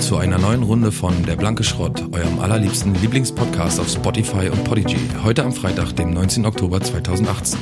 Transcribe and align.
Zu 0.00 0.16
einer 0.16 0.38
neuen 0.38 0.62
Runde 0.62 0.90
von 0.90 1.24
Der 1.24 1.36
Blanke 1.36 1.64
Schrott, 1.64 2.02
eurem 2.12 2.38
allerliebsten 2.38 2.94
Lieblingspodcast 2.94 3.78
auf 3.78 3.88
Spotify 3.88 4.48
und 4.48 4.64
Podigy. 4.64 4.98
Heute 5.22 5.44
am 5.44 5.52
Freitag, 5.52 5.92
dem 5.96 6.10
19. 6.10 6.46
Oktober 6.46 6.80
2018. 6.80 7.58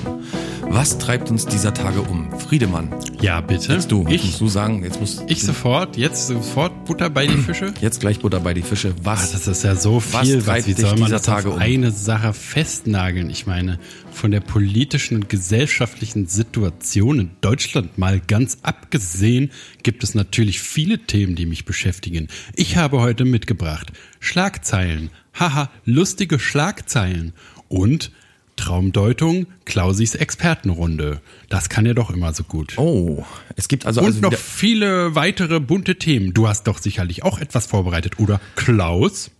Was 0.69 0.99
treibt 0.99 1.31
uns 1.31 1.47
dieser 1.47 1.73
Tage 1.73 2.03
um? 2.03 2.29
Friedemann. 2.39 2.93
Ja, 3.21 3.41
bitte. 3.41 3.73
Jetzt 3.73 3.91
du. 3.91 4.07
Ich, 4.09 4.25
musst 4.25 4.41
du 4.41 4.49
sagen, 4.49 4.83
jetzt 4.85 5.01
musst 5.01 5.23
ich 5.27 5.43
sofort, 5.43 5.97
jetzt 5.97 6.27
sofort 6.27 6.85
Butter 6.85 7.09
bei 7.09 7.27
die 7.27 7.37
Fische. 7.37 7.73
Jetzt 7.81 8.01
gleich 8.01 8.21
Butter 8.21 8.41
bei 8.41 8.53
die 8.53 8.63
Fische. 8.63 8.95
Was? 9.03 9.31
Ah, 9.31 9.33
das 9.33 9.47
ist 9.47 9.65
ja 9.65 9.77
so 9.77 10.01
viel. 10.01 10.43
treibt 10.43 10.67
wie 10.67 10.75
dich 10.75 10.85
soll 10.85 10.99
man 10.99 11.07
dieser 11.07 11.17
das 11.17 11.23
Tage 11.23 11.49
auf 11.49 11.55
um? 11.55 11.61
eine 11.61 11.91
Sache 11.91 12.33
festnageln? 12.33 13.31
Ich 13.31 13.47
meine, 13.47 13.79
von 14.13 14.31
der 14.31 14.41
politischen 14.41 15.17
und 15.17 15.29
gesellschaftlichen 15.29 16.27
Situation 16.27 17.21
in 17.21 17.31
Deutschland 17.41 17.97
mal 17.97 18.21
ganz 18.21 18.59
abgesehen, 18.63 19.51
gibt 19.83 20.05
es 20.05 20.15
natürlich 20.15 20.61
viele 20.61 20.99
Themen, 20.99 21.37
die 21.37 21.47
mich 21.47 21.65
beschäftigen. 21.65 22.29
Ich 22.55 22.77
habe 22.77 23.01
heute 23.01 23.25
mitgebracht 23.25 23.93
Schlagzeilen. 24.21 25.11
Haha, 25.33 25.71
lustige 25.85 26.39
Schlagzeilen. 26.39 27.33
Und 27.69 28.13
Traumdeutung, 28.57 29.47
Klausis 29.65 30.15
Expertenrunde. 30.15 31.21
Das 31.49 31.69
kann 31.69 31.85
er 31.87 31.95
doch 31.95 32.11
immer 32.11 32.33
so 32.33 32.43
gut. 32.43 32.79
Oh, 32.79 33.25
es 33.55 33.69
gibt 33.69 33.85
also, 33.87 34.01
Und 34.01 34.07
also 34.07 34.21
noch 34.21 34.35
viele 34.35 35.15
weitere 35.15 35.61
bunte 35.61 35.97
Themen. 35.97 36.33
Du 36.35 36.49
hast 36.49 36.67
doch 36.67 36.79
sicherlich 36.79 37.23
auch 37.23 37.39
etwas 37.39 37.67
vorbereitet, 37.67 38.19
oder 38.19 38.41
Klaus? 38.57 39.31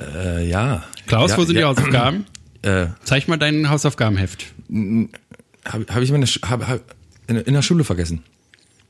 äh, 0.00 0.48
ja. 0.48 0.84
Klaus, 1.06 1.30
ja, 1.32 1.38
wo 1.38 1.44
sind 1.44 1.56
ja, 1.56 1.60
die 1.62 1.66
Hausaufgaben? 1.66 2.26
Äh, 2.62 2.88
Zeig 3.04 3.28
mal 3.28 3.36
dein 3.36 3.70
Hausaufgabenheft. 3.70 4.46
Habe 5.64 5.86
hab 5.88 6.02
ich 6.02 6.10
meine, 6.10 6.26
hab, 6.26 6.66
hab, 6.66 6.80
in, 7.28 7.36
in 7.36 7.54
der 7.54 7.62
Schule 7.62 7.84
vergessen. 7.84 8.24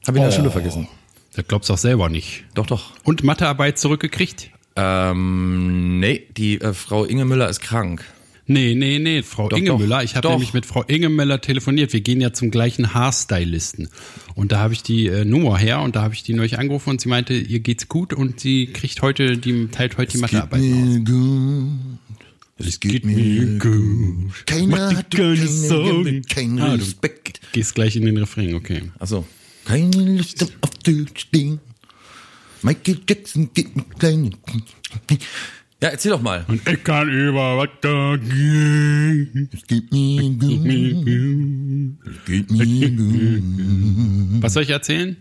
Habe 0.06 0.16
ich 0.16 0.24
in 0.24 0.30
der 0.30 0.32
Oh. 0.32 0.32
Schule 0.40 0.50
vergessen. 0.50 0.88
Das 1.34 1.46
glaubst 1.46 1.68
du 1.68 1.74
auch 1.74 1.78
selber 1.78 2.08
nicht. 2.08 2.44
Doch, 2.54 2.64
doch. 2.64 2.92
Und 3.04 3.24
Mathearbeit 3.24 3.78
zurückgekriegt? 3.78 4.48
Ähm, 4.78 5.98
nee, 6.00 6.22
die 6.36 6.60
äh, 6.60 6.72
Frau 6.72 7.04
Inge 7.04 7.24
Müller 7.24 7.48
ist 7.48 7.60
krank. 7.60 8.04
Nee, 8.50 8.74
nee, 8.74 8.98
nee, 8.98 9.22
Frau 9.22 9.48
Doch, 9.50 9.58
Inge 9.58 9.66
doch, 9.68 9.78
Müller. 9.78 10.02
Ich 10.04 10.16
habe 10.16 10.26
nämlich 10.28 10.54
mit 10.54 10.64
Frau 10.64 10.82
Inge 10.84 11.10
Müller 11.10 11.40
telefoniert. 11.42 11.92
Wir 11.92 12.00
gehen 12.00 12.18
ja 12.20 12.32
zum 12.32 12.50
gleichen 12.50 12.94
Haarstylisten. 12.94 13.88
Und 14.36 14.52
da 14.52 14.60
habe 14.60 14.72
ich 14.72 14.82
die 14.82 15.06
äh, 15.06 15.24
Nummer 15.26 15.58
her 15.58 15.80
und 15.82 15.96
da 15.96 16.02
habe 16.02 16.14
ich 16.14 16.22
die 16.22 16.32
neulich 16.32 16.58
angerufen 16.58 16.90
und 16.90 17.00
sie 17.00 17.08
meinte, 17.10 17.34
ihr 17.34 17.60
geht's 17.60 17.88
gut 17.88 18.14
und 18.14 18.40
sie 18.40 18.68
kriegt 18.68 19.02
heute, 19.02 19.36
die 19.36 19.66
teilt 19.66 19.98
heute 19.98 20.12
die 20.12 20.18
Mathearbeit 20.18 20.60
aus. 20.62 21.04
gut. 21.04 21.98
Es 22.56 22.80
geht 22.80 23.04
mir 23.04 23.58
gut. 23.58 24.46
Keiner 24.46 24.66
Mach 24.66 24.94
hat 24.96 25.10
keine 25.14 25.46
Sorgen. 25.46 26.22
keinen 26.22 26.58
Ah, 26.60 26.76
du- 26.76 26.82
Respekt. 26.82 27.40
Gehst 27.52 27.74
gleich 27.74 27.96
in 27.96 28.06
den 28.06 28.16
Refrain, 28.16 28.54
okay. 28.54 28.82
Achso. 28.98 29.26
Keine 29.66 30.16
Lust 30.16 30.42
auf 30.42 30.50
Stehen. 31.14 31.60
Michael 32.62 33.00
Jackson 33.08 33.50
geht 33.54 33.74
mit 33.76 33.98
kleinen. 33.98 34.36
Ja, 35.80 35.90
erzähl 35.90 36.10
doch 36.10 36.20
mal. 36.22 36.44
Und 36.48 36.68
ich 36.68 36.82
kann 36.82 37.08
über 37.08 37.56
was 37.58 37.68
dagegen. 37.80 39.48
Es 39.52 39.66
geht 39.66 39.92
mir 39.92 40.22
gut. 40.30 40.50
Es 42.04 42.24
geht 42.26 42.50
mir 42.50 42.90
gut. 42.90 44.42
Was 44.42 44.54
soll 44.54 44.64
ich 44.64 44.70
erzählen? 44.70 45.16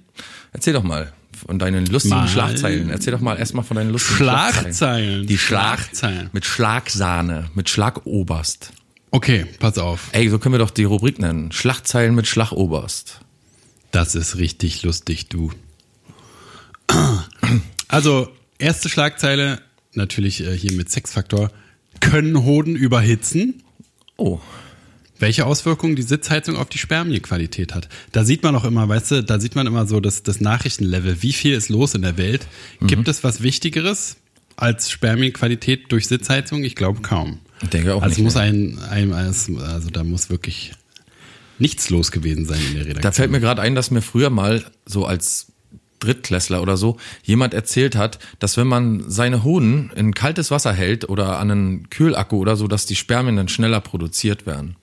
Erzähl 0.54 0.74
doch 0.74 0.84
mal 0.84 1.14
von 1.46 1.60
deinen 1.60 1.86
lustigen 1.86 2.16
Mal. 2.16 2.28
Schlagzeilen. 2.28 2.90
Erzähl 2.90 3.14
doch 3.14 3.20
mal 3.22 3.38
erstmal 3.38 3.64
von 3.64 3.78
deinen 3.78 3.92
lustigen 3.92 4.18
Schlagzeilen. 4.18 4.74
Schlagzeilen. 4.74 5.28
Die 5.28 5.38
Schlag 5.38 5.80
Schlagzeilen. 5.80 6.30
mit 6.34 6.46
Schlagsahne, 6.46 7.50
mit 7.54 7.70
Schlagoberst. 7.70 8.72
Okay, 9.12 9.46
pass 9.60 9.78
auf. 9.78 10.10
Ey, 10.12 10.28
so 10.30 10.40
können 10.40 10.54
wir 10.54 10.60
doch 10.60 10.72
die 10.72 10.86
Rubrik 10.86 11.20
nennen. 11.20 11.52
Schlagzeilen 11.52 12.16
mit 12.16 12.26
Schlagoberst. 12.28 13.20
Das 13.92 14.16
ist 14.16 14.38
richtig 14.38 14.82
lustig, 14.84 15.28
du. 15.30 15.52
Also, 17.90 18.28
erste 18.60 18.90
Schlagzeile, 18.90 19.62
natürlich 19.94 20.44
äh, 20.44 20.58
hier 20.58 20.74
mit 20.74 20.92
Sexfaktor. 20.92 21.52
Können 22.02 22.44
Hoden 22.44 22.76
überhitzen? 22.76 23.64
Oh. 24.18 24.40
Welche 25.20 25.46
Auswirkungen 25.46 25.96
die 25.96 26.04
Sitzheizung 26.04 26.58
auf 26.58 26.70
die 26.70 26.78
Spermienqualität 26.78 27.74
hat. 27.74 27.88
Da 28.12 28.24
sieht 28.24 28.44
man 28.44 28.56
auch 28.56 28.66
immer, 28.66 28.88
weißt 28.88 29.12
du, 29.12 29.24
da 29.24 29.40
sieht 29.40 29.56
man 29.56 29.66
immer 29.66 29.88
so 29.88 30.00
das, 30.00 30.22
das 30.22 30.42
Nachrichtenlevel. 30.42 31.24
Wie 31.24 31.34
viel 31.34 31.54
ist 31.54 31.70
los 31.70 31.96
in 31.96 32.04
der 32.04 32.18
Welt? 32.18 32.46
Gibt 32.82 33.08
es 33.08 33.24
was 33.24 33.42
Wichtigeres 33.42 34.18
als 34.58 34.92
Spermienqualität 34.92 35.92
durch 35.92 36.08
Sitzheizung? 36.08 36.64
Ich 36.64 36.76
glaube 36.76 37.02
kaum. 37.02 37.40
Ich 37.64 37.70
denke 37.70 37.96
auch 37.96 38.04
also 38.04 38.16
nicht, 38.16 38.24
muss 38.24 38.36
ne? 38.36 38.42
ein, 38.42 38.80
ein, 38.84 39.14
also 39.14 39.90
da 39.90 40.04
muss 40.04 40.30
wirklich 40.30 40.74
nichts 41.58 41.90
los 41.90 42.12
gewesen 42.12 42.46
sein 42.46 42.60
in 42.60 42.74
der 42.74 42.82
Redaktion. 42.82 43.02
Da 43.02 43.12
fällt 43.12 43.32
mir 43.32 43.40
gerade 43.40 43.62
ein, 43.62 43.74
dass 43.74 43.90
mir 43.90 44.02
früher 44.02 44.30
mal 44.30 44.64
so 44.86 45.06
als 45.06 45.48
Drittklässler 46.00 46.62
oder 46.62 46.78
so 46.78 46.98
jemand 47.24 47.54
erzählt 47.54 47.96
hat, 47.96 48.20
dass 48.40 48.58
wenn 48.58 48.68
man 48.68 49.10
seine 49.10 49.44
Hoden 49.44 49.92
in 49.96 50.14
kaltes 50.14 50.52
Wasser 50.52 50.74
hält 50.74 51.10
oder 51.10 51.40
an 51.40 51.52
einen 51.52 51.90
Kühlakku 51.90 52.38
oder 52.38 52.56
so, 52.56 52.68
dass 52.68 52.86
die 52.86 52.96
Spermien 52.96 53.36
dann 53.36 53.48
schneller 53.48 53.82
produziert 53.82 54.46
werden. 54.46 54.76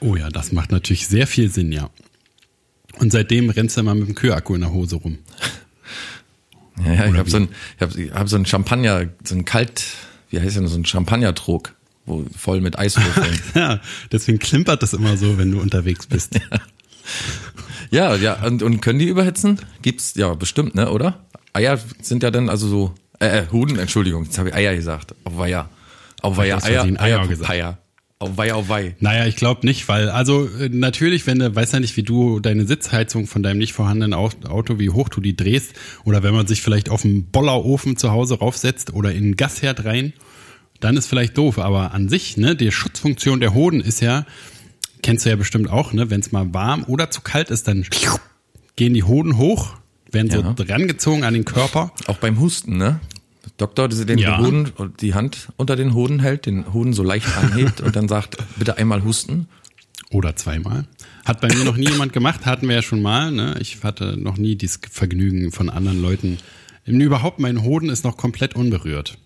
Oh 0.00 0.16
ja, 0.16 0.28
das 0.30 0.52
macht 0.52 0.72
natürlich 0.72 1.06
sehr 1.08 1.26
viel 1.26 1.50
Sinn, 1.50 1.72
ja. 1.72 1.90
Und 2.98 3.12
seitdem 3.12 3.50
rennst 3.50 3.76
du 3.76 3.80
immer 3.80 3.94
mit 3.94 4.08
dem 4.08 4.14
Kühlakku 4.14 4.54
in 4.54 4.60
der 4.60 4.72
Hose 4.72 4.96
rum. 4.96 5.18
Ja, 6.82 6.94
ja 6.94 7.06
ich 7.06 7.18
habe 7.18 7.28
so 7.28 7.36
ein, 7.36 7.48
ich 7.76 7.82
hab, 7.82 8.18
hab 8.18 8.28
so 8.30 8.36
ein 8.36 8.46
Champagner, 8.46 9.06
so 9.24 9.34
ein 9.34 9.44
Kalt, 9.44 9.84
wie 10.30 10.40
heißt 10.40 10.56
denn, 10.56 10.66
so 10.66 10.78
ein 10.78 10.86
Champagnertrog, 10.86 11.74
wo 12.06 12.24
voll 12.34 12.62
mit 12.62 12.78
Eiswürfeln. 12.78 13.38
Ja, 13.54 13.80
deswegen 14.10 14.38
klimpert 14.38 14.82
das 14.82 14.94
immer 14.94 15.18
so, 15.18 15.36
wenn 15.36 15.50
du 15.50 15.60
unterwegs 15.60 16.06
bist. 16.06 16.34
ja, 16.34 16.40
ja, 17.92 18.44
und, 18.44 18.62
und 18.62 18.80
können 18.80 18.98
die 18.98 19.08
überhitzen? 19.08 19.60
Gibt's, 19.82 20.14
ja, 20.16 20.34
bestimmt, 20.34 20.74
ne, 20.74 20.90
oder? 20.90 21.20
Eier 21.52 21.78
sind 22.00 22.22
ja 22.22 22.30
dann 22.30 22.48
also 22.48 22.66
so, 22.66 22.94
äh, 23.20 23.40
äh 23.40 23.46
Hoden, 23.52 23.78
Entschuldigung, 23.78 24.24
jetzt 24.24 24.38
habe 24.38 24.48
ich 24.48 24.54
Eier 24.54 24.74
gesagt. 24.74 25.14
Auf 25.24 25.36
Weiher. 25.36 25.68
Auf 26.22 26.36
Weiher, 26.36 26.62
Eier, 26.64 26.84
Eier, 26.84 27.00
Eier 27.00 27.28
gesagt. 27.28 27.50
Eier. 27.50 27.78
Auf 28.18 28.36
Weiher, 28.36 28.56
auf 28.56 28.68
Weih. 28.68 28.94
Naja, 29.00 29.26
ich 29.26 29.34
glaube 29.34 29.66
nicht, 29.66 29.88
weil, 29.88 30.08
also 30.08 30.46
äh, 30.46 30.68
natürlich, 30.70 31.26
wenn 31.26 31.40
du, 31.40 31.54
weiß 31.54 31.72
ja 31.72 31.80
nicht, 31.80 31.96
wie 31.96 32.04
du 32.04 32.38
deine 32.38 32.66
Sitzheizung 32.66 33.26
von 33.26 33.42
deinem 33.42 33.58
nicht 33.58 33.72
vorhandenen 33.72 34.14
Au- 34.14 34.30
Auto, 34.48 34.78
wie 34.78 34.90
hoch 34.90 35.08
du 35.08 35.20
die 35.20 35.36
drehst, 35.36 35.72
oder 36.04 36.22
wenn 36.22 36.32
man 36.32 36.46
sich 36.46 36.62
vielleicht 36.62 36.88
auf 36.88 37.04
einen 37.04 37.24
Bollerofen 37.26 37.96
zu 37.96 38.12
Hause 38.12 38.38
raufsetzt 38.38 38.94
oder 38.94 39.10
in 39.10 39.24
einen 39.24 39.36
Gasherd 39.36 39.84
rein, 39.84 40.12
dann 40.78 40.96
ist 40.96 41.08
vielleicht 41.08 41.36
doof. 41.36 41.58
Aber 41.58 41.94
an 41.94 42.08
sich, 42.08 42.36
ne, 42.36 42.54
die 42.54 42.70
Schutzfunktion 42.70 43.40
der 43.40 43.54
Hoden 43.54 43.80
ist 43.80 44.00
ja, 44.00 44.24
kennst 45.02 45.24
du 45.26 45.30
ja 45.30 45.36
bestimmt 45.36 45.68
auch, 45.70 45.92
ne, 45.92 46.10
wenn 46.10 46.20
es 46.20 46.32
mal 46.32 46.52
warm 46.54 46.84
oder 46.86 47.10
zu 47.10 47.20
kalt 47.20 47.50
ist, 47.50 47.68
dann 47.68 47.84
gehen 48.76 48.94
die 48.94 49.02
Hoden 49.02 49.36
hoch, 49.36 49.74
werden 50.10 50.30
Ja. 50.30 50.42
so 50.56 50.64
drangezogen 50.64 51.24
an 51.24 51.34
den 51.34 51.44
Körper. 51.44 51.92
Auch 52.06 52.18
beim 52.18 52.38
Husten, 52.40 52.76
ne? 52.76 53.00
Doktor, 53.56 53.88
der 53.88 54.04
den 54.04 54.18
Ja. 54.18 54.38
Hoden, 54.38 54.70
die 55.00 55.14
Hand 55.14 55.48
unter 55.56 55.76
den 55.76 55.94
Hoden 55.94 56.20
hält, 56.20 56.46
den 56.46 56.72
Hoden 56.72 56.92
so 56.92 57.02
leicht 57.02 57.26
anhebt 57.36 57.80
und 57.80 57.96
dann 57.96 58.08
sagt, 58.08 58.36
bitte 58.56 58.78
einmal 58.78 59.04
husten. 59.04 59.48
Oder 60.10 60.36
zweimal. 60.36 60.84
Hat 61.24 61.40
bei 61.40 61.48
mir 61.48 61.64
noch 61.64 61.76
nie 61.76 61.88
jemand 61.88 62.12
gemacht, 62.12 62.44
hatten 62.44 62.68
wir 62.68 62.74
ja 62.76 62.82
schon 62.82 63.00
mal. 63.02 63.30
Ne? 63.32 63.56
Ich 63.60 63.82
hatte 63.82 64.16
noch 64.18 64.36
nie 64.36 64.56
dieses 64.56 64.78
Vergnügen 64.90 65.52
von 65.52 65.70
anderen 65.70 66.02
Leuten. 66.02 66.38
Überhaupt, 66.84 67.38
mein 67.40 67.62
Hoden 67.62 67.88
ist 67.88 68.04
noch 68.04 68.16
komplett 68.16 68.54
unberührt. 68.54 69.16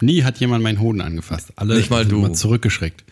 Nie 0.00 0.22
hat 0.24 0.38
jemand 0.40 0.62
meinen 0.62 0.80
Hoden 0.80 1.00
angefasst. 1.00 1.52
Alle 1.56 1.76
Nicht 1.76 1.90
mal 1.90 2.00
sind 2.04 2.12
du. 2.12 2.18
immer 2.24 2.32
zurückgeschreckt. 2.32 3.04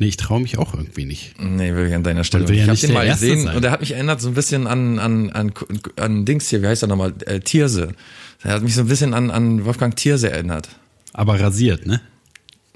Nee, 0.00 0.06
ich 0.06 0.16
traue 0.16 0.40
mich 0.40 0.58
auch 0.58 0.74
irgendwie 0.74 1.04
nicht. 1.04 1.34
Nee, 1.40 1.74
will 1.74 1.88
ich 1.88 1.94
an 1.94 2.04
deiner 2.04 2.22
Stelle. 2.24 2.46
Will 2.48 2.54
ja 2.56 2.62
ich 2.64 2.68
habe 2.70 2.78
den 2.78 2.92
mal 2.92 3.04
Erste 3.06 3.26
gesehen 3.26 3.44
sein. 3.46 3.56
und 3.56 3.64
er 3.64 3.70
hat 3.72 3.80
mich 3.80 3.90
erinnert 3.92 4.20
so 4.20 4.28
ein 4.28 4.34
bisschen 4.34 4.66
an, 4.68 4.98
an, 5.00 5.30
an, 5.30 5.52
an 5.96 6.24
Dings 6.24 6.48
hier, 6.48 6.62
wie 6.62 6.68
heißt 6.68 6.82
er 6.82 6.88
nochmal? 6.88 7.14
Äh, 7.26 7.40
Tierse. 7.40 7.94
Er 8.44 8.52
hat 8.52 8.62
mich 8.62 8.74
so 8.76 8.82
ein 8.82 8.86
bisschen 8.88 9.12
an, 9.12 9.30
an 9.32 9.64
Wolfgang 9.64 9.96
Thierse 9.96 10.30
erinnert. 10.30 10.68
Aber 11.12 11.40
rasiert, 11.40 11.86
ne? 11.86 12.00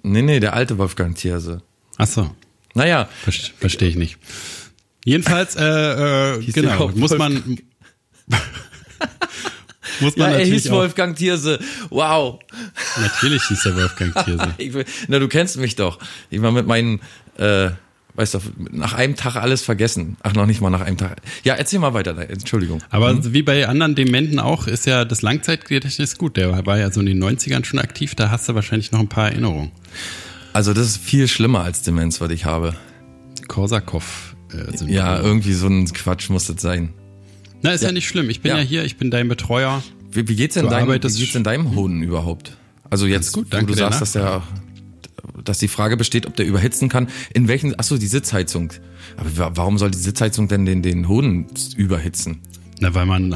Nee, 0.02 0.22
nee, 0.22 0.40
der 0.40 0.54
alte 0.54 0.78
Wolfgang 0.78 1.16
Thierse. 1.16 1.62
Ach 1.96 2.08
so, 2.08 2.34
Naja, 2.74 3.08
Verste- 3.24 3.52
verstehe 3.56 3.88
ich 3.88 3.96
nicht. 3.96 4.18
Jedenfalls, 5.04 5.54
äh, 5.54 5.62
äh, 6.38 6.40
Hieß 6.42 6.54
genau, 6.54 6.88
muss 6.96 7.16
man, 7.16 7.58
muss 10.00 10.16
ja, 10.16 10.24
man 10.24 10.32
er 10.32 10.38
natürlich 10.38 10.62
hieß 10.62 10.70
auch, 10.70 10.76
Wolfgang 10.76 11.16
Thierse. 11.16 11.58
Wow. 11.90 12.40
natürlich 13.00 13.42
hieß 13.44 13.62
der 13.62 13.76
Wolfgang 13.76 14.24
Thierse. 14.24 14.54
Ich 14.58 14.72
will, 14.74 14.84
na, 15.08 15.18
du 15.18 15.28
kennst 15.28 15.56
mich 15.58 15.76
doch. 15.76 15.98
Ich 16.30 16.40
war 16.42 16.52
mit 16.52 16.66
meinen, 16.66 17.00
äh, 17.38 17.70
weißt 18.14 18.34
du, 18.34 18.40
nach 18.70 18.94
einem 18.94 19.16
Tag 19.16 19.36
alles 19.36 19.62
vergessen. 19.62 20.16
Ach, 20.22 20.34
noch 20.34 20.46
nicht 20.46 20.60
mal 20.60 20.70
nach 20.70 20.80
einem 20.80 20.98
Tag. 20.98 21.18
Ja, 21.44 21.54
erzähl 21.54 21.78
mal 21.78 21.94
weiter. 21.94 22.16
Entschuldigung. 22.28 22.82
Aber 22.90 23.32
wie 23.32 23.42
bei 23.42 23.66
anderen 23.66 23.94
Dementen 23.94 24.38
auch, 24.38 24.66
ist 24.66 24.86
ja 24.86 25.04
das 25.04 25.22
Langzeitgedächtnis 25.22 26.18
gut. 26.18 26.36
Der 26.36 26.66
war 26.66 26.78
ja 26.78 26.90
so 26.90 27.00
in 27.00 27.06
den 27.06 27.22
90ern 27.22 27.64
schon 27.64 27.78
aktiv, 27.78 28.14
da 28.14 28.30
hast 28.30 28.48
du 28.48 28.54
wahrscheinlich 28.54 28.92
noch 28.92 29.00
ein 29.00 29.08
paar 29.08 29.30
Erinnerungen. 29.30 29.72
Also 30.52 30.74
das 30.74 30.86
ist 30.86 30.96
viel 30.98 31.28
schlimmer 31.28 31.62
als 31.62 31.82
Demenz, 31.82 32.20
was 32.20 32.30
ich 32.30 32.44
habe. 32.44 32.74
Korsakow. 33.48 34.34
Äh. 34.52 34.92
Ja, 34.92 35.20
irgendwie 35.20 35.54
so 35.54 35.66
ein 35.66 35.90
Quatsch 35.92 36.28
muss 36.30 36.46
das 36.46 36.60
sein. 36.60 36.92
Na, 37.62 37.72
ist 37.72 37.82
ja. 37.82 37.92
nicht 37.92 38.06
schlimm. 38.08 38.28
Ich 38.30 38.40
bin 38.40 38.50
ja. 38.50 38.58
Ja. 38.58 38.62
hier, 38.64 38.84
ich 38.84 38.96
bin 38.96 39.10
dein 39.10 39.28
Betreuer. 39.28 39.82
Wie, 40.10 40.28
wie 40.28 40.36
geht's 40.36 40.54
denn 40.54 40.64
Du 40.64 40.70
deinem, 40.70 40.88
wie 40.88 40.98
geht's 40.98 41.32
denn 41.32 41.44
deinem 41.44 41.74
Hoden 41.74 42.02
überhaupt? 42.02 42.56
Also 42.90 43.06
jetzt, 43.06 43.32
gut, 43.32 43.46
wo 43.46 43.50
danke 43.50 43.66
du 43.72 43.74
der 43.76 43.86
sagst, 43.86 44.02
dass 44.02 44.12
der 44.12 44.42
dass 45.44 45.58
die 45.58 45.68
Frage 45.68 45.96
besteht, 45.96 46.26
ob 46.26 46.36
der 46.36 46.46
überhitzen 46.46 46.88
kann. 46.88 47.08
In 47.32 47.48
welchen, 47.48 47.78
achso, 47.78 47.96
die 47.96 48.06
Sitzheizung. 48.06 48.72
Aber 49.16 49.36
wa- 49.38 49.50
warum 49.54 49.78
soll 49.78 49.90
die 49.90 49.98
Sitzheizung 49.98 50.46
denn 50.48 50.64
den, 50.66 50.82
den 50.82 51.08
Hoden 51.08 51.46
überhitzen? 51.76 52.40
Na, 52.80 52.94
weil 52.94 53.06
man, 53.06 53.34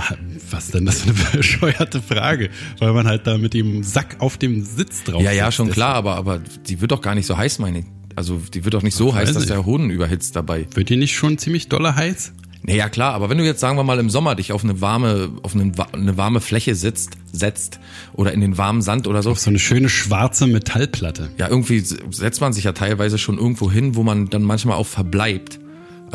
was 0.51 0.69
denn 0.71 0.85
das 0.85 1.03
für 1.03 1.11
eine 1.11 1.19
bescheuerte 1.37 2.03
Frage? 2.03 2.51
Weil 2.79 2.93
man 2.93 3.07
halt 3.07 3.27
da 3.27 3.39
mit 3.39 3.55
dem 3.55 3.83
Sack 3.83 4.17
auf 4.19 4.37
dem 4.37 4.65
Sitz 4.65 5.05
drauf 5.05 5.23
Ja, 5.23 5.33
ja, 5.33 5.51
schon 5.53 5.71
klar, 5.71 5.95
aber, 5.95 6.17
aber 6.17 6.41
die 6.69 6.81
wird 6.81 6.93
doch 6.93 7.01
gar 7.01 7.15
nicht 7.15 7.27
so 7.27 7.37
heiß, 7.37 7.59
meine 7.61 7.81
ich. 7.81 7.85
Also 8.17 8.41
die 8.53 8.65
wird 8.65 8.75
doch 8.75 8.83
nicht 8.83 8.95
so 8.97 9.15
heiß, 9.15 9.33
dass 9.33 9.47
der 9.47 9.65
Hoden 9.67 9.91
überhitzt 9.91 10.37
dabei. 10.37 10.67
Wird 10.75 10.89
die 10.89 10.97
nicht 10.97 11.15
schon 11.17 11.39
ziemlich 11.39 11.69
dolle 11.69 11.95
heiß? 11.97 12.33
Naja, 12.63 12.89
klar, 12.89 13.15
aber 13.15 13.31
wenn 13.31 13.39
du 13.39 13.45
jetzt, 13.45 13.61
sagen 13.61 13.77
wir 13.77 13.85
mal, 13.85 13.99
im 14.01 14.11
Sommer 14.11 14.35
dich 14.35 14.53
auf 14.53 14.65
eine 14.65 14.81
warme, 14.81 15.31
auf 15.43 15.55
einen, 15.55 15.79
wa- 15.79 15.87
eine 15.93 16.17
warme 16.17 16.41
Fläche 16.41 16.75
sitzt, 16.75 17.11
setzt 17.31 17.79
oder 18.15 18.33
in 18.33 18.41
den 18.41 18.59
warmen 18.59 18.83
Sand 18.83 19.07
oder 19.07 19.23
so, 19.23 19.31
Auf 19.31 19.39
so 19.39 19.51
eine 19.51 19.59
schöne 19.61 19.89
schwarze 19.89 20.47
Metallplatte. 20.49 21.31
ja, 21.39 21.49
irgendwie 21.49 21.79
setzt 21.81 22.41
man 22.41 22.53
sich 22.53 22.65
ja 22.65 22.73
teilweise 22.73 23.19
schon 23.19 23.39
irgendwo 23.39 23.71
hin, 23.71 23.95
wo 23.95 24.03
man 24.03 24.29
dann 24.31 24.43
manchmal 24.43 24.77
auch 24.79 24.87
verbleibt. 24.87 25.61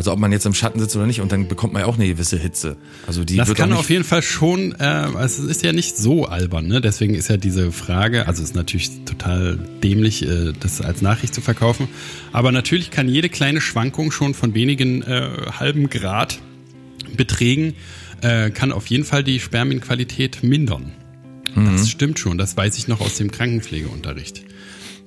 Also 0.02 0.14
ob 0.14 0.18
man 0.18 0.32
jetzt 0.32 0.48
im 0.48 0.56
Schatten 0.56 0.80
sitzt 0.80 0.96
oder 0.96 1.06
nicht 1.06 1.22
und 1.22 1.32
dann 1.32 1.48
bekommt 1.48 1.74
man 1.74 1.84
ja 1.84 1.88
auch 1.88 1.94
eine 1.94 2.08
gewisse 2.08 2.36
Hitze. 2.36 2.76
Also 3.06 3.24
die 3.24 3.36
Das 3.36 3.50
wird 3.50 3.60
kann 3.60 3.72
auf 3.72 3.88
jeden 3.92 4.04
Fall 4.04 4.24
schon, 4.24 4.72
äh, 4.80 4.84
also 4.84 5.44
es 5.44 5.48
ist 5.48 5.62
ja 5.62 5.74
nicht 5.74 5.96
so 5.96 6.26
albern, 6.26 6.66
ne? 6.66 6.82
Deswegen 6.82 7.14
ist 7.14 7.28
ja 7.30 7.38
diese 7.38 7.72
Frage, 7.72 8.26
also 8.28 8.42
es 8.42 8.50
ist 8.50 8.56
natürlich 8.56 8.90
total 9.06 9.60
dämlich, 9.84 10.28
äh, 10.28 10.54
das 10.60 10.82
als 10.82 11.04
Nachricht 11.04 11.36
zu 11.36 11.42
verkaufen. 11.42 11.88
Aber 12.32 12.52
natürlich 12.52 12.90
kann 12.90 13.08
jede 13.08 13.30
kleine 13.30 13.62
Schwankung 13.62 14.10
schon 14.12 14.34
von 14.34 14.56
wenigen 14.56 15.04
äh, 15.04 15.30
halben 15.60 15.88
Grad 15.92 16.40
Beträgen, 17.16 17.76
äh, 18.22 18.50
kann 18.50 18.72
auf 18.72 18.88
jeden 18.88 19.04
Fall 19.04 19.24
die 19.24 19.40
Spermienqualität 19.40 20.42
mindern. 20.42 20.94
Mhm. 21.54 21.74
Das 21.74 21.92
stimmt 21.92 22.18
schon, 22.18 22.40
das 22.40 22.58
weiß 22.58 22.76
ich 22.80 22.88
noch 22.88 23.02
aus 23.02 23.18
dem 23.18 23.30
Krankenpflegeunterricht. 23.30 24.42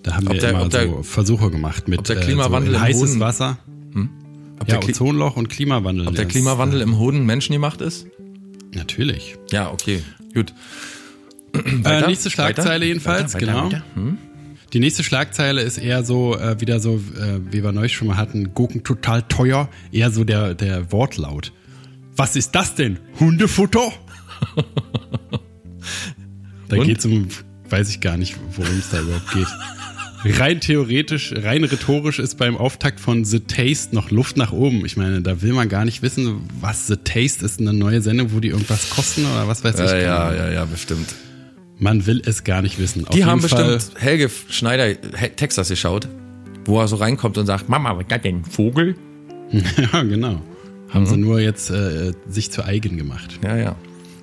Da 0.04 0.14
haben 0.14 0.28
wir 0.28 0.38
der- 0.38 0.50
immer 0.50 0.62
ob 0.66 0.70
der- 0.70 0.86
so 0.86 1.02
Versuche 1.02 1.50
gemacht 1.50 1.88
mit 1.88 1.98
ob 1.98 2.04
der 2.04 2.18
äh, 2.18 2.20
Klimawandel 2.24 2.74
so 2.74 2.76
in 2.78 2.82
im 2.84 2.88
heißes 2.88 3.18
Wasser. 3.18 3.58
Ob, 4.60 4.68
Ja, 4.68 4.78
Ozonloch 4.78 5.36
und 5.36 5.48
Klimawandel. 5.48 6.06
ob 6.08 6.14
der 6.14 6.26
Klimawandel 6.26 6.80
im 6.80 6.98
Hoden 6.98 7.24
menschengemacht 7.26 7.80
ist? 7.80 8.06
Natürlich. 8.74 9.36
Ja, 9.50 9.70
okay, 9.70 10.02
gut. 10.34 10.52
Äh, 11.84 12.06
nächste 12.06 12.30
Schlagzeile 12.30 12.68
Weiter? 12.70 12.84
jedenfalls, 12.84 13.34
Weiter, 13.34 13.46
genau. 13.46 13.64
weiter. 13.66 13.84
Die 14.72 14.80
nächste 14.80 15.04
Schlagzeile 15.04 15.62
ist 15.62 15.78
eher 15.78 16.02
so, 16.04 16.36
äh, 16.36 16.60
wieder 16.60 16.80
so, 16.80 16.96
äh, 16.96 17.40
wie 17.52 17.62
wir 17.62 17.70
neulich 17.70 17.94
schon 17.94 18.08
mal 18.08 18.16
hatten, 18.16 18.54
Gurken 18.54 18.82
total 18.82 19.22
teuer, 19.22 19.68
eher 19.92 20.10
so 20.10 20.24
der, 20.24 20.54
der 20.54 20.90
Wortlaut. 20.90 21.52
Was 22.16 22.34
ist 22.34 22.56
das 22.56 22.74
denn? 22.74 22.98
Hundefutter? 23.20 23.92
da 26.68 26.76
Und? 26.76 26.86
geht's 26.86 27.04
um, 27.04 27.28
weiß 27.68 27.88
ich 27.90 28.00
gar 28.00 28.16
nicht, 28.16 28.36
worum 28.56 28.76
es 28.78 28.90
da 28.90 29.00
überhaupt 29.00 29.30
geht. 29.32 29.46
Rein 30.24 30.60
theoretisch, 30.60 31.34
rein 31.36 31.64
rhetorisch 31.64 32.18
ist 32.18 32.38
beim 32.38 32.56
Auftakt 32.56 32.98
von 33.00 33.24
The 33.24 33.40
Taste 33.40 33.94
noch 33.94 34.10
Luft 34.10 34.36
nach 34.36 34.52
oben. 34.52 34.84
Ich 34.86 34.96
meine, 34.96 35.20
da 35.20 35.42
will 35.42 35.52
man 35.52 35.68
gar 35.68 35.84
nicht 35.84 36.02
wissen, 36.02 36.40
was 36.60 36.86
The 36.86 36.96
Taste 36.96 37.44
ist, 37.44 37.60
eine 37.60 37.72
neue 37.74 38.00
Sendung, 38.00 38.32
wo 38.32 38.40
die 38.40 38.48
irgendwas 38.48 38.90
kosten 38.90 39.26
oder 39.26 39.46
was 39.48 39.62
weiß 39.64 39.78
ich. 39.80 39.90
Ja, 39.90 39.96
ja, 39.98 40.34
ja, 40.34 40.50
ja, 40.52 40.64
bestimmt. 40.64 41.14
Man 41.78 42.06
will 42.06 42.22
es 42.24 42.44
gar 42.44 42.62
nicht 42.62 42.78
wissen. 42.78 43.06
Auf 43.06 43.14
Die 43.14 43.24
haben 43.24 43.40
Fall- 43.40 43.74
bestimmt 43.74 44.00
Helge 44.02 44.30
Schneider 44.48 44.94
Texas 45.36 45.68
geschaut, 45.68 46.08
wo 46.64 46.80
er 46.80 46.88
so 46.88 46.96
reinkommt 46.96 47.36
und 47.36 47.46
sagt, 47.46 47.68
Mama, 47.68 47.96
was 47.96 48.04
ist 48.10 48.24
denn, 48.24 48.44
Vogel? 48.44 48.94
Ja, 49.92 50.02
genau. 50.02 50.40
Haben 50.88 51.06
sie 51.06 51.16
nur 51.16 51.40
jetzt 51.40 51.70
äh, 51.70 52.12
sich 52.28 52.50
zu 52.50 52.64
eigen 52.64 52.96
gemacht. 52.96 53.38
Ja, 53.42 53.56
ja. 53.56 53.76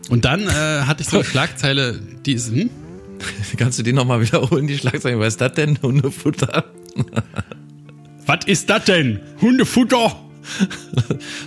Und 0.09 0.25
dann 0.25 0.41
äh, 0.47 0.49
hatte 0.85 1.03
ich 1.03 1.09
so 1.09 1.17
eine 1.17 1.25
Schlagzeile, 1.29 1.99
die 2.25 2.33
ist, 2.33 2.49
hm? 2.51 2.69
Kannst 3.57 3.79
du 3.79 3.83
die 3.83 3.93
nochmal 3.93 4.21
wiederholen, 4.21 4.67
die 4.67 4.77
Schlagzeile? 4.77 5.19
Was 5.19 5.29
ist 5.29 5.41
das 5.41 5.53
denn? 5.53 5.79
Hundefutter? 5.81 6.65
Was 8.25 8.45
ist 8.45 8.69
das 8.69 8.85
denn? 8.85 9.19
Hundefutter? 9.41 10.15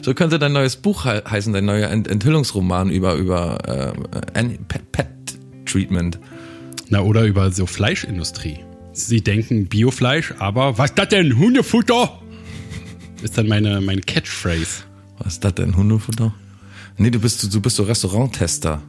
So 0.02 0.14
könnte 0.14 0.38
dein 0.38 0.52
neues 0.52 0.76
Buch 0.76 1.04
he 1.04 1.20
heißen, 1.28 1.52
dein 1.52 1.64
neuer 1.64 1.90
Ent 1.90 2.06
Enthüllungsroman 2.06 2.90
über, 2.90 3.14
über 3.14 3.58
äh, 3.66 4.38
An- 4.38 4.58
Pet. 4.68 5.08
Na, 6.90 7.00
oder 7.00 7.24
über 7.24 7.50
so 7.50 7.66
Fleischindustrie. 7.66 8.60
Sie 8.92 9.20
denken 9.22 9.66
Biofleisch, 9.66 10.34
aber 10.38 10.78
was 10.78 10.90
ist 10.90 10.98
das 10.98 11.08
denn? 11.08 11.36
Hundefutter? 11.36 12.20
Ist 13.22 13.36
dann 13.36 13.48
meine, 13.48 13.80
meine 13.80 14.02
Catchphrase. 14.02 14.84
Was 15.18 15.34
ist 15.34 15.44
das 15.44 15.54
denn? 15.54 15.76
Hundefutter? 15.76 16.32
Nee, 16.96 17.10
du 17.10 17.18
bist, 17.18 17.52
du 17.52 17.60
bist 17.60 17.74
so 17.76 17.82
Restauranttester. 17.82 18.82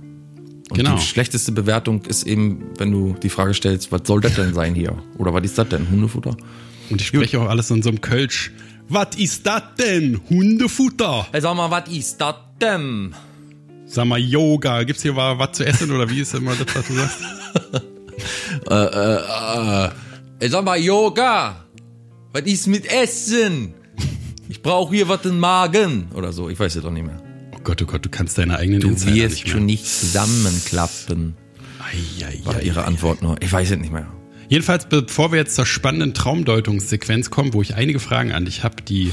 Und 0.70 0.78
Genau. 0.78 0.96
die 0.96 1.02
schlechteste 1.02 1.52
Bewertung 1.52 2.02
ist 2.06 2.24
eben, 2.24 2.66
wenn 2.78 2.92
du 2.92 3.16
die 3.22 3.30
Frage 3.30 3.54
stellst, 3.54 3.92
was 3.92 4.02
soll 4.06 4.22
das 4.22 4.34
denn 4.36 4.54
sein 4.54 4.74
hier? 4.74 4.98
Oder 5.18 5.34
was 5.34 5.44
ist 5.44 5.58
das 5.58 5.70
denn? 5.70 5.90
Hundefutter? 5.90 6.36
Und 6.90 7.02
ich 7.02 7.08
spreche 7.08 7.40
auch 7.40 7.50
alles 7.50 7.70
in 7.72 7.84
so 7.84 7.90
einem 7.90 8.02
Kölsch. 8.02 8.52
Was 8.90 9.16
ist 9.18 9.46
das 9.46 9.62
denn? 9.80 10.20
Hundefutter? 10.30 11.28
Hey, 11.32 11.42
sag 11.42 11.56
mal, 11.56 11.70
was 11.72 11.90
ist 11.92 12.18
das 12.20 12.36
denn? 12.62 13.14
Sag 13.88 14.06
mal, 14.06 14.20
Yoga. 14.20 14.84
Gibt's 14.84 15.04
hier 15.04 15.14
mal 15.14 15.38
was 15.38 15.52
zu 15.54 15.66
essen 15.66 15.92
oder 15.92 16.10
wie 16.10 16.22
ist 16.22 16.34
immer 16.34 16.54
das, 16.56 16.76
was 16.76 16.88
du 16.88 16.94
sagst? 16.94 17.20
Ey, 20.40 20.50
sag 20.50 20.66
mal, 20.66 20.78
Yoga, 20.80 21.66
was 22.34 22.42
ist 22.44 22.68
mit 22.68 22.86
Essen? 22.92 23.74
Ich 24.50 24.62
brauche 24.62 24.94
hier 24.94 25.08
was 25.08 25.26
im 25.26 25.40
Magen. 25.40 26.08
Oder 26.14 26.32
so, 26.34 26.50
ich 26.50 26.60
weiß 26.60 26.76
es 26.76 26.84
doch 26.84 26.92
nicht 26.92 27.06
mehr. 27.06 27.22
Gott, 27.66 27.82
oh 27.82 27.86
Gott, 27.86 28.06
du 28.06 28.10
kannst 28.10 28.38
deine 28.38 28.58
eigenen 28.58 28.80
Du 28.80 28.88
Insider 28.88 29.16
wirst 29.16 29.36
nicht 29.44 29.50
schon 29.50 29.66
nicht 29.66 29.86
zusammenklappen, 29.86 31.36
Ei, 31.80 32.26
ei, 32.26 32.40
war 32.46 32.56
ei, 32.56 32.62
ihre 32.62 32.84
ei. 32.84 32.88
Antwort 32.88 33.22
nur. 33.22 33.36
Ich 33.42 33.52
weiß 33.52 33.72
es 33.72 33.78
nicht 33.78 33.92
mehr. 33.92 34.08
Jedenfalls, 34.48 34.86
bevor 34.88 35.32
wir 35.32 35.40
jetzt 35.40 35.56
zur 35.56 35.66
spannenden 35.66 36.14
Traumdeutungssequenz 36.14 37.30
kommen, 37.32 37.54
wo 37.54 37.62
ich 37.62 37.76
einige 37.76 38.00
Fragen 38.00 38.32
an 38.32 38.46
dich 38.46 38.64
habe, 38.64 38.82
die 38.84 39.12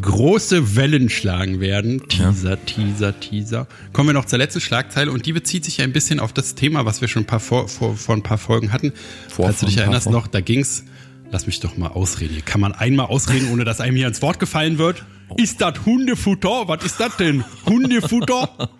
große 0.00 0.74
Wellen 0.76 1.08
schlagen 1.10 1.60
werden. 1.60 2.08
Teaser, 2.08 2.62
Teaser, 2.64 3.18
Teaser. 3.20 3.68
Kommen 3.92 4.08
wir 4.08 4.14
noch 4.14 4.24
zur 4.24 4.38
letzten 4.38 4.60
Schlagzeile 4.60 5.12
und 5.12 5.26
die 5.26 5.32
bezieht 5.32 5.64
sich 5.64 5.80
ein 5.82 5.92
bisschen 5.92 6.18
auf 6.20 6.32
das 6.32 6.54
Thema, 6.54 6.84
was 6.86 7.00
wir 7.00 7.08
schon 7.08 7.22
ein 7.22 7.26
paar 7.26 7.40
vor, 7.40 7.68
vor, 7.68 7.96
vor 7.96 8.16
ein 8.16 8.22
paar 8.22 8.38
Folgen 8.38 8.72
hatten. 8.72 8.92
Vor- 9.28 9.46
Falls 9.46 9.60
du 9.60 9.66
dich 9.66 9.76
erinnerst 9.76 10.10
noch, 10.10 10.26
da 10.26 10.40
ging's. 10.40 10.84
Lass 11.30 11.46
mich 11.46 11.60
doch 11.60 11.76
mal 11.76 11.88
ausreden. 11.88 12.32
Hier 12.34 12.42
kann 12.42 12.60
man 12.60 12.72
einmal 12.72 13.06
ausreden, 13.06 13.48
ohne 13.52 13.64
dass 13.64 13.80
einem 13.80 13.96
hier 13.96 14.08
ins 14.08 14.22
Wort 14.22 14.38
gefallen 14.40 14.78
wird. 14.78 15.04
Ist 15.36 15.60
das 15.60 15.84
Hundefutter? 15.84 16.68
Was 16.68 16.84
ist 16.84 17.00
das 17.00 17.16
denn? 17.16 17.44
Hundefutter? 17.66 18.70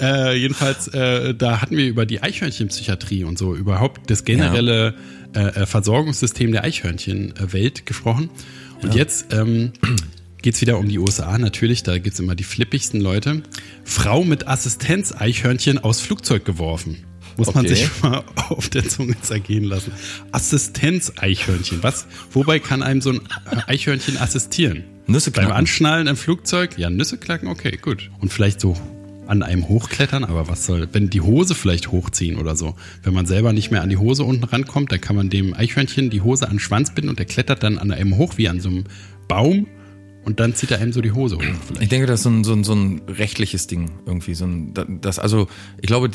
Äh, 0.00 0.36
jedenfalls, 0.36 0.86
äh, 0.86 1.34
da 1.34 1.60
hatten 1.60 1.76
wir 1.76 1.88
über 1.88 2.06
die 2.06 2.22
Eichhörnchenpsychiatrie 2.22 3.24
und 3.24 3.36
so 3.36 3.56
überhaupt 3.56 4.08
das 4.08 4.22
generelle 4.24 4.94
äh, 5.34 5.40
äh, 5.40 5.66
Versorgungssystem 5.66 6.52
der 6.52 6.62
Eichhörnchenwelt 6.62 7.84
gesprochen. 7.84 8.30
Und 8.80 8.94
jetzt 8.94 9.32
ähm, 9.32 9.72
geht's 10.40 10.60
wieder 10.60 10.78
um 10.78 10.88
die 10.88 11.00
USA 11.00 11.36
natürlich, 11.36 11.82
da 11.82 11.98
gibt's 11.98 12.20
immer 12.20 12.36
die 12.36 12.44
flippigsten 12.44 13.00
Leute. 13.00 13.42
Frau 13.82 14.22
mit 14.22 14.46
Assistenz-Eichhörnchen 14.46 15.78
aus 15.78 16.00
Flugzeug 16.00 16.44
geworfen. 16.44 16.98
Muss 17.36 17.52
man 17.52 17.66
Okay. 17.66 17.74
sich 17.74 17.90
mal 18.02 18.22
auf 18.50 18.68
der 18.68 18.88
Zunge 18.88 19.20
zergehen 19.20 19.64
lassen. 19.64 19.90
Assistenz-Eichhörnchen. 20.30 21.82
Was? 21.82 22.06
Wobei 22.30 22.60
kann 22.60 22.84
einem 22.84 23.00
so 23.00 23.10
ein 23.10 23.20
Eichhörnchen 23.66 24.16
assistieren? 24.16 24.84
Nüsse 25.08 25.30
Beim 25.30 25.46
knacken. 25.46 25.58
Anschnallen 25.58 26.06
im 26.06 26.16
Flugzeug? 26.16 26.76
Ja, 26.76 26.90
Nüsse 26.90 27.16
knacken, 27.16 27.48
okay, 27.48 27.78
gut. 27.80 28.10
Und 28.20 28.30
vielleicht 28.30 28.60
so 28.60 28.76
an 29.26 29.42
einem 29.42 29.66
hochklettern, 29.66 30.22
aber 30.22 30.48
was 30.48 30.66
soll, 30.66 30.86
wenn 30.92 31.08
die 31.08 31.22
Hose 31.22 31.54
vielleicht 31.54 31.90
hochziehen 31.90 32.38
oder 32.38 32.56
so. 32.56 32.76
Wenn 33.02 33.14
man 33.14 33.24
selber 33.24 33.54
nicht 33.54 33.70
mehr 33.70 33.82
an 33.82 33.88
die 33.88 33.96
Hose 33.96 34.24
unten 34.24 34.44
rankommt, 34.44 34.92
dann 34.92 35.00
kann 35.00 35.16
man 35.16 35.30
dem 35.30 35.54
Eichhörnchen 35.54 36.10
die 36.10 36.20
Hose 36.20 36.46
an 36.46 36.54
den 36.54 36.60
Schwanz 36.60 36.94
binden 36.94 37.08
und 37.08 37.18
der 37.18 37.26
klettert 37.26 37.62
dann 37.62 37.78
an 37.78 37.90
einem 37.90 38.18
hoch 38.18 38.34
wie 38.36 38.48
an 38.48 38.60
so 38.60 38.68
einem 38.68 38.84
Baum 39.28 39.66
und 40.28 40.40
dann 40.40 40.54
zieht 40.54 40.70
er 40.70 40.78
einem 40.78 40.92
so 40.92 41.00
die 41.00 41.12
Hose 41.12 41.36
hoch. 41.36 41.42
Vielleicht. 41.66 41.82
Ich 41.84 41.88
denke, 41.88 42.06
das 42.06 42.20
ist 42.20 42.24
so 42.24 42.28
ein, 42.30 42.44
so 42.44 42.52
ein, 42.52 42.62
so 42.64 42.74
ein 42.74 43.00
rechtliches 43.08 43.66
Ding 43.66 43.90
irgendwie. 44.04 44.34
So 44.34 44.44
ein, 44.44 44.74
das, 45.00 45.18
also, 45.18 45.48
ich 45.80 45.86
glaube, 45.86 46.10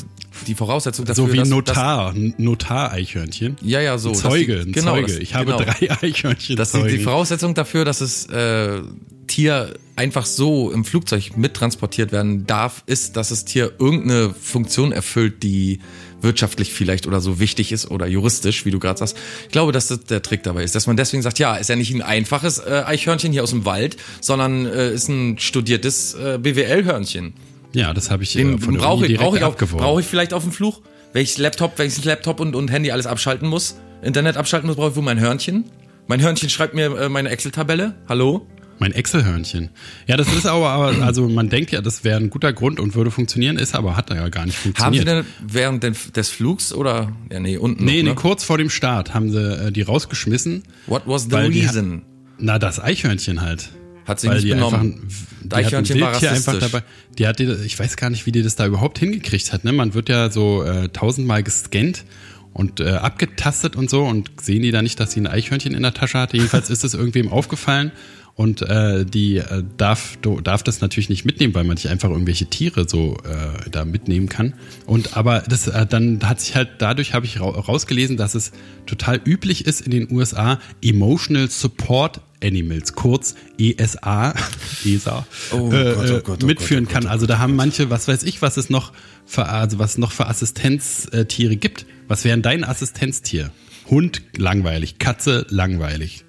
die 0.46 0.54
Voraussetzung 0.54 1.04
dafür, 1.04 1.26
So 1.26 1.32
wie 1.32 1.38
dass, 1.38 1.48
Notar, 1.48 2.14
Notar-Eichhörnchen. 2.38 3.56
Ja, 3.60 3.80
ja, 3.80 3.98
so. 3.98 4.10
Ein 4.10 4.14
Zeuge, 4.14 4.60
die- 4.60 4.68
ein 4.70 4.72
genau, 4.72 4.92
Zeuge. 4.94 5.18
ich 5.18 5.34
habe 5.34 5.46
genau. 5.46 5.58
drei 5.64 5.90
Eichhörnchen. 6.02 6.54
Das 6.54 6.72
ist 6.74 6.86
die 6.86 6.98
Voraussetzung 7.00 7.54
dafür, 7.54 7.84
dass 7.84 8.00
es 8.00 8.26
äh, 8.26 8.82
Tier 9.26 9.74
einfach 9.96 10.26
so 10.26 10.70
im 10.70 10.84
Flugzeug 10.84 11.36
mittransportiert 11.36 12.12
werden 12.12 12.46
darf, 12.46 12.84
ist, 12.86 13.16
dass 13.16 13.30
das 13.30 13.44
Tier 13.44 13.72
irgendeine 13.80 14.30
Funktion 14.32 14.92
erfüllt, 14.92 15.42
die 15.42 15.80
wirtschaftlich 16.24 16.72
vielleicht 16.74 17.06
oder 17.06 17.20
so 17.20 17.38
wichtig 17.38 17.70
ist 17.70 17.88
oder 17.90 18.06
juristisch, 18.08 18.64
wie 18.64 18.72
du 18.72 18.80
gerade 18.80 18.98
sagst. 18.98 19.16
Ich 19.44 19.52
glaube, 19.52 19.70
dass 19.70 19.86
das 19.86 20.02
der 20.04 20.20
Trick 20.22 20.42
dabei 20.42 20.64
ist, 20.64 20.74
dass 20.74 20.88
man 20.88 20.96
deswegen 20.96 21.22
sagt, 21.22 21.38
ja, 21.38 21.54
ist 21.54 21.68
ja 21.70 21.76
nicht 21.76 21.94
ein 21.94 22.02
einfaches 22.02 22.58
äh, 22.58 22.82
Eichhörnchen 22.84 23.30
hier 23.32 23.44
aus 23.44 23.50
dem 23.50 23.64
Wald, 23.64 23.96
sondern 24.20 24.66
äh, 24.66 24.92
ist 24.92 25.08
ein 25.08 25.38
studiertes 25.38 26.14
äh, 26.14 26.38
BWL-Hörnchen. 26.38 27.34
Ja, 27.72 27.94
das 27.94 28.10
habe 28.10 28.22
ich 28.24 28.32
Den 28.32 28.56
äh, 28.56 28.58
von 28.58 28.76
brauche 28.76 29.06
ich, 29.06 29.16
brauche 29.16 29.36
ich, 29.38 29.44
auch- 29.44 29.54
brauche 29.56 30.00
ich 30.00 30.06
vielleicht 30.06 30.32
auf 30.34 30.42
dem 30.42 30.50
Fluch? 30.52 30.80
Welches 31.12 31.38
Laptop, 31.38 31.78
welches 31.78 32.04
Laptop 32.04 32.40
und, 32.40 32.56
und 32.56 32.70
Handy 32.72 32.90
alles 32.90 33.06
abschalten 33.06 33.48
muss? 33.48 33.76
Internet 34.02 34.36
abschalten 34.36 34.66
muss, 34.66 34.76
brauche 34.76 34.90
ich 34.90 34.96
wohl 34.96 35.02
mein 35.04 35.20
Hörnchen? 35.20 35.64
Mein 36.08 36.20
Hörnchen 36.20 36.50
schreibt 36.50 36.74
mir 36.74 36.86
äh, 36.98 37.08
meine 37.08 37.30
Excel-Tabelle. 37.30 37.94
Hallo? 38.08 38.46
Mein 38.78 38.92
Excel-Hörnchen. 38.92 39.70
Ja, 40.06 40.16
das 40.16 40.32
ist 40.32 40.46
aber, 40.46 40.70
aber, 40.70 41.02
also 41.04 41.28
man 41.28 41.48
denkt 41.48 41.70
ja, 41.70 41.80
das 41.80 42.04
wäre 42.04 42.18
ein 42.18 42.30
guter 42.30 42.52
Grund 42.52 42.80
und 42.80 42.94
würde 42.94 43.10
funktionieren, 43.10 43.56
ist 43.56 43.74
aber, 43.74 43.96
hat 43.96 44.10
er 44.10 44.16
ja 44.16 44.28
gar 44.28 44.46
nicht 44.46 44.56
Haben 44.56 44.74
funktioniert. 44.74 45.02
Sie 45.02 45.14
denn 45.14 45.24
während 45.46 46.16
des 46.16 46.28
Flugs 46.28 46.72
oder? 46.72 47.12
Ja, 47.30 47.40
nee, 47.40 47.56
unten. 47.56 47.84
nee, 47.84 47.98
noch, 47.98 48.02
nee, 48.02 48.08
ne? 48.10 48.14
kurz 48.14 48.44
vor 48.44 48.58
dem 48.58 48.70
Start 48.70 49.14
haben 49.14 49.30
sie 49.30 49.38
äh, 49.38 49.70
die 49.70 49.82
rausgeschmissen. 49.82 50.64
What 50.86 51.02
was 51.06 51.24
the 51.24 51.32
Weil 51.32 51.50
die 51.50 51.60
reason? 51.60 52.02
Na, 52.38 52.58
das 52.58 52.80
Eichhörnchen 52.80 53.40
halt. 53.40 53.70
Hat 54.06 54.20
sie 54.20 54.28
Weil 54.28 54.34
nicht 54.34 54.46
die 54.46 54.50
benommen. 54.50 55.02
einfach, 55.04 55.26
die 55.42 55.54
Eichhörnchen 55.54 56.00
war 56.00 56.12
rassistisch. 56.12 56.58
dabei. 56.58 56.82
Die 57.18 57.26
hat, 57.26 57.38
die, 57.38 57.44
ich 57.64 57.78
weiß 57.78 57.96
gar 57.96 58.10
nicht, 58.10 58.26
wie 58.26 58.32
die 58.32 58.42
das 58.42 58.54
da 58.56 58.66
überhaupt 58.66 58.98
hingekriegt 58.98 59.52
hat. 59.52 59.64
Ne? 59.64 59.72
Man 59.72 59.94
wird 59.94 60.08
ja 60.08 60.30
so 60.30 60.62
äh, 60.62 60.88
tausendmal 60.90 61.42
gescannt 61.42 62.04
und 62.52 62.80
äh, 62.80 62.90
abgetastet 62.90 63.76
und 63.76 63.88
so 63.88 64.04
und 64.04 64.30
sehen 64.40 64.62
die 64.62 64.72
da 64.72 64.82
nicht, 64.82 65.00
dass 65.00 65.12
sie 65.12 65.20
ein 65.20 65.26
Eichhörnchen 65.26 65.74
in 65.74 65.82
der 65.82 65.94
Tasche 65.94 66.18
hatte. 66.18 66.36
Jedenfalls 66.36 66.68
ist 66.70 66.84
es 66.84 66.92
irgendwem 66.94 67.28
aufgefallen 67.28 67.92
und 68.36 68.62
äh, 68.62 69.04
die 69.04 69.36
äh, 69.36 69.62
darf, 69.76 70.16
do- 70.20 70.40
darf 70.40 70.62
das 70.64 70.80
natürlich 70.80 71.08
nicht 71.08 71.24
mitnehmen, 71.24 71.54
weil 71.54 71.64
man 71.64 71.74
nicht 71.74 71.88
einfach 71.88 72.10
irgendwelche 72.10 72.46
Tiere 72.46 72.88
so 72.88 73.16
äh, 73.24 73.70
da 73.70 73.84
mitnehmen 73.84 74.28
kann. 74.28 74.54
Und 74.86 75.16
aber 75.16 75.40
das 75.48 75.68
äh, 75.68 75.86
dann 75.86 76.20
hat 76.28 76.40
sich 76.40 76.56
halt 76.56 76.70
dadurch 76.78 77.14
habe 77.14 77.26
ich 77.26 77.40
ra 77.40 77.46
rausgelesen, 77.48 78.16
dass 78.16 78.34
es 78.34 78.50
total 78.86 79.20
üblich 79.24 79.66
ist 79.66 79.82
in 79.82 79.90
den 79.92 80.10
USA 80.12 80.58
Emotional 80.82 81.48
Support 81.48 82.20
Animals, 82.42 82.94
kurz 82.94 83.36
ESA, 83.58 84.34
ESA, 84.84 85.26
Oh 85.52 85.70
äh, 85.72 85.94
Gott, 85.94 86.10
oh 86.10 86.20
Gott, 86.20 86.42
oh 86.42 86.46
mitführen 86.46 86.84
Gott, 86.84 86.92
kann. 86.92 87.06
Also 87.06 87.24
da 87.26 87.38
haben 87.38 87.56
manche, 87.56 87.88
was 87.88 88.06
weiß 88.08 88.22
ich, 88.24 88.42
was 88.42 88.56
es 88.58 88.68
noch 88.68 88.92
für, 89.24 89.48
also 89.48 89.78
was 89.78 89.96
noch 89.96 90.12
für 90.12 90.26
Assistenztiere 90.26 91.56
gibt. 91.56 91.86
Was 92.08 92.24
wären 92.24 92.42
dein 92.42 92.64
Assistenztier? 92.64 93.50
Hund 93.88 94.22
langweilig, 94.36 94.98
Katze 94.98 95.46
langweilig, 95.48 96.24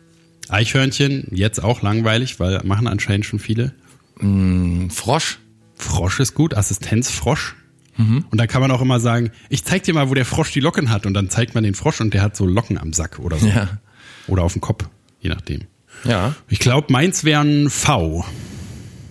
Eichhörnchen 0.49 1.27
jetzt 1.31 1.63
auch 1.63 1.81
langweilig, 1.81 2.39
weil 2.39 2.61
machen 2.63 2.87
anscheinend 2.87 3.25
schon 3.25 3.39
viele. 3.39 3.73
Ein 4.21 4.89
Frosch. 4.91 5.39
Frosch 5.75 6.19
ist 6.19 6.33
gut, 6.33 6.55
Assistenzfrosch. 6.55 7.55
Mhm. 7.97 8.25
Und 8.29 8.37
da 8.37 8.47
kann 8.47 8.61
man 8.61 8.71
auch 8.71 8.81
immer 8.81 8.99
sagen, 8.99 9.31
ich 9.49 9.63
zeig 9.63 9.83
dir 9.83 9.93
mal, 9.93 10.09
wo 10.09 10.13
der 10.13 10.25
Frosch 10.25 10.51
die 10.51 10.59
Locken 10.59 10.89
hat. 10.89 11.05
Und 11.05 11.13
dann 11.13 11.29
zeigt 11.29 11.55
man 11.55 11.63
den 11.63 11.75
Frosch 11.75 12.01
und 12.01 12.13
der 12.13 12.21
hat 12.21 12.35
so 12.35 12.45
Locken 12.45 12.77
am 12.77 12.93
Sack 12.93 13.19
oder 13.19 13.37
so. 13.37 13.47
Ja. 13.47 13.79
Oder 14.27 14.43
auf 14.43 14.53
dem 14.53 14.61
Kopf, 14.61 14.85
je 15.19 15.29
nachdem. 15.29 15.61
Ja. 16.03 16.35
Ich 16.49 16.59
glaube, 16.59 16.91
meins 16.91 17.23
wäre 17.23 17.41
ein 17.41 17.69
V. 17.69 18.25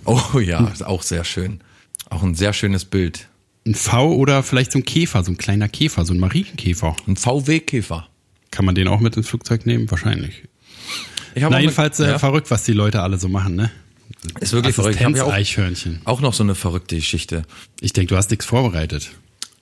Oh 0.05 0.39
ja, 0.39 0.67
ist 0.69 0.85
auch 0.85 1.03
sehr 1.03 1.25
schön. 1.25 1.61
Auch 2.11 2.23
ein 2.23 2.35
sehr 2.35 2.53
schönes 2.53 2.85
Bild. 2.85 3.29
Ein 3.67 3.75
V 3.75 4.13
oder 4.13 4.43
vielleicht 4.43 4.73
so 4.73 4.79
ein 4.79 4.85
Käfer, 4.85 5.25
so 5.25 5.33
ein 5.33 5.39
kleiner 5.39 5.69
Käfer, 5.69 6.05
so 6.05 6.13
ein 6.13 6.21
Marienkäfer. 6.21 6.97
Ein 7.07 7.17
VW-Käfer. 7.17 8.09
Kann 8.51 8.67
man 8.67 8.75
den 8.75 8.89
auch 8.89 9.01
mit 9.01 9.17
ins 9.17 9.29
Flugzeug 9.29 9.65
nehmen? 9.65 9.91
Wahrscheinlich. 9.91 10.45
Ich 11.35 11.43
Na, 11.43 11.61
jedenfalls 11.61 11.99
mit- 11.99 12.09
äh, 12.09 12.13
ja, 12.13 12.19
verrückt, 12.19 12.51
was 12.51 12.65
die 12.65 12.73
Leute 12.73 13.03
alle 13.03 13.19
so 13.19 13.29
machen, 13.29 13.57
ne? 13.57 13.71
ist 14.41 14.53
wirklich 14.53 14.75
verrückt. 14.75 14.97
Ich 15.01 15.17
ja 15.17 15.25
auch, 15.25 15.33
Eichhörnchen. 15.33 16.01
auch 16.05 16.21
noch 16.21 16.33
so 16.35 16.43
eine 16.43 16.55
verrückte 16.55 16.97
Geschichte. 16.97 17.43
Ich 17.81 17.93
denke, 17.93 18.09
du 18.09 18.17
hast 18.17 18.31
nichts 18.31 18.47
vorbereitet. 18.47 19.11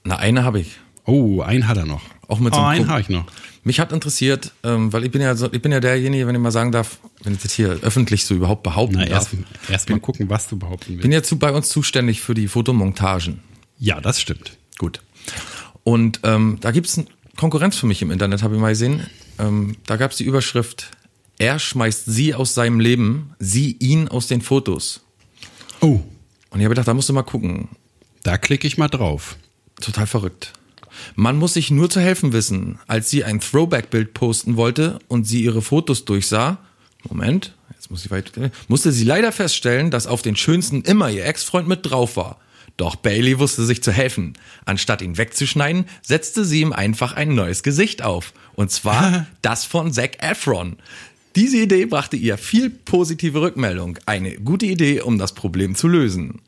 Na, 0.05 0.17
eine 0.17 0.45
habe 0.45 0.61
ich. 0.61 0.79
Oh, 1.05 1.41
einen 1.41 1.67
hat 1.67 1.77
er 1.77 1.87
noch. 1.87 2.03
Auch 2.29 2.39
mit 2.39 2.53
oh, 2.53 2.57
so 2.57 2.61
einem 2.63 2.69
einen 2.71 2.79
Punkt. 2.79 2.91
habe 2.91 3.01
ich 3.01 3.09
noch. 3.09 3.25
Mich 3.65 3.81
hat 3.81 3.93
interessiert, 3.93 4.53
ähm, 4.65 4.93
weil 4.93 5.05
ich 5.05 5.11
bin 5.11 5.21
ja 5.21 5.35
so, 5.35 5.53
ich 5.53 5.63
bin 5.63 5.73
ja 5.73 5.81
derjenige, 5.81 6.27
wenn 6.27 6.35
ich 6.35 6.41
mal 6.41 6.51
sagen 6.51 6.73
darf, 6.73 6.99
wenn 7.23 7.35
ich 7.35 7.41
das 7.43 7.53
hier 7.53 7.79
öffentlich 7.83 8.25
so 8.25 8.35
überhaupt 8.35 8.63
behaupten 8.63 8.97
Na, 8.99 9.05
darf. 9.05 9.33
erst, 9.33 9.71
erst 9.71 9.91
mal 9.91 10.01
gucken, 10.01 10.29
was 10.29 10.49
du 10.49 10.59
behaupten 10.59 10.91
willst. 10.91 11.03
bin 11.03 11.13
ja 11.13 11.23
zu, 11.23 11.39
bei 11.39 11.53
uns 11.53 11.69
zuständig 11.69 12.21
für 12.21 12.35
die 12.35 12.49
Fotomontagen. 12.49 13.41
Ja, 13.79 14.01
das 14.01 14.21
stimmt. 14.21 14.57
Gut. 14.79 15.01
Und 15.85 16.21
ähm, 16.23 16.59
da 16.61 16.71
gibt's 16.71 16.99
eine 16.99 17.07
Konkurrenz 17.37 17.77
für 17.77 17.87
mich 17.87 18.03
im 18.03 18.11
Internet, 18.11 18.43
habe 18.43 18.55
ich 18.55 18.61
mal 18.61 18.71
gesehen. 18.71 19.07
Ähm, 19.39 19.77
da 19.87 19.97
gab's 19.97 20.17
die 20.17 20.25
Überschrift, 20.25 20.91
er 21.43 21.59
schmeißt 21.59 22.05
sie 22.07 22.35
aus 22.37 22.55
seinem 22.55 22.79
Leben, 22.79 23.35
sie 23.41 23.77
ihn 23.81 24.07
aus 24.07 24.29
den 24.29 24.43
Fotos. 24.43 25.01
Oh, 25.81 25.99
Und 26.51 26.61
ich 26.61 26.65
habe 26.65 26.69
gedacht, 26.69 26.87
da 26.87 26.95
musst 26.95 27.09
du 27.09 27.13
mal 27.13 27.25
gucken. 27.25 27.69
da 28.23 28.39
klicke 28.39 28.69
ich 28.69 28.79
mal 28.79 28.87
drauf. 28.87 29.37
Total 29.81 30.07
verrückt. 30.07 30.53
Man 31.17 31.37
muss 31.37 31.55
sich 31.55 31.73
nur 31.73 31.91
zu 31.91 32.01
helfen 32.01 32.33
wissen, 32.33 32.79
als 32.87 33.11
sie 33.11 33.25
ein 33.25 33.41
Throwback-Bild 33.41 34.15
posten 34.15 34.57
wollte 34.57 35.01
und 35.09 35.25
sie 35.25 35.43
ihre 35.43 35.63
Fotos 35.63 36.05
durchsah. 36.05 36.59
Moment, 37.09 37.57
jetzt 37.71 37.91
muss 37.91 38.05
ich 38.05 38.13
weiter. 38.13 38.53
Musste 38.69 38.93
sie 38.93 39.03
leider 39.03 39.33
feststellen, 39.33 39.91
dass 39.91 40.07
auf 40.07 40.23
den 40.23 40.37
schönsten 40.37 40.83
immer 40.83 41.11
ihr 41.11 41.27
Ex-Freund 41.27 41.67
mit 41.67 41.81
drauf 41.91 42.17
war. 42.17 42.39
Doch 42.77 42.95
Bailey 42.95 43.41
wusste 43.41 43.65
sich 43.65 43.83
zu 43.83 43.91
helfen. 43.91 44.35
Anstatt 44.65 45.03
ihn 45.03 45.19
wegzuschneiden, 45.19 45.87
setzte 46.03 46.45
sie 46.45 46.61
ihm 46.61 46.73
einfach 46.73 47.15
ein 47.15 47.35
neues 47.35 47.65
Gesicht 47.65 48.03
auf. 48.03 48.33
Und 48.55 48.71
zwar 48.71 49.27
das 49.43 49.65
von 49.65 49.93
Zac 49.93 50.23
Efron. 50.23 50.77
Diese 51.37 51.57
Idee 51.59 51.87
brachte 51.87 52.17
ihr 52.17 52.37
viel 52.39 52.71
positive 52.71 53.41
Rückmeldung. 53.41 53.99
Eine 54.07 54.37
gute 54.37 54.67
Idee, 54.67 55.01
um 55.01 55.19
das 55.19 55.35
Problem 55.35 55.75
zu 55.75 55.89
lösen. 55.89 56.41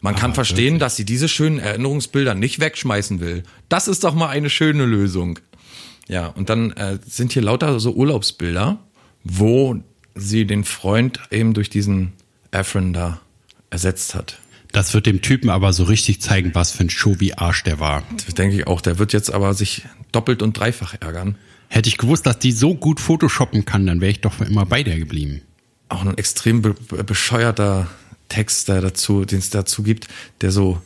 Man 0.00 0.14
kann 0.14 0.34
verstehen, 0.34 0.78
dass 0.78 0.96
sie 0.96 1.04
diese 1.04 1.28
schönen 1.28 1.58
Erinnerungsbilder 1.58 2.34
nicht 2.34 2.60
wegschmeißen 2.60 3.20
will. 3.20 3.42
Das 3.68 3.88
ist 3.88 4.04
doch 4.04 4.14
mal 4.14 4.28
eine 4.28 4.50
schöne 4.50 4.84
Lösung. 4.84 5.38
Ja, 6.08 6.28
und 6.28 6.50
dann 6.50 6.72
äh, 6.72 6.98
sind 7.06 7.32
hier 7.32 7.42
lauter 7.42 7.80
so 7.80 7.92
Urlaubsbilder, 7.92 8.78
wo 9.24 9.76
sie 10.14 10.46
den 10.46 10.64
Freund 10.64 11.20
eben 11.30 11.52
durch 11.52 11.68
diesen 11.68 12.12
Efron 12.50 12.92
da 12.92 13.20
ersetzt 13.70 14.14
hat. 14.14 14.38
Das 14.72 14.94
wird 14.94 15.06
dem 15.06 15.22
Typen 15.22 15.50
aber 15.50 15.72
so 15.72 15.84
richtig 15.84 16.20
zeigen, 16.20 16.54
was 16.54 16.72
für 16.72 16.84
ein 16.84 16.90
Show 16.90 17.16
wie 17.18 17.34
Arsch 17.34 17.64
der 17.64 17.80
war. 17.80 18.02
Das 18.24 18.34
denke 18.34 18.56
ich 18.56 18.66
auch. 18.66 18.80
Der 18.80 18.98
wird 18.98 19.12
jetzt 19.12 19.32
aber 19.32 19.54
sich 19.54 19.82
doppelt 20.12 20.42
und 20.42 20.58
dreifach 20.58 20.94
ärgern. 21.00 21.36
Hätte 21.68 21.88
ich 21.88 21.98
gewusst, 21.98 22.26
dass 22.26 22.38
die 22.38 22.52
so 22.52 22.74
gut 22.74 22.98
Photoshoppen 23.00 23.64
kann, 23.64 23.86
dann 23.86 24.00
wäre 24.00 24.10
ich 24.10 24.20
doch 24.20 24.32
für 24.32 24.44
immer 24.44 24.66
bei 24.66 24.82
der 24.82 24.98
geblieben. 24.98 25.42
Auch 25.88 26.04
ein 26.04 26.16
extrem 26.18 26.62
be 26.62 26.74
be- 26.74 27.04
bescheuerter 27.04 27.88
Text, 28.28 28.68
der 28.68 28.80
dazu, 28.80 29.24
den 29.24 29.38
es 29.38 29.50
dazu 29.50 29.82
gibt, 29.82 30.08
der 30.40 30.50
so 30.50 30.80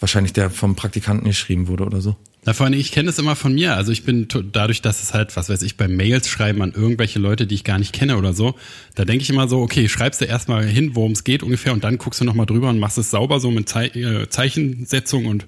wahrscheinlich 0.00 0.32
der 0.32 0.50
vom 0.50 0.76
Praktikanten 0.76 1.26
geschrieben 1.26 1.68
wurde 1.68 1.84
oder 1.84 2.00
so. 2.00 2.16
Na, 2.44 2.52
vor 2.54 2.66
allem, 2.66 2.78
ich 2.78 2.92
kenne 2.92 3.10
es 3.10 3.18
immer 3.18 3.34
von 3.36 3.52
mir. 3.52 3.74
Also 3.74 3.90
ich 3.90 4.04
bin 4.04 4.28
dadurch, 4.52 4.80
dass 4.80 5.02
es 5.02 5.12
halt, 5.12 5.36
was 5.36 5.48
weiß 5.48 5.60
ich, 5.62 5.76
bei 5.76 5.88
Mails 5.88 6.28
schreiben 6.28 6.62
an 6.62 6.72
irgendwelche 6.72 7.18
Leute, 7.18 7.46
die 7.46 7.56
ich 7.56 7.64
gar 7.64 7.78
nicht 7.78 7.92
kenne 7.92 8.16
oder 8.16 8.32
so, 8.32 8.54
da 8.94 9.04
denke 9.04 9.22
ich 9.22 9.30
immer 9.30 9.48
so, 9.48 9.60
okay, 9.60 9.88
schreibst 9.88 10.20
du 10.20 10.24
erstmal 10.24 10.64
hin, 10.64 10.94
worum 10.94 11.12
es 11.12 11.24
geht 11.24 11.42
ungefähr 11.42 11.72
und 11.72 11.82
dann 11.82 11.98
guckst 11.98 12.20
du 12.20 12.24
nochmal 12.24 12.46
drüber 12.46 12.68
und 12.70 12.78
machst 12.78 12.96
es 12.96 13.10
sauber 13.10 13.40
so 13.40 13.50
mit 13.50 13.68
Zei 13.68 13.86
äh, 13.88 14.28
Zeichensetzung 14.30 15.26
und 15.26 15.46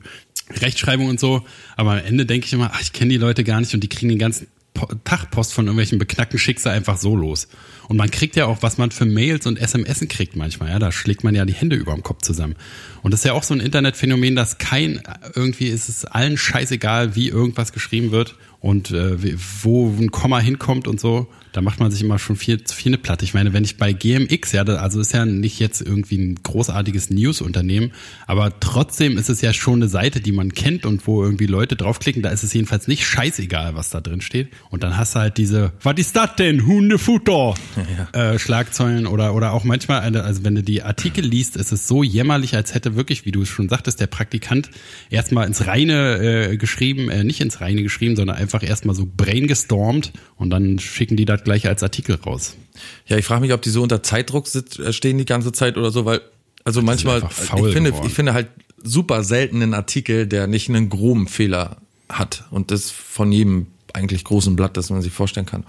Rechtschreibung 0.50 1.09
und 1.09 1.20
so. 1.20 1.44
Aber 1.76 1.92
am 1.92 1.99
Ende 2.04 2.26
denke 2.26 2.47
ich 2.47 2.52
immer, 2.52 2.73
ach, 2.75 2.80
ich 2.82 2.92
kenne 2.92 3.11
die 3.11 3.18
Leute 3.18 3.44
gar 3.44 3.61
nicht 3.61 3.73
und 3.73 3.80
die 3.82 3.88
kriegen 3.88 4.09
den 4.09 4.18
ganzen 4.18 4.49
Po- 4.74 4.88
Tag 5.04 5.30
Post 5.30 5.52
von 5.52 5.66
irgendwelchen 5.66 5.98
beknackten 5.98 6.38
Schicksal 6.38 6.74
einfach 6.74 6.96
so 6.98 7.16
los. 7.16 7.48
Und 7.88 7.96
man 7.96 8.10
kriegt 8.10 8.36
ja 8.36 8.46
auch, 8.46 8.58
was 8.62 8.78
man 8.78 8.90
für 8.92 9.04
Mails 9.04 9.46
und 9.46 9.58
SMS 9.58 10.00
kriegt 10.08 10.36
manchmal, 10.36 10.70
ja, 10.70 10.78
da 10.78 10.92
schlägt 10.92 11.24
man 11.24 11.34
ja 11.34 11.44
die 11.44 11.52
Hände 11.54 11.76
über 11.76 11.92
dem 11.92 12.02
Kopf 12.02 12.22
zusammen. 12.22 12.54
Und 13.02 13.12
das 13.12 13.20
ist 13.20 13.24
ja 13.24 13.32
auch 13.32 13.42
so 13.42 13.52
ein 13.54 13.60
Internetphänomen, 13.60 14.36
dass 14.36 14.58
kein, 14.58 15.02
irgendwie 15.34 15.66
ist 15.66 15.88
es 15.88 16.04
allen 16.04 16.36
scheißegal, 16.36 17.16
wie 17.16 17.28
irgendwas 17.28 17.72
geschrieben 17.72 18.12
wird 18.12 18.36
und 18.60 18.90
äh, 18.92 19.16
wo 19.62 19.88
ein 19.88 20.10
Komma 20.12 20.38
hinkommt 20.38 20.86
und 20.86 21.00
so. 21.00 21.26
Da 21.52 21.61
macht 21.62 21.80
man 21.80 21.90
sich 21.90 22.02
immer 22.02 22.19
schon 22.19 22.37
viel 22.37 22.62
zu 22.64 22.75
viel 22.76 22.90
eine 22.90 22.99
Platte. 22.99 23.25
Ich 23.25 23.35
meine, 23.35 23.52
wenn 23.52 23.64
ich 23.64 23.76
bei 23.76 23.92
GMX, 23.92 24.52
ja, 24.52 24.64
da- 24.64 24.76
also 24.76 25.00
ist 25.00 25.12
ja 25.12 25.25
nicht 25.26 25.59
jetzt 25.59 25.80
irgendwie 25.80 26.16
ein 26.19 26.37
großartiges 26.42 27.11
News-Unternehmen, 27.11 27.92
aber 28.26 28.59
trotzdem 28.61 29.19
ist 29.19 29.28
es 29.28 29.40
ja 29.40 29.52
schon 29.52 29.80
eine 29.80 29.88
Seite, 29.88 30.21
die 30.21 30.33
man 30.33 30.52
kennt 30.52 30.87
und 30.87 31.07
wo 31.07 31.23
irgendwie 31.25 31.47
Leute 31.47 31.75
draufklicken, 31.76 32.23
da 32.23 32.30
ist 32.30 32.42
es 32.45 32.52
jedenfalls 32.52 32.87
nicht 32.88 33.04
scheißegal, 33.07 33.75
was 33.75 33.90
da 33.90 34.00
drin 34.00 34.21
steht. 34.21 34.49
Und 34.71 34.83
dann 34.83 34.97
hast 34.97 35.14
du 35.14 35.21
halt 35.21 35.38
diese, 35.38 35.73
was 35.83 35.95
ist 35.99 36.14
das 36.16 36.37
denn? 36.37 36.66
Hundefutter! 36.66 37.54
Äh, 38.12 38.38
Schlagzeilen 38.38 39.07
oder, 39.07 39.35
oder 39.35 39.52
auch 39.52 39.64
manchmal, 39.64 40.00
eine- 40.00 40.23
also 40.23 40.45
wenn 40.45 40.54
du 40.54 40.62
die 40.62 40.83
Artikel 40.83 41.25
liest, 41.25 41.57
ist 41.57 41.73
es 41.73 41.88
so 41.88 42.02
jämmerlich, 42.02 42.54
als 42.54 42.75
hätte 42.75 42.95
wirklich, 42.97 43.25
wie 43.26 43.33
du 43.33 43.42
es 43.42 43.49
schon 43.49 43.69
sagtest, 43.69 44.00
der 44.00 44.07
Praktikant 44.07 44.71
erstmal 45.11 45.47
ins 45.47 45.66
Reine 45.66 46.50
äh, 46.50 46.57
geschrieben, 46.57 47.09
äh, 47.11 47.25
nicht 47.25 47.40
ins 47.40 47.61
Reine 47.61 47.83
geschrieben, 47.83 48.16
sondern 48.16 48.37
einfach 48.37 48.62
erstmal 48.62 48.95
so 48.95 49.09
brainstormt 49.16 50.12
und 50.37 50.50
dann 50.50 50.78
schicken 50.78 51.16
die 51.16 51.25
das 51.40 51.44
gleich 51.44 51.66
als 51.66 51.82
Artikel 51.82 52.16
raus. 52.16 52.56
Ja, 53.06 53.16
ich 53.16 53.25
frage 53.25 53.42
mich, 53.42 53.52
ob 53.52 53.62
die 53.62 53.70
so 53.70 53.82
unter 53.82 54.02
Zeitdruck 54.02 54.47
äh, 54.54 54.92
stehen 54.92 55.18
die 55.18 55.25
ganze 55.25 55.52
Zeit 55.52 55.76
oder 55.76 55.90
so, 55.90 56.04
weil 56.04 56.20
also 56.64 56.82
manchmal 56.82 57.16
einfach 57.16 57.32
faul 57.32 57.68
ich 57.68 57.75
finde 57.75 57.90
geworden. 57.90 58.06
ich 58.06 58.14
finde 58.14 58.35
halt 58.35 58.49
super 58.82 59.25
selten 59.25 59.62
einen 59.62 59.75
Artikel, 59.75 60.26
der 60.26 60.47
nicht 60.47 60.68
einen 60.68 60.88
groben 60.88 61.26
Fehler 61.28 61.76
hat 62.09 62.44
und 62.50 62.70
das 62.70 62.90
von 62.90 63.32
jedem 63.32 63.68
eigentlich 63.92 64.25
großen 64.25 64.56
Blatt, 64.56 64.76
das 64.76 64.90
man 64.90 65.02
sich 65.02 65.12
vorstellen 65.12 65.47
kann. 65.47 65.64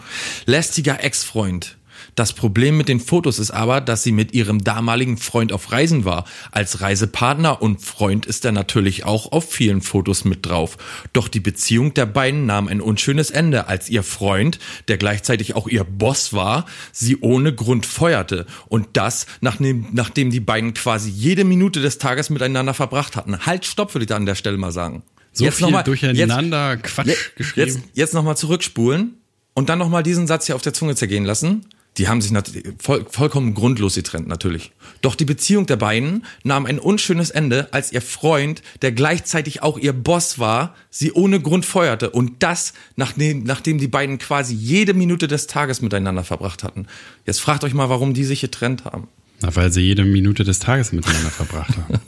Lästiger 0.45 1.03
Ex-Freund. 1.03 1.77
Das 2.15 2.33
Problem 2.33 2.77
mit 2.77 2.87
den 2.89 2.99
Fotos 2.99 3.39
ist 3.39 3.51
aber, 3.51 3.81
dass 3.81 4.03
sie 4.03 4.11
mit 4.11 4.33
ihrem 4.33 4.63
damaligen 4.63 5.17
Freund 5.17 5.51
auf 5.53 5.71
Reisen 5.71 6.05
war. 6.05 6.25
Als 6.51 6.81
Reisepartner 6.81 7.61
und 7.61 7.81
Freund 7.81 8.25
ist 8.25 8.45
er 8.45 8.51
natürlich 8.51 9.05
auch 9.05 9.31
auf 9.31 9.49
vielen 9.51 9.81
Fotos 9.81 10.25
mit 10.25 10.45
drauf. 10.45 10.77
Doch 11.13 11.27
die 11.27 11.39
Beziehung 11.39 11.93
der 11.93 12.05
beiden 12.05 12.45
nahm 12.45 12.67
ein 12.67 12.81
unschönes 12.81 13.31
Ende, 13.31 13.67
als 13.67 13.89
ihr 13.89 14.03
Freund, 14.03 14.59
der 14.87 14.97
gleichzeitig 14.97 15.55
auch 15.55 15.67
ihr 15.67 15.83
Boss 15.83 16.33
war, 16.33 16.65
sie 16.91 17.17
ohne 17.19 17.53
Grund 17.53 17.85
feuerte. 17.85 18.45
Und 18.67 18.87
das, 18.93 19.25
nachdem, 19.41 19.87
nachdem 19.91 20.29
die 20.31 20.39
beiden 20.39 20.73
quasi 20.73 21.09
jede 21.09 21.43
Minute 21.43 21.81
des 21.81 21.97
Tages 21.97 22.29
miteinander 22.29 22.73
verbracht 22.73 23.15
hatten. 23.15 23.45
Halt, 23.45 23.65
stopp, 23.65 23.93
würde 23.93 24.03
ich 24.03 24.09
da 24.09 24.15
an 24.15 24.25
der 24.25 24.35
Stelle 24.35 24.57
mal 24.57 24.71
sagen. 24.71 25.03
So 25.33 25.49
viel 25.49 25.65
noch 25.67 25.71
mal- 25.71 25.83
durcheinander 25.83 26.75
Quatsch 26.77 27.07
Je- 27.07 27.15
geschrieben. 27.37 27.67
Jetzt, 27.67 27.79
jetzt 27.93 28.13
nochmal 28.13 28.35
zurückspulen 28.35 29.13
und 29.53 29.69
dann 29.69 29.79
nochmal 29.79 30.03
diesen 30.03 30.27
Satz 30.27 30.45
hier 30.47 30.55
auf 30.55 30.61
der 30.61 30.73
Zunge 30.73 30.95
zergehen 30.95 31.23
lassen. 31.23 31.65
Die 32.01 32.07
haben 32.07 32.19
sich 32.19 32.33
voll, 32.79 33.05
vollkommen 33.07 33.53
grundlos 33.53 33.93
getrennt, 33.93 34.27
natürlich. 34.27 34.71
Doch 35.01 35.13
die 35.13 35.23
Beziehung 35.23 35.67
der 35.67 35.75
beiden 35.75 36.25
nahm 36.43 36.65
ein 36.65 36.79
unschönes 36.79 37.29
Ende, 37.29 37.71
als 37.71 37.91
ihr 37.91 38.01
Freund, 38.01 38.63
der 38.81 38.91
gleichzeitig 38.91 39.61
auch 39.61 39.77
ihr 39.77 39.93
Boss 39.93 40.39
war, 40.39 40.73
sie 40.89 41.11
ohne 41.11 41.39
Grund 41.39 41.63
feuerte. 41.63 42.09
Und 42.09 42.41
das, 42.41 42.73
nachdem, 42.95 43.43
nachdem 43.43 43.77
die 43.77 43.87
beiden 43.87 44.17
quasi 44.17 44.55
jede 44.55 44.95
Minute 44.95 45.27
des 45.27 45.45
Tages 45.45 45.83
miteinander 45.83 46.23
verbracht 46.23 46.63
hatten. 46.63 46.87
Jetzt 47.27 47.39
fragt 47.39 47.63
euch 47.63 47.75
mal, 47.75 47.89
warum 47.89 48.15
die 48.15 48.23
sich 48.23 48.41
getrennt 48.41 48.83
haben. 48.83 49.07
Na, 49.41 49.55
weil 49.55 49.71
sie 49.71 49.81
jede 49.81 50.03
Minute 50.03 50.43
des 50.43 50.57
Tages 50.57 50.93
miteinander 50.93 51.29
verbracht 51.29 51.77
haben. 51.77 51.99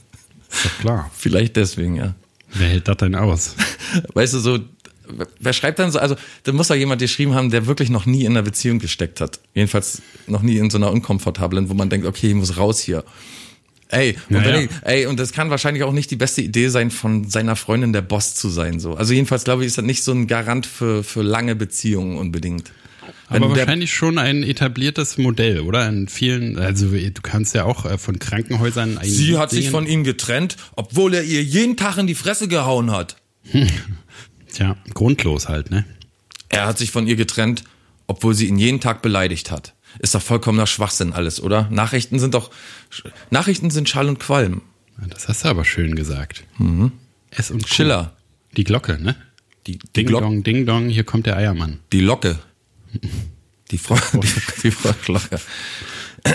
Ist 0.50 0.65
doch 0.65 0.79
klar. 0.79 1.12
Vielleicht 1.15 1.55
deswegen, 1.55 1.97
ja. 1.97 2.15
Wer 2.55 2.69
hält 2.69 2.88
das 2.88 2.97
denn 2.97 3.13
aus? 3.13 3.53
Weißt 4.15 4.33
du, 4.33 4.39
so, 4.39 4.57
wer 5.39 5.53
schreibt 5.53 5.79
dann 5.79 5.91
so, 5.91 6.00
also, 6.00 6.15
da 6.43 6.51
muss 6.51 6.67
doch 6.67 6.75
jemand 6.75 7.01
geschrieben 7.01 7.33
haben, 7.36 7.50
der 7.50 7.67
wirklich 7.67 7.89
noch 7.89 8.05
nie 8.05 8.25
in 8.25 8.31
einer 8.33 8.41
Beziehung 8.41 8.79
gesteckt 8.79 9.22
hat. 9.22 9.39
Jedenfalls 9.53 10.01
noch 10.27 10.41
nie 10.41 10.57
in 10.57 10.69
so 10.69 10.77
einer 10.77 10.91
unkomfortablen, 10.91 11.69
wo 11.69 11.74
man 11.74 11.89
denkt, 11.89 12.05
okay, 12.07 12.29
ich 12.29 12.36
muss 12.36 12.57
raus 12.57 12.79
hier. 12.79 13.03
Ey, 13.89 14.15
und, 14.29 14.36
Ja, 14.36 14.45
wenn 14.45 14.55
ja. 14.55 14.62
Ich, 14.62 14.69
ey, 14.81 15.05
und 15.05 15.19
das 15.19 15.31
kann 15.33 15.50
wahrscheinlich 15.50 15.83
auch 15.83 15.93
nicht 15.93 16.10
die 16.10 16.15
beste 16.15 16.41
Idee 16.41 16.69
sein, 16.69 16.89
von 16.89 17.29
seiner 17.29 17.55
Freundin 17.55 17.93
der 17.93 18.01
Boss 18.01 18.33
zu 18.33 18.50
sein, 18.50 18.79
so. 18.79 18.95
Also 18.95 19.13
jedenfalls 19.13 19.43
glaube 19.43 19.63
ich, 19.63 19.67
ist 19.67 19.77
das 19.77 19.86
nicht 19.86 20.03
so 20.03 20.12
ein 20.12 20.27
Garant 20.27 20.65
für, 20.65 21.03
für 21.03 21.22
lange 21.22 21.55
Beziehungen 21.55 22.17
unbedingt. 22.17 22.72
Wenn 23.29 23.43
Aber 23.43 23.55
wahrscheinlich 23.55 23.93
schon 23.93 24.17
ein 24.17 24.43
etabliertes 24.43 25.17
Modell, 25.17 25.62
oder? 25.62 25.88
In 25.88 26.07
vielen, 26.07 26.57
also 26.57 26.88
du 26.88 27.22
kannst 27.22 27.55
ja 27.55 27.65
auch 27.65 27.86
äh, 27.86 27.98
von 27.98 28.19
Krankenhäusern 28.19 28.98
ein 28.98 29.10
Sie 29.10 29.38
hat 29.38 29.50
sich 29.50 29.65
singen. 29.65 29.72
von 29.72 29.88
ihm 29.88 30.03
getrennt, 30.03 30.57
obwohl 30.75 31.13
er 31.13 31.24
ihr 31.24 31.43
jeden 31.43 31.77
Tag 31.77 31.98
in 31.98 32.07
die 32.07 32.15
Fresse 32.15 32.48
gehauen 32.48 32.91
hat. 32.91 33.17
Tja, 34.53 34.77
grundlos 34.93 35.50
halt, 35.50 35.69
ne? 35.72 35.83
Er 36.50 36.65
hat 36.67 36.77
sich 36.77 36.91
von 36.91 37.07
ihr 37.07 37.15
getrennt, 37.15 37.63
obwohl 38.07 38.33
sie 38.36 38.48
ihn 38.48 38.57
jeden 38.57 38.79
Tag 38.79 39.01
beleidigt 39.01 39.51
hat. 39.51 39.74
Ist 40.00 40.15
doch 40.15 40.22
vollkommener 40.22 40.67
Schwachsinn 40.67 41.12
alles, 41.13 41.41
oder? 41.41 41.67
Nachrichten 41.72 42.19
sind 42.19 42.33
doch, 42.33 42.51
Nachrichten 43.29 43.69
sind 43.72 43.89
Schall 43.89 44.07
und 44.07 44.19
Qualm. 44.19 44.62
Ja, 45.01 45.07
Das 45.07 45.27
hast 45.27 45.43
du 45.43 45.50
aber 45.50 45.65
schön 45.65 45.95
gesagt. 45.95 46.43
S 47.31 47.51
und. 47.51 47.62
Mhm. 47.63 47.67
Schiller. 47.67 48.13
Die 48.55 48.63
Glocke, 48.63 49.00
ne? 49.01 49.15
Die, 49.65 49.77
die, 49.79 49.93
Ding 49.95 50.07
Glock, 50.07 50.22
dong, 50.22 50.43
ding 50.43 50.65
dong, 50.65 50.89
hier 50.89 51.03
kommt 51.03 51.25
der 51.25 51.38
Eiermann. 51.38 51.79
die 51.91 52.01
Locke. 52.01 52.38
Die 53.72 53.77
Frau, 53.79 53.95
die, 54.13 54.27
die 54.62 54.69
Frau 54.72 54.91
Glocke. 55.03 55.39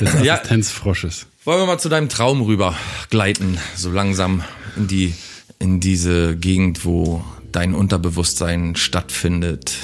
Des 0.00 0.24
Ja. 0.24 0.34
Assistenzfrosches. 0.34 1.26
Wollen 1.44 1.60
wir 1.60 1.66
mal 1.66 1.78
zu 1.78 1.88
deinem 1.88 2.08
Traum 2.08 2.42
rüber 2.42 2.74
gleiten, 3.10 3.58
so 3.76 3.92
langsam 3.92 4.42
in 4.76 4.88
die, 4.88 5.14
in 5.60 5.78
diese 5.78 6.36
Gegend, 6.36 6.84
wo 6.84 7.24
dein 7.58 7.74
Unterbewusstsein 7.74 8.76
stattfindet. 8.76 9.74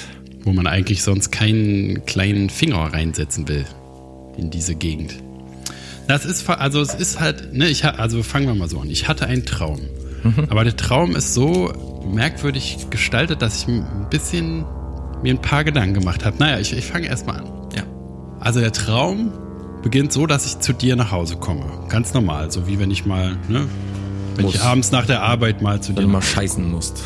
Wo 0.45 0.53
man 0.53 0.69
eigentlich 0.69 1.03
sonst 1.03 1.33
keinen 1.33 2.07
kleinen 2.07 2.49
Finger 2.49 2.93
reinsetzen 2.93 3.49
will. 3.49 3.65
In 4.37 4.51
diese 4.51 4.77
Gegend. 4.77 5.17
Das 6.07 6.25
ist, 6.25 6.49
also 6.49 6.81
es 6.81 6.95
ist 6.95 7.19
halt, 7.19 7.53
ne, 7.53 7.69
ich 7.69 7.85
also 7.85 8.23
fangen 8.23 8.47
wir 8.47 8.55
mal 8.55 8.69
so 8.69 8.79
an. 8.79 8.91
Ich 8.91 9.09
hatte 9.09 9.27
einen 9.27 9.45
Traum. 9.45 9.81
Aber 10.51 10.63
der 10.63 10.77
Traum 10.77 11.17
ist 11.17 11.35
so 11.35 11.73
merkwürdig 12.07 12.87
gestaltet, 12.91 13.43
dass 13.43 13.63
ich 13.63 13.69
ein 13.69 14.07
bisschen 14.09 14.65
mir 15.25 15.35
ein 15.35 15.43
paar 15.43 15.65
Gedanken 15.65 15.95
gemacht 15.95 16.25
habe. 16.25 16.37
Naja, 16.39 16.61
ich, 16.61 16.73
ich 16.77 16.85
fange 16.85 17.09
erstmal 17.09 17.41
an. 17.41 17.47
Ja. 17.75 17.83
Also 18.39 18.61
der 18.61 18.73
Traum 18.73 19.33
beginnt 19.83 20.13
so, 20.13 20.29
dass 20.29 20.47
ich 20.47 20.61
zu 20.61 20.73
dir 20.75 20.95
nach 20.95 21.11
Hause 21.11 21.37
komme. 21.37 21.65
Ganz 21.89 22.15
normal, 22.15 22.53
so 22.53 22.69
wie 22.69 22.79
wenn 22.79 22.93
ich 22.93 23.05
mal, 23.05 23.37
ne, 23.49 23.67
wenn 24.37 24.45
Muss. 24.45 24.55
ich 24.55 24.63
abends 24.63 24.93
nach 24.93 25.07
der 25.07 25.23
Arbeit 25.23 25.61
mal 25.61 25.81
zu 25.83 25.89
Wenn 25.89 25.97
dir 25.97 26.03
du 26.03 26.07
nach 26.07 26.21
mal 26.21 26.23
scheißen 26.23 26.71
musst. 26.71 27.03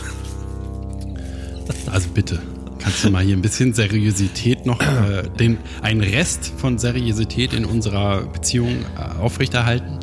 Also 1.91 2.09
bitte, 2.11 2.41
kannst 2.79 3.05
du 3.05 3.11
mal 3.11 3.23
hier 3.25 3.37
ein 3.37 3.43
bisschen 3.43 3.73
Seriosität 3.75 4.67
noch, 4.67 4.81
äh, 4.81 5.23
den, 5.39 5.59
einen 5.83 6.01
Rest 6.01 6.53
von 6.57 6.79
Seriosität 6.79 7.53
in 7.53 7.65
unserer 7.65 8.23
Beziehung 8.23 8.85
äh, 8.97 9.19
aufrechterhalten? 9.21 9.99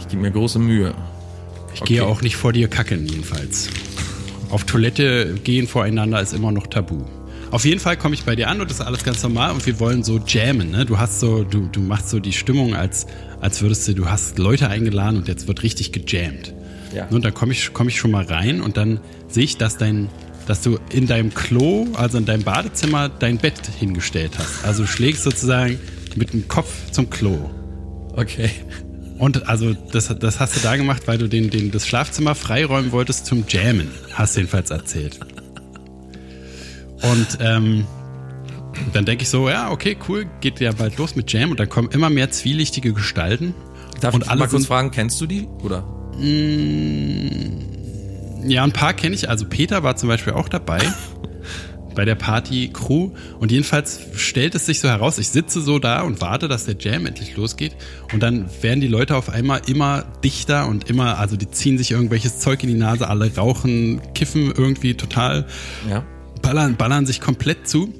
Ich 0.00 0.08
gebe 0.08 0.22
mir 0.22 0.30
große 0.30 0.58
Mühe. 0.58 0.94
Ich 1.74 1.82
Okay. 1.82 1.94
gehe 1.94 2.04
auch 2.06 2.22
nicht 2.22 2.36
vor 2.36 2.52
dir 2.52 2.68
kacken, 2.68 3.06
jedenfalls. 3.06 3.68
Auf 4.50 4.64
Toilette 4.64 5.34
gehen 5.42 5.66
voreinander 5.66 6.20
ist 6.20 6.32
immer 6.32 6.52
noch 6.52 6.68
tabu. 6.68 7.02
Auf 7.50 7.64
jeden 7.64 7.80
Fall 7.80 7.96
komme 7.96 8.14
ich 8.14 8.24
bei 8.24 8.36
dir 8.36 8.48
an 8.48 8.60
und 8.60 8.70
das 8.70 8.78
ist 8.80 8.86
alles 8.86 9.02
ganz 9.04 9.22
normal 9.22 9.52
und 9.52 9.64
wir 9.66 9.78
wollen 9.80 10.02
so 10.04 10.20
jammen, 10.26 10.70
ne? 10.70 10.84
Du 10.86 10.98
hast 10.98 11.20
so, 11.20 11.44
du, 11.44 11.68
du 11.70 11.80
machst 11.80 12.10
so 12.10 12.18
die 12.20 12.32
Stimmung, 12.32 12.74
als, 12.74 13.06
als 13.40 13.62
würdest 13.62 13.86
du, 13.88 13.94
du 13.94 14.08
hast 14.08 14.38
Leute 14.38 14.68
eingeladen 14.68 15.16
und 15.18 15.28
jetzt 15.28 15.46
wird 15.48 15.62
richtig 15.62 15.92
gejammt. 15.92 16.52
Ja. 16.94 17.06
Und 17.08 17.24
dann 17.24 17.34
komme 17.34 17.52
ich, 17.52 17.72
komm 17.72 17.88
ich 17.88 17.98
schon 17.98 18.10
mal 18.12 18.24
rein 18.24 18.60
und 18.60 18.76
dann 18.76 19.00
sehe 19.28 19.44
ich, 19.44 19.56
dass 19.56 19.76
dein, 19.76 20.08
dass 20.46 20.60
du 20.60 20.78
in 20.90 21.06
deinem 21.06 21.32
Klo, 21.32 21.86
also 21.94 22.18
in 22.18 22.24
deinem 22.24 22.42
Badezimmer, 22.42 23.08
dein 23.08 23.38
Bett 23.38 23.60
hingestellt 23.78 24.32
hast. 24.38 24.64
Also 24.64 24.82
du 24.82 24.88
schlägst 24.88 25.24
sozusagen 25.24 25.78
mit 26.16 26.32
dem 26.32 26.48
Kopf 26.48 26.90
zum 26.90 27.10
Klo. 27.10 27.50
Okay. 28.12 28.50
Und 29.18 29.48
also 29.48 29.74
das, 29.74 30.14
das 30.18 30.40
hast 30.40 30.56
du 30.56 30.60
da 30.60 30.76
gemacht, 30.76 31.02
weil 31.06 31.18
du 31.18 31.28
den, 31.28 31.50
den, 31.50 31.70
das 31.70 31.86
Schlafzimmer 31.86 32.34
freiräumen 32.34 32.92
wolltest 32.92 33.26
zum 33.26 33.44
Jammen, 33.48 33.90
hast 34.12 34.36
du 34.36 34.40
jedenfalls 34.40 34.70
erzählt. 34.70 35.20
Und 37.02 37.38
ähm, 37.40 37.86
dann 38.92 39.04
denke 39.04 39.22
ich 39.22 39.28
so, 39.28 39.48
ja, 39.48 39.70
okay, 39.70 39.96
cool, 40.08 40.26
geht 40.40 40.60
ja 40.60 40.72
bald 40.72 40.96
los 40.98 41.14
mit 41.16 41.32
Jam 41.32 41.50
und 41.50 41.60
dann 41.60 41.68
kommen 41.68 41.90
immer 41.90 42.10
mehr 42.10 42.30
zwielichtige 42.30 42.92
Gestalten. 42.92 43.54
Darf 44.00 44.14
Und 44.14 44.24
ich 44.24 44.30
alle 44.30 44.40
mal 44.40 44.48
kurz 44.48 44.66
fragen, 44.66 44.90
kennst 44.90 45.20
du 45.20 45.26
die? 45.26 45.46
Oder? 45.62 45.84
Ja, 48.46 48.62
ein 48.64 48.72
paar 48.72 48.92
kenne 48.94 49.14
ich. 49.14 49.28
Also 49.28 49.46
Peter 49.46 49.82
war 49.82 49.96
zum 49.96 50.08
Beispiel 50.08 50.32
auch 50.34 50.48
dabei 50.48 50.80
bei 51.94 52.04
der 52.04 52.14
Party 52.16 52.70
Crew. 52.72 53.10
Und 53.38 53.52
jedenfalls 53.52 54.00
stellt 54.16 54.54
es 54.54 54.66
sich 54.66 54.80
so 54.80 54.88
heraus, 54.88 55.18
ich 55.18 55.28
sitze 55.28 55.60
so 55.60 55.78
da 55.78 56.02
und 56.02 56.20
warte, 56.20 56.48
dass 56.48 56.64
der 56.64 56.76
Jam 56.78 57.06
endlich 57.06 57.36
losgeht. 57.36 57.76
Und 58.12 58.22
dann 58.22 58.46
werden 58.62 58.80
die 58.80 58.88
Leute 58.88 59.16
auf 59.16 59.28
einmal 59.30 59.62
immer 59.68 60.02
dichter 60.24 60.66
und 60.66 60.90
immer, 60.90 61.18
also 61.18 61.36
die 61.36 61.50
ziehen 61.50 61.78
sich 61.78 61.92
irgendwelches 61.92 62.40
Zeug 62.40 62.62
in 62.64 62.68
die 62.68 62.74
Nase, 62.74 63.08
alle 63.08 63.34
rauchen, 63.36 64.00
kiffen 64.14 64.52
irgendwie 64.56 64.94
total, 64.94 65.46
Ja. 65.88 66.04
ballern, 66.42 66.76
ballern 66.76 67.06
sich 67.06 67.20
komplett 67.20 67.68
zu. 67.68 67.92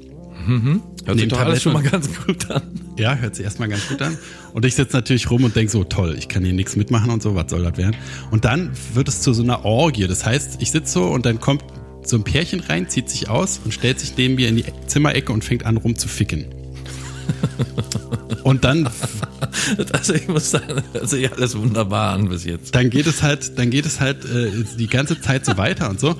Hört 1.05 1.19
sich 1.19 1.27
doch 1.27 1.39
alles 1.39 1.61
schon 1.61 1.73
mal 1.73 1.83
ganz 1.83 2.09
gut 2.25 2.49
an. 2.49 2.63
Ja, 2.97 3.15
hört 3.15 3.35
sich 3.35 3.45
erstmal 3.45 3.69
ganz 3.69 3.87
gut 3.87 4.01
an. 4.01 4.17
Und 4.53 4.65
ich 4.65 4.75
sitze 4.75 4.95
natürlich 4.95 5.29
rum 5.29 5.43
und 5.43 5.55
denk 5.55 5.69
so, 5.69 5.83
toll, 5.83 6.15
ich 6.17 6.27
kann 6.27 6.43
hier 6.43 6.53
nichts 6.53 6.75
mitmachen 6.75 7.11
und 7.11 7.21
so, 7.21 7.35
was 7.35 7.49
soll 7.49 7.63
das 7.63 7.77
werden? 7.77 7.95
Und 8.31 8.45
dann 8.45 8.71
wird 8.93 9.07
es 9.07 9.21
zu 9.21 9.33
so 9.33 9.43
einer 9.43 9.65
Orgie. 9.65 10.07
Das 10.07 10.25
heißt, 10.25 10.61
ich 10.61 10.71
sitze 10.71 10.93
so 10.93 11.05
und 11.05 11.25
dann 11.25 11.39
kommt 11.39 11.63
so 12.03 12.17
ein 12.17 12.23
Pärchen 12.23 12.59
rein, 12.61 12.89
zieht 12.89 13.09
sich 13.09 13.29
aus 13.29 13.59
und 13.63 13.73
stellt 13.73 13.99
sich 13.99 14.15
neben 14.17 14.35
mir 14.35 14.49
in 14.49 14.57
die 14.57 14.65
Zimmerecke 14.87 15.31
und 15.31 15.43
fängt 15.43 15.65
an 15.65 15.77
rumzuficken. 15.77 16.45
Und 18.43 18.63
dann, 18.63 18.87
Also 19.91 20.13
ich 20.13 20.27
muss 20.27 20.51
sagen, 20.51 20.83
das 20.93 21.11
sich 21.11 21.31
alles 21.31 21.57
wunderbar 21.57 22.13
an 22.13 22.29
bis 22.29 22.45
jetzt. 22.45 22.75
dann 22.75 22.89
geht 22.89 23.07
es 23.07 23.23
halt, 23.23 23.57
dann 23.57 23.69
geht 23.69 23.85
es 23.85 23.99
halt 23.99 24.25
äh, 24.25 24.51
die 24.77 24.87
ganze 24.87 25.19
Zeit 25.19 25.45
so 25.45 25.57
weiter 25.57 25.89
und 25.89 25.99
so. 25.99 26.15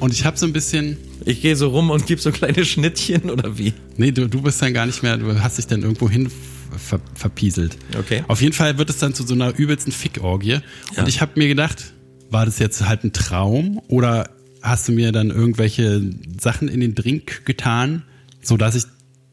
Und 0.00 0.12
ich 0.12 0.24
habe 0.24 0.36
so 0.36 0.46
ein 0.46 0.52
bisschen, 0.52 0.96
Ich 1.24 1.42
gehe 1.42 1.56
so 1.56 1.68
rum 1.68 1.90
und 1.90 2.06
gebe 2.06 2.20
so 2.20 2.30
kleine 2.30 2.64
Schnittchen 2.64 3.30
oder 3.30 3.58
wie? 3.58 3.72
Nee, 3.96 4.12
du, 4.12 4.28
du 4.28 4.42
bist 4.42 4.60
dann 4.62 4.74
gar 4.74 4.86
nicht 4.86 5.02
mehr, 5.02 5.16
du 5.16 5.40
hast 5.40 5.58
dich 5.58 5.66
dann 5.66 5.82
irgendwo 5.82 6.08
hin 6.08 6.30
ver, 6.76 7.00
verpieselt. 7.14 7.76
Okay. 7.98 8.24
Auf 8.28 8.42
jeden 8.42 8.52
Fall 8.52 8.78
wird 8.78 8.90
es 8.90 8.98
dann 8.98 9.14
zu 9.14 9.26
so 9.26 9.34
einer 9.34 9.56
übelsten 9.56 9.92
Fickorgie. 9.92 10.50
Ja. 10.50 10.60
Und 10.98 11.08
ich 11.08 11.20
habe 11.20 11.32
mir 11.36 11.48
gedacht, 11.48 11.94
war 12.30 12.44
das 12.44 12.58
jetzt 12.58 12.86
halt 12.86 13.04
ein 13.04 13.12
Traum 13.12 13.80
oder 13.88 14.30
hast 14.62 14.88
du 14.88 14.92
mir 14.92 15.12
dann 15.12 15.30
irgendwelche 15.30 16.02
Sachen 16.40 16.68
in 16.68 16.80
den 16.80 16.94
Drink 16.94 17.44
getan, 17.44 18.02
so 18.42 18.56
dass 18.56 18.74
ich 18.74 18.84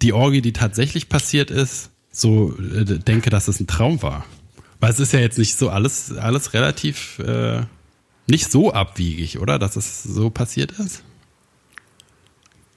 die 0.01 0.13
Orgie, 0.13 0.41
die 0.41 0.53
tatsächlich 0.53 1.09
passiert 1.09 1.51
ist, 1.51 1.89
so 2.11 2.55
äh, 2.57 2.85
denke, 2.85 3.29
dass 3.29 3.47
es 3.47 3.59
ein 3.59 3.67
Traum 3.67 4.01
war? 4.01 4.25
Weil 4.79 4.91
es 4.91 4.99
ist 4.99 5.13
ja 5.13 5.19
jetzt 5.19 5.37
nicht 5.37 5.57
so 5.57 5.69
alles, 5.69 6.11
alles 6.15 6.53
relativ 6.53 7.19
äh, 7.19 7.61
nicht 8.27 8.51
so 8.51 8.73
abwiegig, 8.73 9.39
oder? 9.39 9.59
Dass 9.59 9.75
es 9.75 10.03
so 10.03 10.29
passiert 10.29 10.71
ist? 10.73 11.03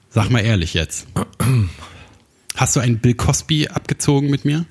Sag 0.09 0.29
mal 0.29 0.39
ehrlich 0.39 0.73
jetzt. 0.73 1.07
Hast 2.55 2.75
du 2.75 2.79
einen 2.79 2.99
Bill 2.99 3.13
Cosby 3.13 3.67
abgezogen 3.67 4.29
mit 4.29 4.45
mir? 4.45 4.65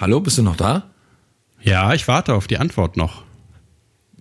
Hallo, 0.00 0.20
bist 0.20 0.38
du 0.38 0.42
noch 0.42 0.56
da? 0.56 0.90
Ja, 1.60 1.92
ich 1.92 2.08
warte 2.08 2.34
auf 2.34 2.46
die 2.46 2.56
Antwort 2.56 2.96
noch. 2.96 3.22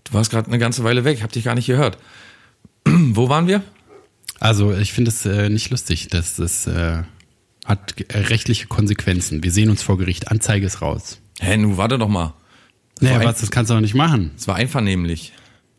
Du 0.04 0.13
warst 0.13 0.32
gerade 0.32 0.47
eine 0.47 0.60
ganze 0.60 0.84
Weile 0.84 1.06
weg, 1.06 1.17
ich 1.17 1.23
habe 1.23 1.32
dich 1.32 1.45
gar 1.45 1.56
nicht 1.56 1.67
gehört. 1.67 1.97
Wo 2.86 3.30
waren 3.30 3.47
wir? 3.47 3.63
Also 4.39 4.73
ich 4.73 4.91
finde 4.91 5.10
es 5.10 5.25
äh, 5.25 5.49
nicht 5.49 5.69
lustig. 5.69 6.08
Das 6.10 6.39
ist, 6.39 6.67
äh, 6.67 7.04
hat 7.69 7.95
äh, 8.10 8.17
rechtliche 8.17 8.67
Konsequenzen. 8.67 9.43
Wir 9.43 9.51
sehen 9.51 9.69
uns 9.69 9.82
vor 9.82 9.97
Gericht. 9.97 10.29
Anzeige 10.29 10.65
ist 10.65 10.82
raus. 10.82 11.19
Hä, 11.39 11.55
nu 11.58 11.77
warte 11.77 11.97
doch 11.97 12.10
mal. 12.10 12.34
Naja, 12.99 13.19
ein- 13.19 13.25
was, 13.27 13.39
das 13.39 13.51
kannst 13.51 13.69
du 13.69 13.75
doch 13.75 13.82
nicht 13.82 13.95
machen. 13.95 14.32
Es 14.36 14.47
war 14.47 14.55
einvernehmlich. 14.55 15.32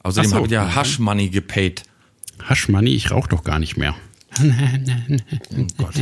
Außerdem 0.03 0.31
so. 0.31 0.37
habe 0.37 0.47
ich 0.47 0.53
ja 0.53 0.75
Hash 0.75 0.99
Money 0.99 1.29
gepaid. 1.29 1.83
Haschmoney, 2.43 2.95
ich 2.95 3.11
rauche 3.11 3.29
doch 3.29 3.45
gar 3.45 3.59
nicht 3.59 3.77
mehr. 3.77 3.95
Oh 4.43 5.67
Gott. 5.79 5.95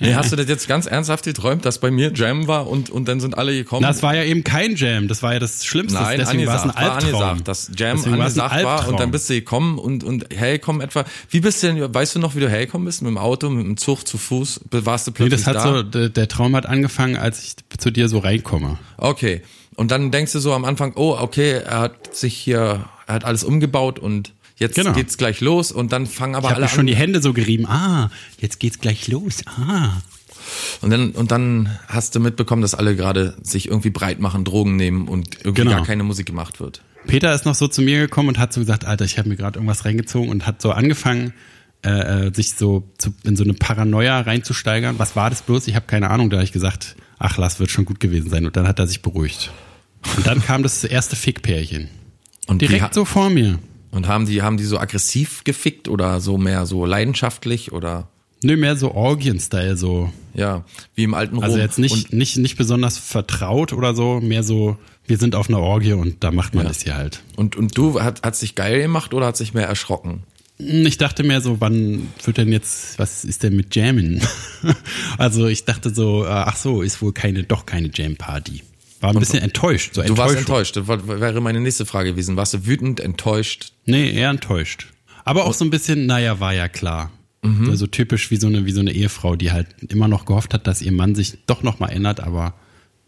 Nee, 0.00 0.14
hast 0.14 0.32
du 0.32 0.36
das 0.36 0.48
jetzt 0.48 0.68
ganz 0.68 0.86
ernsthaft 0.86 1.24
geträumt, 1.24 1.64
dass 1.64 1.78
bei 1.78 1.90
mir 1.90 2.12
Jam 2.14 2.46
war 2.48 2.66
und, 2.68 2.90
und 2.90 3.06
dann 3.08 3.20
sind 3.20 3.36
alle 3.38 3.52
gekommen? 3.52 3.82
Das 3.82 4.02
war 4.02 4.14
ja 4.14 4.24
eben 4.24 4.44
kein 4.44 4.76
Jam, 4.76 5.08
das 5.08 5.22
war 5.22 5.32
ja 5.34 5.38
das 5.38 5.64
Schlimmste. 5.64 6.00
Nein, 6.00 6.18
Deswegen 6.18 6.46
war 6.46 6.56
es 6.56 6.62
ein 6.62 6.70
angesagt, 6.70 6.82
war 6.86 6.94
Albtraum. 6.96 7.22
angesagt, 7.22 7.48
dass 7.48 7.70
Jam 7.76 7.96
Deswegen 7.96 8.18
war 8.18 8.26
angesagt 8.26 8.50
war 8.52 8.58
und 8.58 8.66
Albtraum. 8.80 8.96
dann 8.96 9.10
bist 9.10 9.30
du 9.30 9.34
gekommen 9.34 9.78
und, 9.78 10.04
und 10.04 10.26
hergekommen 10.34 10.80
etwa. 10.82 11.04
Wie 11.28 11.40
bist 11.40 11.62
du 11.62 11.68
denn, 11.72 11.94
weißt 11.94 12.14
du 12.14 12.18
noch, 12.18 12.34
wie 12.34 12.40
du 12.40 12.48
hergekommen 12.48 12.86
bist? 12.86 13.02
Mit 13.02 13.10
dem 13.10 13.18
Auto, 13.18 13.50
mit 13.50 13.64
dem 13.66 13.76
Zug, 13.76 14.06
zu 14.06 14.18
Fuß? 14.18 14.60
Warst 14.70 15.06
du 15.06 15.10
Nee, 15.10 15.14
plötzlich 15.16 15.44
das 15.44 15.46
hat 15.46 15.56
da? 15.56 16.00
so, 16.02 16.08
der 16.08 16.28
Traum 16.28 16.56
hat 16.56 16.66
angefangen, 16.66 17.16
als 17.16 17.42
ich 17.42 17.54
zu 17.78 17.90
dir 17.90 18.08
so 18.08 18.18
reinkomme. 18.18 18.78
Okay. 18.96 19.42
Und 19.76 19.90
dann 19.90 20.10
denkst 20.10 20.32
du 20.32 20.40
so 20.40 20.52
am 20.52 20.64
Anfang, 20.64 20.92
oh, 20.96 21.16
okay, 21.18 21.52
er 21.64 21.78
hat 21.80 22.14
sich 22.14 22.34
hier, 22.36 22.84
er 23.06 23.14
hat 23.14 23.24
alles 23.24 23.44
umgebaut 23.44 23.98
und 23.98 24.32
jetzt 24.60 24.76
Genau. 24.76 24.92
geht's 24.92 25.16
gleich 25.18 25.40
los 25.40 25.72
und 25.72 25.90
dann 25.92 26.06
fangen 26.06 26.36
aber 26.36 26.48
Ich 26.50 26.54
alle 26.54 26.66
mir 26.66 26.68
schon 26.70 26.86
die 26.86 26.94
Hände 26.94 27.20
so 27.20 27.32
gerieben. 27.32 27.66
Ah, 27.66 28.10
jetzt 28.38 28.60
geht's 28.60 28.78
gleich 28.78 29.08
los. 29.08 29.38
Ah. 29.46 29.94
Und 30.80 30.90
dann, 30.90 31.10
und 31.10 31.30
dann 31.32 31.76
hast 31.88 32.14
du 32.14 32.20
mitbekommen, 32.20 32.62
dass 32.62 32.74
alle 32.74 32.94
gerade 32.96 33.36
sich 33.42 33.66
irgendwie 33.68 33.90
breit 33.90 34.20
machen, 34.20 34.44
Drogen 34.44 34.76
nehmen 34.76 35.08
und 35.08 35.36
irgendwie 35.44 35.62
Genau. 35.62 35.76
gar 35.76 35.84
keine 35.84 36.02
Musik 36.04 36.26
gemacht 36.26 36.60
wird. 36.60 36.82
Peter 37.06 37.34
ist 37.34 37.44
noch 37.46 37.54
so 37.54 37.66
zu 37.68 37.82
mir 37.82 37.98
gekommen 38.00 38.28
und 38.28 38.38
hat 38.38 38.52
so 38.52 38.60
gesagt, 38.60 38.84
Alter, 38.84 39.04
ich 39.04 39.18
habe 39.18 39.28
mir 39.28 39.36
gerade 39.36 39.58
irgendwas 39.58 39.84
reingezogen 39.84 40.28
und 40.28 40.46
hat 40.46 40.60
so 40.62 40.70
angefangen, 40.72 41.32
äh, 41.82 42.26
äh, 42.26 42.34
sich 42.34 42.52
so 42.52 42.90
zu, 42.98 43.14
in 43.24 43.36
so 43.36 43.44
eine 43.44 43.54
Paranoia 43.54 44.20
reinzusteigern. 44.20 44.98
Was 44.98 45.16
war 45.16 45.30
das 45.30 45.42
bloß? 45.42 45.66
Ich 45.66 45.74
habe 45.76 45.86
keine 45.86 46.10
Ahnung. 46.10 46.28
Da 46.28 46.36
habe 46.36 46.44
ich 46.44 46.52
gesagt, 46.52 46.96
ach, 47.18 47.38
lass, 47.38 47.58
wird 47.58 47.70
schon 47.70 47.86
gut 47.86 48.00
gewesen 48.00 48.28
sein. 48.28 48.44
Und 48.44 48.54
dann 48.56 48.68
hat 48.68 48.78
er 48.78 48.86
sich 48.86 49.00
beruhigt. 49.00 49.50
Und 50.16 50.26
dann 50.26 50.42
kam 50.44 50.62
das 50.62 50.84
erste 50.84 51.16
Fickpärchen. 51.16 51.88
Und 52.46 52.60
Direkt 52.60 52.92
so 52.92 53.04
vor 53.06 53.30
mir. 53.30 53.58
Und 53.90 54.06
haben 54.06 54.26
die, 54.26 54.42
haben 54.42 54.56
die 54.56 54.64
so 54.64 54.78
aggressiv 54.78 55.42
gefickt 55.44 55.88
oder 55.88 56.20
so 56.20 56.38
mehr 56.38 56.66
so 56.66 56.86
leidenschaftlich 56.86 57.72
oder 57.72 58.08
Nö, 58.42 58.56
mehr 58.56 58.76
so 58.76 58.92
Orgien-Style, 58.92 59.76
so. 59.76 60.10
ja, 60.32 60.64
wie 60.94 61.04
im 61.04 61.12
alten 61.12 61.36
Rom. 61.36 61.44
Also 61.44 61.58
jetzt 61.58 61.78
nicht, 61.78 62.10
Und, 62.10 62.12
nicht, 62.14 62.38
nicht 62.38 62.56
besonders 62.56 62.96
vertraut 62.96 63.72
oder 63.72 63.94
so, 63.94 64.20
mehr 64.20 64.42
so, 64.42 64.78
wir 65.06 65.18
sind 65.18 65.34
auf 65.34 65.48
einer 65.48 65.60
Orgie 65.60 65.92
und 65.92 66.24
da 66.24 66.30
macht 66.30 66.54
man 66.54 66.66
das 66.66 66.82
hier 66.82 66.96
halt. 66.96 67.22
und, 67.36 67.56
und 67.56 67.76
du, 67.76 68.00
hat, 68.00 68.22
hat 68.22 68.36
sich 68.36 68.54
geil 68.54 68.80
gemacht 68.80 69.12
oder 69.12 69.26
hat 69.26 69.36
sich 69.36 69.52
mehr 69.52 69.66
erschrocken? 69.66 70.22
Ich 70.56 70.98
dachte 70.98 71.22
mir 71.22 71.40
so, 71.40 71.60
wann 71.60 72.08
wird 72.22 72.36
denn 72.36 72.52
jetzt, 72.52 72.98
was 72.98 73.24
ist 73.24 73.42
denn 73.42 73.56
mit 73.56 73.74
Jammen? 73.74 74.22
also 75.18 75.46
ich 75.46 75.64
dachte 75.64 75.92
so, 75.92 76.24
äh, 76.24 76.28
ach 76.28 76.56
so, 76.56 76.82
ist 76.82 77.00
wohl 77.00 77.12
keine, 77.12 77.44
doch 77.44 77.64
keine 77.66 77.90
Jam-Party. 77.92 78.62
War 79.00 79.10
ein 79.10 79.18
bisschen 79.18 79.42
enttäuscht. 79.42 79.94
So 79.94 80.02
Du 80.02 80.16
warst 80.16 80.36
enttäuscht. 80.36 80.76
Das 80.76 80.86
wäre 80.86 81.40
meine 81.40 81.60
nächste 81.60 81.86
Frage 81.86 82.10
gewesen. 82.10 82.36
Warst 82.36 82.54
du 82.54 82.66
wütend, 82.66 83.00
enttäuscht? 83.00 83.72
Nee, 83.86 84.10
eher 84.10 84.30
enttäuscht. 84.30 84.88
Aber 85.24 85.46
auch 85.46 85.54
so 85.54 85.64
ein 85.64 85.70
bisschen, 85.70 86.06
naja, 86.06 86.40
war 86.40 86.52
ja 86.52 86.68
klar. 86.68 87.10
Mhm. 87.42 87.70
Also 87.70 87.86
typisch 87.86 88.30
wie 88.30 88.36
so 88.36 88.46
eine, 88.46 88.66
wie 88.66 88.72
so 88.72 88.80
eine 88.80 88.92
Ehefrau, 88.92 89.36
die 89.36 89.52
halt 89.52 89.68
immer 89.88 90.08
noch 90.08 90.26
gehofft 90.26 90.52
hat, 90.52 90.66
dass 90.66 90.82
ihr 90.82 90.92
Mann 90.92 91.14
sich 91.14 91.38
doch 91.46 91.62
noch 91.62 91.78
mal 91.78 91.88
ändert, 91.88 92.20
aber 92.20 92.54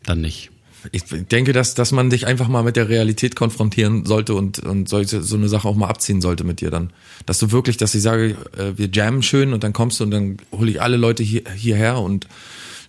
dann 0.05 0.21
nicht. 0.21 0.51
Ich 0.91 1.05
denke, 1.05 1.53
dass, 1.53 1.75
dass 1.75 1.93
man 1.93 2.11
dich 2.11 2.27
einfach 2.27 2.49
mal 2.49 2.65
mit 2.65 2.75
der 2.75 2.89
Realität 2.89 3.37
konfrontieren 3.37 4.05
sollte 4.05 4.35
und, 4.35 4.59
und 4.59 4.89
sollte, 4.89 5.23
so 5.23 5.37
eine 5.37 5.49
Sache 5.49 5.69
auch 5.69 5.77
mal 5.77 5.87
abziehen 5.87 6.21
sollte 6.21 6.43
mit 6.43 6.61
dir 6.61 6.71
dann. 6.71 6.93
Dass 7.25 7.39
du 7.39 7.53
wirklich, 7.53 7.77
dass 7.77 7.95
ich 7.95 8.03
sage, 8.03 8.37
äh, 8.57 8.77
wir 8.77 8.89
jammen 8.93 9.23
schön 9.23 9.53
und 9.53 9.63
dann 9.63 9.73
kommst 9.73 10.01
du 10.01 10.05
und 10.05 10.11
dann 10.11 10.39
hole 10.51 10.71
ich 10.71 10.83
alle 10.83 10.97
Leute 10.97 11.23
hier, 11.23 11.43
hierher 11.55 11.99
und 11.99 12.27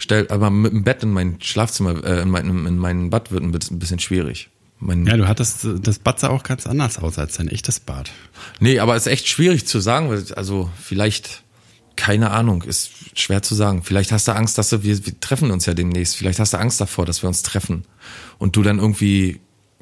stell, 0.04 0.28
aber 0.30 0.50
mit 0.50 0.72
dem 0.72 0.84
Bett 0.84 1.02
in 1.04 1.12
mein 1.12 1.42
Schlafzimmer, 1.42 2.04
äh, 2.04 2.22
in, 2.22 2.30
mein, 2.30 2.48
in 2.68 2.78
mein 2.78 3.10
Bad 3.10 3.32
wird 3.32 3.42
ein 3.44 3.52
bisschen, 3.52 4.00
schwierig. 4.00 4.50
Mein, 4.80 5.06
Ja, 5.08 5.16
du 5.18 5.28
hattest, 5.28 5.66
das 5.82 6.00
Bad 6.00 6.20
sah 6.20 6.30
auch 6.30 6.44
ganz 6.44 6.68
anders 6.68 7.00
aus 7.00 7.18
als 7.18 7.38
dein 7.38 7.48
echtes 7.48 7.80
Bad. 7.80 8.12
Nee, 8.60 8.80
aber 8.80 8.96
ist 8.96 9.08
echt 9.08 9.28
schwierig 9.28 9.66
zu 9.66 9.80
sagen. 9.80 10.10
weil- 10.10 10.26
Also 10.36 10.70
vielleicht, 10.82 11.44
keine 11.96 12.32
Ahnung, 12.32 12.64
ist 12.64 12.92
schwer 13.16 13.42
zu 13.42 13.56
sagen. 13.56 13.82
Vielleicht 13.84 14.12
hast 14.12 14.28
du 14.28 14.34
Angst, 14.36 14.58
dass 14.58 14.70
du, 14.70 14.84
wir, 14.84 15.06
wir 15.06 15.20
treffen 15.22 15.52
uns 15.52 15.66
ja 15.66 15.74
demnächst. 15.74 16.18
Vielleicht 16.18 16.40
hast 16.40 16.54
du 16.54 16.58
Angst 16.58 16.82
davor, 16.82 17.06
dass 17.06 17.24
wir 17.24 17.28
uns 17.30 17.44
treffen 17.44 17.86
und 18.40 18.56
du 18.56 18.62
dann 18.64 18.80
irgendwie 18.80 19.40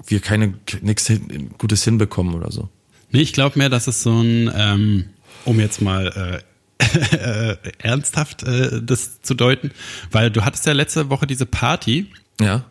wir 0.07 0.19
keine 0.19 0.53
nichts 0.81 1.07
hin, 1.07 1.51
Gutes 1.57 1.83
hinbekommen 1.83 2.33
oder 2.35 2.51
so. 2.51 2.69
Nee, 3.11 3.21
ich 3.21 3.33
glaube 3.33 3.57
mehr, 3.59 3.69
dass 3.69 3.87
es 3.87 4.01
so 4.03 4.21
ein, 4.21 4.51
ähm, 4.55 5.05
um 5.45 5.59
jetzt 5.59 5.81
mal 5.81 6.07
äh, 6.07 6.50
ernsthaft 7.79 8.43
äh, 8.43 8.81
das 8.81 9.21
zu 9.21 9.33
deuten, 9.33 9.71
weil 10.11 10.29
du 10.31 10.43
hattest 10.45 10.65
ja 10.65 10.73
letzte 10.73 11.09
Woche 11.09 11.27
diese 11.27 11.45
Party, 11.45 12.07
Ja. 12.39 12.63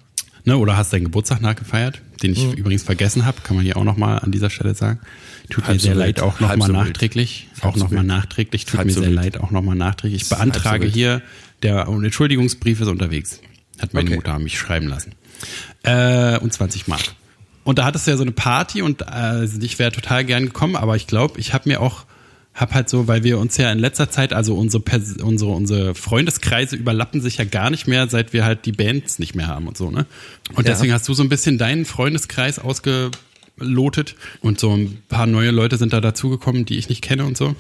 ne, 0.45 0.57
oder 0.57 0.77
hast 0.77 0.93
deinen 0.93 1.05
Geburtstag 1.05 1.41
nachgefeiert, 1.41 2.01
den 2.23 2.33
ich 2.33 2.53
übrigens 2.55 2.83
vergessen 2.83 3.25
habe, 3.27 3.41
kann 3.43 3.57
man 3.57 3.65
hier 3.65 3.77
auch 3.77 3.85
nochmal 3.85 4.19
an 4.19 4.31
dieser 4.33 4.51
Stelle 4.51 4.75
sagen. 4.75 5.01
Tut 5.51 5.65
Halb 5.65 5.77
mir 5.77 5.81
sehr 5.81 5.95
leid, 5.95 6.17
wild. 6.17 6.21
auch 6.23 6.41
nochmal 6.41 6.67
so 6.69 6.73
nachträglich. 6.73 7.49
Halb 7.63 7.65
Auch 7.73 7.77
so 7.77 7.85
nochmal 7.85 8.05
nachträglich, 8.05 8.65
tut 8.67 8.79
Halb 8.79 8.87
mir 8.87 8.93
sehr 8.93 9.03
wild. 9.05 9.15
leid, 9.15 9.41
auch 9.41 9.51
nochmal 9.51 9.75
nachträglich. 9.77 10.23
Ich 10.23 10.29
beantrage 10.29 10.87
hier, 10.87 11.23
der 11.63 11.87
Entschuldigungsbrief 11.89 12.81
ist 12.81 12.89
unterwegs. 12.89 13.41
Hat 13.81 13.95
meine 13.95 14.09
Okay. 14.09 14.17
Mutter 14.17 14.39
mich 14.39 14.59
schreiben 14.59 14.87
lassen. 14.89 15.13
Äh, 15.83 16.39
und 16.39 16.53
20 16.53 16.87
Mark. 16.87 17.01
Und 17.65 17.79
da 17.79 17.85
hattest 17.85 18.07
du 18.07 18.11
ja 18.11 18.17
so 18.17 18.23
eine 18.23 18.33
Party 18.33 18.83
und 18.83 19.03
äh, 19.03 19.45
ich 19.45 19.79
wäre 19.79 19.91
total 19.93 20.25
gern 20.25 20.45
gekommen, 20.47 20.77
aber 20.77 20.97
ich 20.97 21.07
glaube, 21.07 21.41
ich 21.41 21.53
habe 21.55 21.69
mir 21.69 21.81
auch, 21.81 22.05
hab 22.55 22.75
halt 22.75 22.89
so, 22.89 23.07
weil 23.09 23.23
wir 23.25 23.39
uns 23.39 23.57
ja 23.57 23.71
in 23.71 23.79
letzter 23.79 24.11
Zeit, 24.11 24.33
also 24.33 24.55
unsere, 24.57 24.83
Pers 24.83 25.17
unsere, 25.23 25.53
unsere 25.53 25.95
Freundeskreise 25.95 26.77
überlappen 26.77 27.21
sich 27.21 27.39
ja 27.39 27.45
gar 27.45 27.71
nicht 27.71 27.87
mehr, 27.87 28.09
seit 28.09 28.33
wir 28.33 28.45
halt 28.45 28.67
die 28.67 28.73
Bands 28.73 29.19
nicht 29.19 29.35
mehr 29.35 29.47
haben 29.47 29.69
und 29.69 29.77
so, 29.77 29.91
ne? 29.91 30.07
Und 30.55 30.67
Ja. 30.67 30.73
deswegen 30.75 30.93
hast 30.93 31.09
du 31.09 31.15
so 31.15 31.23
ein 31.23 31.29
bisschen 31.29 31.59
deinen 31.59 31.85
Freundeskreis 31.85 32.59
ausgelotet 32.59 34.17
und 34.41 34.59
so 34.59 34.75
ein 34.77 34.99
paar 35.09 35.27
neue 35.27 35.51
Leute 35.53 35.77
sind 35.77 35.93
da 35.93 36.01
dazugekommen, 36.01 36.65
die 36.65 36.77
ich 36.77 36.89
nicht 36.89 37.03
kenne 37.03 37.25
und 37.25 37.37
so. 37.37 37.55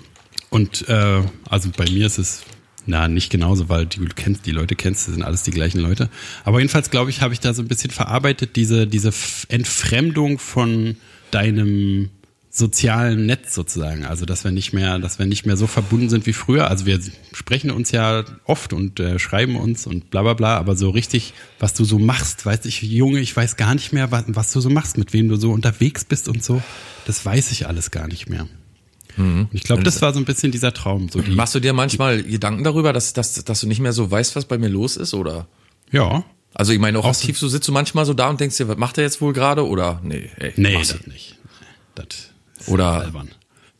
Und 0.51 0.89
äh, 0.89 1.23
also 1.49 1.71
bei 1.77 1.85
mir 1.91 2.07
ist 2.07 2.19
es 2.19 2.43
na 2.87 3.07
nicht 3.09 3.31
genauso, 3.31 3.69
weil 3.69 3.87
du 3.87 4.05
kennst 4.17 4.47
die 4.47 4.51
Leute 4.51 4.75
kennst, 4.75 5.07
das 5.07 5.15
sind 5.15 5.23
alles 5.23 5.43
die 5.45 5.51
gleichen 5.53 5.81
Leute. 5.81 6.09
Aber 6.45 6.59
jedenfalls 6.59 6.91
glaube 6.91 7.11
ich, 7.11 7.21
habe 7.21 7.33
ich 7.35 7.39
da 7.41 7.55
so 7.55 7.63
ein 7.63 7.69
bisschen 7.69 7.91
verarbeitet 7.91 8.57
diese 8.57 8.87
diese 8.87 9.13
Entfremdung 9.49 10.39
von 10.39 10.97
deinem 11.31 12.09
sozialen 12.51 13.27
Netz 13.27 13.55
sozusagen. 13.55 14.05
Also 14.05 14.27
dass 14.27 14.43
wir 14.43 14.51
nicht 14.51 14.73
mehr, 14.73 14.99
dass 14.99 15.19
wir 15.19 15.27
nicht 15.27 15.47
mehr 15.47 15.57
so 15.57 15.67
verbunden 15.67 16.09
sind 16.09 16.27
wie 16.27 16.33
früher. 16.33 16.69
Also 16.69 16.85
wir 16.85 16.99
sprechen 17.33 17.71
uns 17.71 17.93
ja 17.93 18.25
oft 18.45 18.73
und 18.73 18.99
äh, 18.99 19.19
schreiben 19.19 19.57
uns 19.57 19.87
und 19.87 20.11
bla 20.11 20.23
bla 20.23 20.35
bla, 20.35 20.57
aber 20.57 20.75
so 20.75 20.91
richtig, 20.91 21.33
was 21.61 21.75
du 21.75 21.85
so 21.85 21.99
machst, 21.99 22.45
weiß 22.45 22.65
ich, 22.65 22.83
Junge, 22.83 23.21
ich 23.21 23.35
weiß 23.37 23.57
gar 23.57 23.75
nicht 23.75 23.93
mehr, 23.93 24.11
was, 24.11 24.25
was 24.29 24.53
du 24.53 24.61
so 24.61 24.69
machst, 24.69 24.99
mit 24.99 25.13
wem 25.13 25.29
du 25.29 25.37
so 25.37 25.53
unterwegs 25.53 26.05
bist 26.05 26.29
und 26.29 26.43
so. 26.43 26.61
Das 27.07 27.25
weiß 27.25 27.53
ich 27.53 27.69
alles 27.69 27.91
gar 27.93 28.09
nicht 28.09 28.29
mehr. 28.29 28.49
Und 29.17 29.49
ich 29.53 29.65
glaube, 29.65 29.83
das 29.83 30.01
war 30.03 30.13
so 30.15 30.21
ein 30.21 30.25
bisschen 30.25 30.53
dieser 30.53 30.73
Traum. 30.73 31.09
So 31.09 31.21
die, 31.21 31.33
Machst 31.33 31.55
du 31.55 31.61
dir 31.61 31.73
manchmal 31.73 32.23
Gedanken 32.23 32.65
darüber, 32.65 32.93
dass, 32.93 33.13
dass, 33.13 33.45
dass 33.45 33.61
du 33.61 33.67
nicht 33.67 33.81
mehr 33.81 33.93
so 33.93 34.11
weißt, 34.11 34.37
was 34.37 34.45
bei 34.45 34.57
mir 34.57 34.69
los 34.69 34.97
ist, 34.97 35.15
oder? 35.15 35.47
ja. 35.91 36.25
Also 36.53 36.73
ich 36.73 36.81
meine, 36.81 36.99
auch, 36.99 37.05
aktiv 37.05 37.39
so 37.39 37.47
sitzt 37.47 37.69
du 37.69 37.73
manchmal 37.73 38.05
so 38.07 38.13
da 38.13 38.29
und 38.29 38.41
denkst 38.41 38.57
dir, 38.57 38.67
was 38.67 38.77
macht 38.77 38.99
er 38.99 39.05
jetzt 39.05 39.21
wohl 39.21 39.33
gerade? 39.33 39.65
Oder 39.65 40.01
nee, 40.03 40.31
ey, 40.37 40.53
Nee, 40.57 40.75
das 40.75 41.07
nicht. 41.07 41.39
Das 41.95 42.07
Oder- 42.67 43.01
albern. 43.01 43.29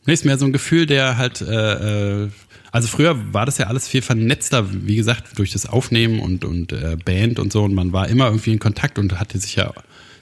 Nee, 0.05 0.13
ist 0.13 0.25
mehr 0.25 0.37
so 0.37 0.45
ein 0.45 0.53
Gefühl, 0.53 0.87
der 0.87 1.17
halt, 1.17 1.41
äh, 1.41 2.23
äh, 2.23 2.29
also 2.71 2.87
früher 2.87 3.33
war 3.33 3.45
das 3.45 3.59
ja 3.59 3.67
alles 3.67 3.87
viel 3.87 4.01
vernetzter, 4.01 4.65
wie 4.71 4.95
gesagt, 4.95 5.37
durch 5.37 5.51
das 5.51 5.67
Aufnehmen 5.67 6.19
und, 6.19 6.43
und 6.43 6.71
äh, 6.73 6.97
Band 7.03 7.37
und 7.37 7.51
so 7.51 7.63
und 7.63 7.75
man 7.75 7.93
war 7.93 8.09
immer 8.09 8.25
irgendwie 8.27 8.53
in 8.53 8.59
Kontakt 8.59 8.97
und 8.97 9.19
hatte 9.19 9.37
sich 9.37 9.55
ja, 9.57 9.71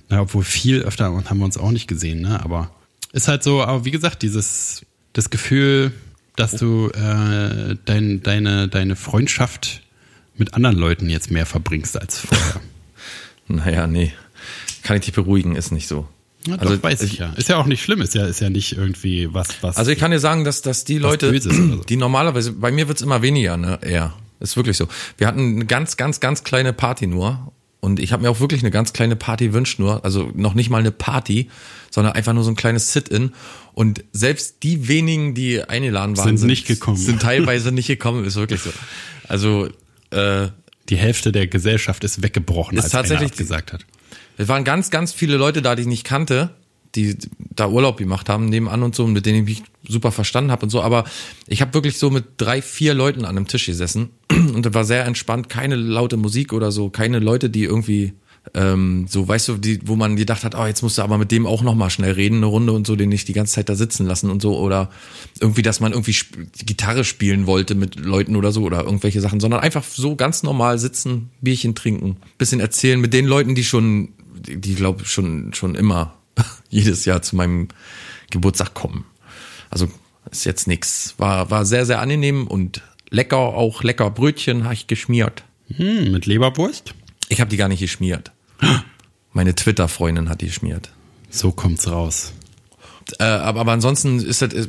na, 0.10 0.22
obwohl 0.22 0.44
viel 0.44 0.82
öfter 0.82 1.12
und 1.12 1.30
haben 1.30 1.38
wir 1.38 1.46
uns 1.46 1.58
auch 1.58 1.72
nicht 1.72 1.88
gesehen, 1.88 2.22
ne, 2.22 2.44
aber 2.44 2.72
ist 3.14 3.28
halt 3.28 3.42
so, 3.42 3.64
aber 3.64 3.86
wie 3.86 3.92
gesagt, 3.92 4.22
dieses, 4.22 4.86
das 5.14 5.30
Gefühl, 5.30 5.94
dass 6.36 6.52
du 6.52 6.90
äh, 6.90 7.76
dein, 7.86 8.22
deine, 8.22 8.68
deine 8.68 8.96
Freundschaft 8.96 9.82
mit 10.38 10.54
anderen 10.54 10.78
Leuten 10.78 11.10
jetzt 11.10 11.32
mehr 11.32 11.46
verbringst 11.46 12.00
als 12.00 12.20
vorher. 12.20 12.62
Naja, 13.52 13.88
nee. 13.88 14.14
Kann 14.84 14.98
ich 14.98 15.06
dich 15.06 15.14
beruhigen, 15.16 15.56
ist 15.56 15.72
nicht 15.72 15.88
so. 15.88 16.08
Ja, 16.50 16.58
doch, 16.58 16.84
weiß 16.84 17.02
ich 17.04 17.18
ja. 17.18 17.34
Ist 17.36 17.50
ja 17.50 17.58
auch 17.58 17.66
nicht 17.66 17.84
schlimm, 17.84 18.02
ist 18.02 18.16
ja, 18.16 18.26
ist 18.26 18.42
ja 18.42 18.50
nicht 18.50 18.78
irgendwie 18.78 19.34
was, 19.34 19.48
was. 19.62 19.78
Also 19.78 19.92
ich 19.92 20.00
kann 20.00 20.12
dir 20.12 20.20
sagen, 20.20 20.44
dass, 20.44 20.62
dass 20.62 20.84
die 20.84 20.98
Leute, 20.98 21.38
so. 21.40 21.76
die 21.78 21.96
normalerweise, 21.96 22.54
bei 22.54 22.72
mir 22.72 22.88
wird's 22.88 23.02
immer 23.02 23.22
weniger, 23.22 23.58
ne? 23.58 23.80
Eher. 23.82 24.14
Ist 24.40 24.56
wirklich 24.56 24.78
so. 24.78 24.88
Wir 25.18 25.28
hatten 25.28 25.56
eine 25.56 25.66
ganz, 25.66 25.98
ganz, 25.98 26.20
ganz 26.20 26.44
kleine 26.44 26.72
Party 26.74 27.08
nur. 27.08 27.52
Und 27.82 28.00
ich 28.00 28.12
habe 28.12 28.24
mir 28.24 28.30
auch 28.30 28.40
wirklich 28.40 28.62
eine 28.62 28.72
ganz 28.72 28.94
kleine 28.94 29.16
Party 29.16 29.48
gewünscht 29.48 29.80
nur. 29.80 30.04
Also 30.04 30.32
noch 30.34 30.54
nicht 30.54 30.70
mal 30.70 30.80
eine 30.80 30.92
Party, 30.92 31.50
sondern 31.92 32.14
einfach 32.14 32.34
nur 32.34 32.44
so 32.44 32.52
ein 32.52 32.56
kleines 32.56 32.94
Sit-In. 32.94 33.34
Und 33.74 34.04
selbst 34.12 34.64
die 34.64 34.88
wenigen, 34.88 35.34
die 35.34 35.64
eingeladen 35.64 36.18
waren, 36.18 36.38
Sind 36.38 36.48
nicht 36.48 36.68
gekommen. 36.68 36.98
Sind 36.98 37.22
teilweise 37.22 37.72
nicht 37.72 37.88
gekommen, 37.88 38.26
ist 38.26 38.36
wirklich 38.36 38.62
so. 38.62 38.72
Also, 39.28 39.70
äh, 40.12 40.48
die 40.90 40.98
Hälfte 40.98 41.32
der 41.32 41.48
Gesellschaft 41.48 42.04
ist 42.04 42.22
weggebrochen, 42.22 42.78
Ist 42.78 42.86
als 42.86 42.94
tatsächlich 42.94 43.32
einer 43.32 43.38
gesagt 43.38 43.74
hat. 43.74 43.86
Es 44.38 44.48
waren 44.48 44.64
ganz, 44.64 44.90
ganz 44.90 45.14
viele 45.14 45.38
Leute 45.38 45.62
da, 45.62 45.76
die 45.76 45.82
ich 45.82 45.88
nicht 45.88 46.06
kannte, 46.06 46.52
die 46.96 47.18
da 47.38 47.68
Urlaub 47.68 47.98
gemacht 47.98 48.30
haben, 48.30 48.46
nebenan 48.46 48.84
und 48.84 48.96
so, 48.96 49.06
mit 49.06 49.26
denen 49.26 49.40
ich 49.40 49.60
mich 49.60 49.64
super 49.88 50.12
verstanden 50.12 50.52
habe 50.52 50.64
und 50.64 50.70
so. 50.70 50.82
Aber 50.82 51.04
ich 51.48 51.62
habe 51.62 51.74
wirklich 51.74 51.98
so 51.98 52.10
mit 52.10 52.26
drei, 52.38 52.62
vier 52.62 52.94
Leuten 52.94 53.26
an 53.26 53.38
einem 53.38 53.48
Tisch 53.48 53.66
gesessen. 53.66 54.10
Und 54.32 54.66
das 54.66 54.74
war 54.74 54.86
sehr 54.86 55.06
entspannt, 55.06 55.50
keine 55.50 55.76
laute 55.76 56.18
Musik 56.18 56.54
oder 56.54 56.72
so, 56.72 56.90
keine 56.90 57.20
Leute, 57.20 57.50
die 57.50 57.64
irgendwie 57.64 58.14
Ähm, 58.54 59.06
so, 59.08 59.28
weißt 59.28 59.50
du, 59.50 59.58
die, 59.58 59.80
wo 59.88 59.96
man 59.96 60.16
gedacht 60.16 60.44
hat, 60.44 60.56
oh, 60.56 60.66
jetzt 60.66 60.82
musst 60.82 60.98
du 60.98 61.02
aber 61.02 61.18
mit 61.18 61.32
dem 61.32 61.46
auch 61.46 61.62
noch 61.62 61.76
mal 61.76 61.90
schnell 61.90 62.14
reden, 62.14 62.38
eine 62.38 62.48
Runde 62.48 62.74
und 62.74 62.88
so, 62.88 62.96
den 62.96 63.10
nicht 63.10 63.28
die 63.28 63.34
ganze 63.34 63.54
Zeit 63.54 63.70
da 63.70 63.76
sitzen 63.76 64.06
lassen 64.06 64.30
und 64.30 64.42
so. 64.42 64.58
Oder 64.58 64.90
irgendwie, 65.40 65.62
dass 65.62 65.80
man 65.80 65.92
irgendwie 65.92 66.12
sp 66.18 66.50
Gitarre 66.66 67.04
spielen 67.04 67.48
wollte 67.48 67.76
mit 67.76 67.96
Leuten 67.96 68.36
oder 68.36 68.52
so 68.52 68.64
oder 68.64 68.84
irgendwelche 68.84 69.22
Sachen, 69.22 69.40
sondern 69.40 69.60
einfach 69.60 69.84
so 69.84 70.16
ganz 70.16 70.44
normal 70.44 70.80
sitzen, 70.80 71.30
Bierchen 71.42 71.76
trinken, 71.76 72.18
bisschen 72.38 72.60
erzählen 72.60 73.00
mit 73.00 73.14
den 73.14 73.26
Leuten, 73.26 73.56
die 73.56 73.64
schon, 73.64 74.10
die, 74.34 74.60
die 74.60 74.76
glaube 74.76 75.06
schon, 75.06 75.54
schon 75.54 75.76
immer 75.76 76.16
jedes 76.70 77.06
Jahr 77.06 77.22
zu 77.22 77.36
meinem 77.36 77.68
Geburtstag 78.32 78.74
kommen. 78.74 79.06
Also 79.70 79.88
ist 80.32 80.46
jetzt 80.46 80.68
nix. 80.68 81.16
War, 81.18 81.52
war 81.52 81.66
sehr, 81.66 81.86
sehr 81.86 82.02
angenehm 82.02 82.48
und 82.48 82.82
lecker, 83.10 83.38
auch 83.38 83.84
lecker 83.84 84.10
Brötchen 84.10 84.64
habe 84.64 84.74
ich 84.74 84.88
geschmiert. 84.88 85.44
Hm, 85.76 86.12
mit 86.12 86.26
Leberwurst? 86.26 86.96
Ich 87.30 87.40
habe 87.40 87.50
die 87.50 87.58
gar 87.58 87.68
nicht 87.70 87.80
geschmiert. 87.80 88.32
Meine 89.32 89.56
Twitter-Freundin 89.56 90.28
hat 90.30 90.42
die 90.42 90.48
geschmiert. 90.48 90.92
So 91.30 91.52
kommt's 91.52 91.88
raus. 91.90 92.34
Äh, 93.20 93.24
aber, 93.24 93.62
aber 93.62 93.72
ansonsten 93.72 94.20
ist 94.20 94.42
es 94.42 94.68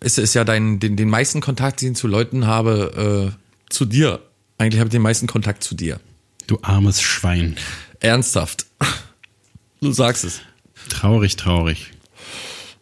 ist, 0.00 0.18
ist 0.18 0.34
ja 0.34 0.44
dein, 0.44 0.78
den, 0.78 0.96
den 0.96 1.08
meisten 1.08 1.40
Kontakt, 1.40 1.80
den 1.80 1.92
ich 1.92 1.98
zu 1.98 2.06
Leuten 2.08 2.46
habe, 2.46 3.32
äh, 3.32 3.72
zu 3.72 3.84
dir. 3.86 4.20
Eigentlich 4.58 4.80
habe 4.80 4.88
ich 4.88 4.92
den 4.92 5.02
meisten 5.02 5.26
Kontakt 5.26 5.64
zu 5.64 5.74
dir. 5.74 5.98
Du 6.46 6.58
armes 6.62 7.00
Schwein. 7.00 7.56
Ernsthaft. 8.00 8.66
Du 9.80 9.92
sagst 9.92 10.24
es. 10.24 10.40
Traurig, 10.88 11.36
traurig. 11.36 11.92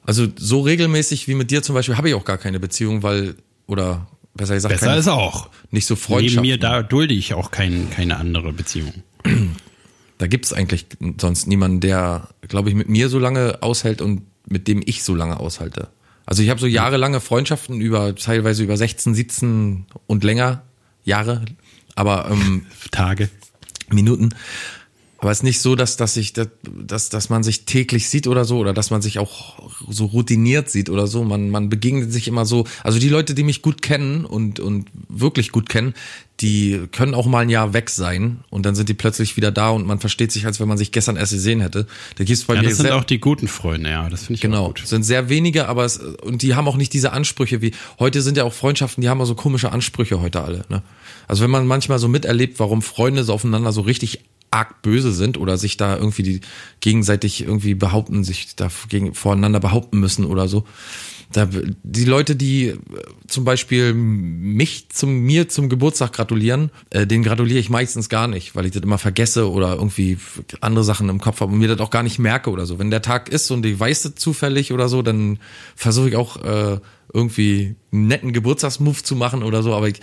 Also 0.05 0.27
so 0.37 0.61
regelmäßig 0.63 1.29
wie 1.29 1.35
mit 1.35 1.51
dir 1.51 1.63
zum 1.63 1.75
Beispiel 1.75 1.97
habe 1.97 2.09
ich 2.09 2.15
auch 2.15 2.25
gar 2.25 2.39
keine 2.39 2.59
Beziehung, 2.59 3.03
weil, 3.03 3.37
oder 3.67 4.07
besser 4.35 4.55
gesagt, 4.55 4.75
Besser 4.75 4.87
keine, 4.87 4.99
ist 4.99 5.09
auch. 5.09 5.49
nicht 5.71 5.87
so 5.87 5.95
Neben 5.95 6.03
Freundschaft. 6.05 6.43
mir, 6.43 6.59
da 6.59 6.83
dulde 6.83 7.15
ich 7.15 7.35
auch 7.35 7.51
kein, 7.51 7.91
keine 7.91 8.17
andere 8.17 8.53
Beziehung. 8.53 8.93
Da 10.19 10.27
gibt's 10.27 10.53
eigentlich 10.53 10.87
sonst 11.19 11.47
niemanden, 11.47 11.81
der, 11.81 12.29
glaube 12.43 12.69
ich, 12.69 12.75
mit 12.75 12.89
mir 12.89 13.09
so 13.09 13.19
lange 13.19 13.63
aushält 13.63 14.03
und 14.03 14.23
mit 14.47 14.69
dem 14.69 14.83
ich 14.85 15.03
so 15.03 15.15
lange 15.15 15.41
aushalte. 15.41 15.89
Also 16.27 16.43
ich 16.43 16.51
habe 16.51 16.61
so 16.61 16.67
jahrelange 16.67 17.21
Freundschaften 17.21 17.81
über 17.81 18.15
teilweise 18.15 18.63
über 18.63 18.77
16, 18.77 19.15
17 19.15 19.87
und 20.07 20.23
länger 20.23 20.63
Jahre, 21.05 21.45
aber 21.95 22.31
ähm, 22.31 22.67
Tage. 22.91 23.31
Minuten. 23.93 24.35
Aber 25.21 25.31
es 25.31 25.39
ist 25.39 25.43
nicht 25.45 25.61
so, 25.61 25.77
dass, 25.77 25.97
dass 25.99 26.17
ich, 26.17 26.33
dass, 26.33 27.11
dass 27.11 27.29
man 27.29 27.43
sich 27.43 27.67
täglich 27.67 28.09
sieht 28.09 28.27
oder 28.27 28.47
so, 28.47 28.59
oder 28.59 28.73
dass 28.73 28.91
man 28.91 29.03
sich 29.03 29.19
auch 29.19 29.59
so 29.89 30.07
routiniert 30.07 30.71
sieht 30.71 30.89
oder 30.89 31.07
so. 31.07 31.25
Man, 31.25 31.51
man 31.51 31.69
begegnet 31.69 32.11
sich 32.11 32.27
immer 32.27 32.47
so. 32.47 32.65
Also 32.83 32.99
die 32.99 33.11
Leute, 33.11 33.35
die 33.35 33.43
mich 33.43 33.61
gut 33.61 33.83
kennen 33.83 34.25
und, 34.25 34.61
und 34.61 34.87
wirklich 35.09 35.53
gut 35.53 35.69
kennen, 35.69 35.93
die 36.41 36.81
können 36.91 37.13
auch 37.13 37.27
mal 37.27 37.41
ein 37.41 37.51
Jahr 37.51 37.75
weg 37.75 37.91
sein 37.91 38.41
und 38.49 38.65
dann 38.65 38.75
sind 38.75 38.89
die 38.89 38.95
plötzlich 38.95 39.37
wieder 39.37 39.53
da 39.53 39.69
und 39.69 39.87
man 39.87 40.01
versteht 40.01 40.33
sich, 40.33 40.47
als 40.47 40.59
wenn 40.59 40.69
man 40.69 40.79
sich 40.79 40.91
gestern 40.91 41.17
erst 41.17 41.33
gesehen 41.33 41.61
hätte. 41.61 41.87
Da 42.17 42.25
gibt's 42.25 42.45
bei 42.45 42.55
Ja, 42.55 42.63
mir 42.63 42.69
das 42.71 42.79
sind 42.79 42.91
auch 42.91 43.05
die 43.05 43.21
guten 43.21 43.47
Freunde, 43.47 43.91
ja. 43.91 44.09
Das 44.09 44.21
finde 44.25 44.39
ich 44.39 44.41
auch 44.41 44.51
Genau, 44.51 44.67
gut. 44.69 44.83
sind 44.87 45.03
sehr 45.03 45.29
wenige, 45.29 45.69
aber 45.69 45.85
es, 45.85 45.99
und 45.99 46.41
die 46.41 46.55
haben 46.55 46.67
auch 46.67 46.77
nicht 46.77 46.95
diese 46.95 47.13
Ansprüche 47.13 47.61
wie 47.61 47.73
heute 47.99 48.23
sind 48.23 48.39
ja 48.39 48.45
auch 48.45 48.55
Freundschaften, 48.55 49.03
die 49.03 49.11
haben 49.11 49.21
auch 49.21 49.27
so 49.27 49.35
komische 49.35 49.71
Ansprüche 49.71 50.23
heute 50.23 50.41
alle. 50.41 50.65
Ne? 50.71 50.83
Also 51.29 51.43
wenn 51.43 51.51
man 51.51 51.67
manchmal 51.67 51.99
so 51.99 52.09
miterlebt, 52.09 52.59
warum 52.59 52.81
Freunde 52.81 53.23
so 53.23 53.35
aufeinander 53.35 53.71
so 53.73 53.83
richtig 53.83 54.21
arg 54.51 54.83
böse 54.83 55.13
sind 55.13 55.39
oder 55.39 55.57
sich 55.57 55.77
da 55.77 55.97
irgendwie 55.97 56.23
die 56.23 56.41
gegenseitig 56.81 57.43
irgendwie 57.43 57.75
behaupten, 57.75 58.25
sich 58.25 58.57
da 58.57 58.69
gegen, 58.89 59.15
voreinander 59.15 59.61
behaupten 59.61 60.01
müssen 60.01 60.25
oder 60.25 60.49
so. 60.49 60.65
Da, 61.33 61.49
die 61.85 62.05
Leute, 62.05 62.35
die 62.35 62.69
äh, 62.69 62.79
zum 63.29 63.45
Beispiel 63.45 63.95
mich 63.95 64.89
zum 64.89 65.21
mir 65.21 65.49
zum 65.49 65.69
Geburtstag 65.69 66.13
gratulieren, 66.13 66.71
äh, 66.91 67.07
denen 67.07 67.23
gratuliere 67.23 67.61
ich 67.61 67.71
meistens 67.71 68.09
gar 68.09 68.27
nicht, 68.27 68.57
weil 68.57 68.67
ich 68.67 68.73
das 68.73 68.83
immer 68.83 68.99
vergesse 68.99 69.49
oder 69.49 69.75
irgendwie 69.75 70.19
andere 70.61 70.83
Sachen 70.85 71.09
im 71.09 71.21
Kopf 71.21 71.41
habe 71.41 71.53
und 71.53 71.61
mir 71.61 71.69
das 71.69 71.79
auch 71.79 71.91
gar 71.91 72.03
nicht 72.03 72.19
merke 72.19 72.51
oder 72.51 72.67
so. 72.67 72.81
Wenn 72.81 72.91
der 72.91 73.03
Tag 73.03 73.29
ist 73.29 73.49
und 73.53 73.65
ich 73.65 73.79
weiß 73.79 74.03
das 74.03 74.15
zufällig 74.17 74.73
oder 74.73 74.89
so, 74.89 75.03
dann 75.03 75.39
versuche 75.77 76.09
ich 76.09 76.17
auch 76.17 76.43
äh, 76.43 76.81
irgendwie 77.13 77.77
einen 77.93 78.09
netten 78.09 78.33
Geburtstagsmove 78.33 79.05
zu 79.05 79.15
machen 79.15 79.45
oder 79.45 79.63
so, 79.63 79.75
aber 79.75 79.89
ich 79.89 80.01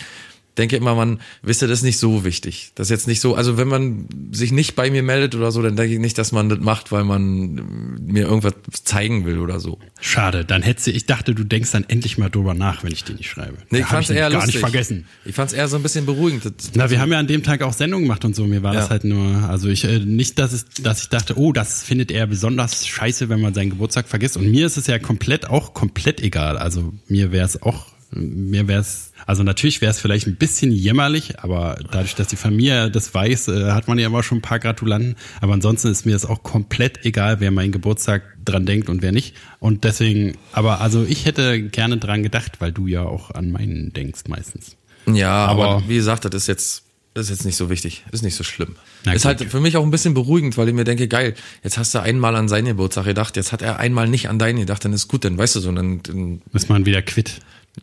denke 0.58 0.76
immer, 0.76 0.96
man 0.96 1.20
wisse 1.42 1.68
das 1.68 1.80
ist 1.80 1.84
nicht 1.84 2.00
so 2.00 2.24
wichtig. 2.24 2.72
Das 2.76 2.88
ist 2.88 2.92
jetzt 2.92 3.08
nicht 3.08 3.22
so, 3.22 3.36
also 3.36 3.58
wenn 3.58 3.68
man 3.68 4.08
sich 4.32 4.52
nicht 4.52 4.76
bei 4.76 4.90
mir 4.92 5.04
meldet 5.04 5.36
oder 5.36 5.52
so, 5.52 5.62
dann 5.62 5.76
denke 5.76 5.94
ich 5.94 6.00
nicht, 6.00 6.18
dass 6.18 6.32
man 6.32 6.50
das 6.50 6.60
macht, 6.60 6.92
weil 6.92 7.04
man 7.04 7.58
äh, 7.58 8.12
mir 8.14 8.24
irgendwas 8.24 8.54
zeigen 8.84 9.26
will 9.26 9.40
oder 9.40 9.60
so. 9.60 9.80
Schade, 10.02 10.46
dann 10.46 10.62
hättest 10.64 10.88
du, 10.88 10.92
ich 10.92 11.06
dachte, 11.06 11.34
du 11.36 11.44
denkst 11.44 11.72
dann 11.72 11.86
endlich 11.88 12.18
mal 12.18 12.30
drüber 12.30 12.54
nach, 12.54 12.84
wenn 12.84 12.92
ich 12.92 13.04
dir 13.04 13.14
nicht 13.16 13.30
schreibe. 13.30 13.58
Nee, 13.70 13.80
Da 13.80 13.84
ich 13.86 13.86
fand's 13.86 14.10
ich 14.10 14.16
eher 14.16 14.30
gar 14.30 14.40
lustig. 14.42 14.56
nicht 14.56 14.60
vergessen. 14.62 15.06
Ich 15.26 15.36
fand's 15.36 15.54
eher 15.54 15.68
so 15.68 15.76
ein 15.78 15.84
bisschen 15.84 16.06
beruhigend. 16.06 16.46
Das- 16.46 16.54
Na, 16.76 16.90
wir 16.90 17.00
haben 17.00 17.12
ja 17.12 17.20
an 17.20 17.28
dem 17.28 17.44
Tag 17.44 17.62
auch 17.62 17.74
Sendung 17.74 18.02
gemacht 18.04 18.26
und 18.26 18.36
so. 18.36 18.46
Mir 18.46 18.64
war 18.64 18.74
das 18.74 18.86
Ja. 18.86 18.90
halt 18.92 19.04
nur, 19.04 19.48
also 19.50 19.70
ich 19.70 19.84
äh, 19.84 20.00
nicht, 20.00 20.40
dass 20.40 20.54
es, 20.54 20.66
dass 20.82 21.02
ich 21.04 21.10
dachte, 21.10 21.38
oh, 21.38 21.52
das 21.54 21.84
findet 21.84 22.12
er 22.12 22.28
besonders 22.28 22.86
scheiße, 22.88 23.30
wenn 23.30 23.42
man 23.42 23.54
seinen 23.54 23.70
Geburtstag 23.72 24.08
vergisst. 24.08 24.38
Und 24.38 24.50
mir 24.50 24.66
ist 24.66 24.78
es 24.78 24.88
ja 24.88 25.00
komplett 25.00 25.48
auch 25.50 25.74
komplett 25.74 26.22
egal. 26.22 26.58
Also 26.58 26.94
mir 27.08 27.32
wäre 27.32 27.46
es 27.46 27.62
auch, 27.62 27.86
mir 28.12 28.68
wäre 28.68 28.82
es, 28.82 29.12
also 29.26 29.44
natürlich 29.44 29.82
wäre 29.82 29.92
es 29.92 30.00
vielleicht 30.00 30.28
ein 30.28 30.36
bisschen 30.38 30.72
jämmerlich, 30.72 31.40
aber 31.40 31.78
dadurch, 31.92 32.16
dass 32.16 32.28
die 32.28 32.36
Familie 32.38 32.90
das 32.90 33.14
weiß, 33.14 33.50
äh, 33.50 33.72
hat 33.72 33.88
man 33.88 34.00
ja 34.00 34.08
immer 34.08 34.24
schon 34.24 34.40
ein 34.40 34.42
paar 34.42 34.60
Gratulanten. 34.60 35.16
Aber 35.42 35.54
ansonsten 35.54 35.90
ist 35.90 36.06
mir 36.06 36.16
es 36.16 36.26
auch 36.26 36.44
komplett 36.44 37.06
egal, 37.06 37.40
wer 37.40 37.52
meinen 37.52 37.72
Geburtstag 37.72 38.24
dran 38.46 38.66
denkt 38.66 38.90
und 38.90 39.02
wer 39.02 39.12
nicht. 39.12 39.36
Und 39.60 39.84
deswegen, 39.84 40.38
aber 40.54 40.80
also 40.82 41.04
ich 41.04 41.26
hätte 41.26 41.62
gerne 41.62 41.98
dran 41.98 42.24
gedacht, 42.24 42.54
weil 42.60 42.72
du 42.72 42.88
ja 42.88 43.04
auch 43.04 43.32
an 43.32 43.52
meinen 43.52 43.92
denkst 43.94 44.22
meistens. 44.28 44.78
Ja, 45.06 45.46
aber, 45.46 45.68
Aber- 45.70 45.84
wie 45.90 45.96
gesagt, 45.96 46.26
das 46.26 46.34
ist 46.36 46.48
jetzt, 46.48 46.84
das 47.14 47.26
ist 47.26 47.30
jetzt 47.40 47.46
nicht 47.46 47.56
so 47.58 47.70
wichtig, 47.70 48.04
ist 48.12 48.24
nicht 48.24 48.36
so 48.36 48.44
schlimm. 48.44 48.76
Na 49.04 49.14
ist 49.14 49.24
gut. 49.24 49.40
halt 49.40 49.50
für 49.50 49.60
mich 49.60 49.76
auch 49.78 49.84
ein 49.84 49.90
bisschen 49.92 50.14
beruhigend, 50.14 50.58
weil 50.58 50.68
ich 50.68 50.74
mir 50.74 50.84
denke, 50.84 51.08
geil, 51.08 51.34
jetzt 51.64 51.78
hast 51.78 51.96
du 51.96 52.00
einmal 52.00 52.36
an 52.36 52.48
seinen 52.48 52.66
Geburtstag 52.68 53.06
gedacht, 53.06 53.36
jetzt 53.38 53.52
hat 53.52 53.62
er 53.62 53.80
einmal 53.80 54.08
nicht 54.08 54.30
an 54.30 54.38
deinen 54.38 54.60
gedacht, 54.60 54.86
dann 54.86 54.94
ist 54.94 55.08
gut, 55.08 55.26
dann 55.26 55.38
weißt 55.38 55.56
du 55.56 55.60
so, 55.62 55.72
dann, 55.72 56.04
dann 56.04 56.42
Ist 56.54 56.70
man 56.70 56.86
wieder 56.86 57.02
quitt. 57.02 57.40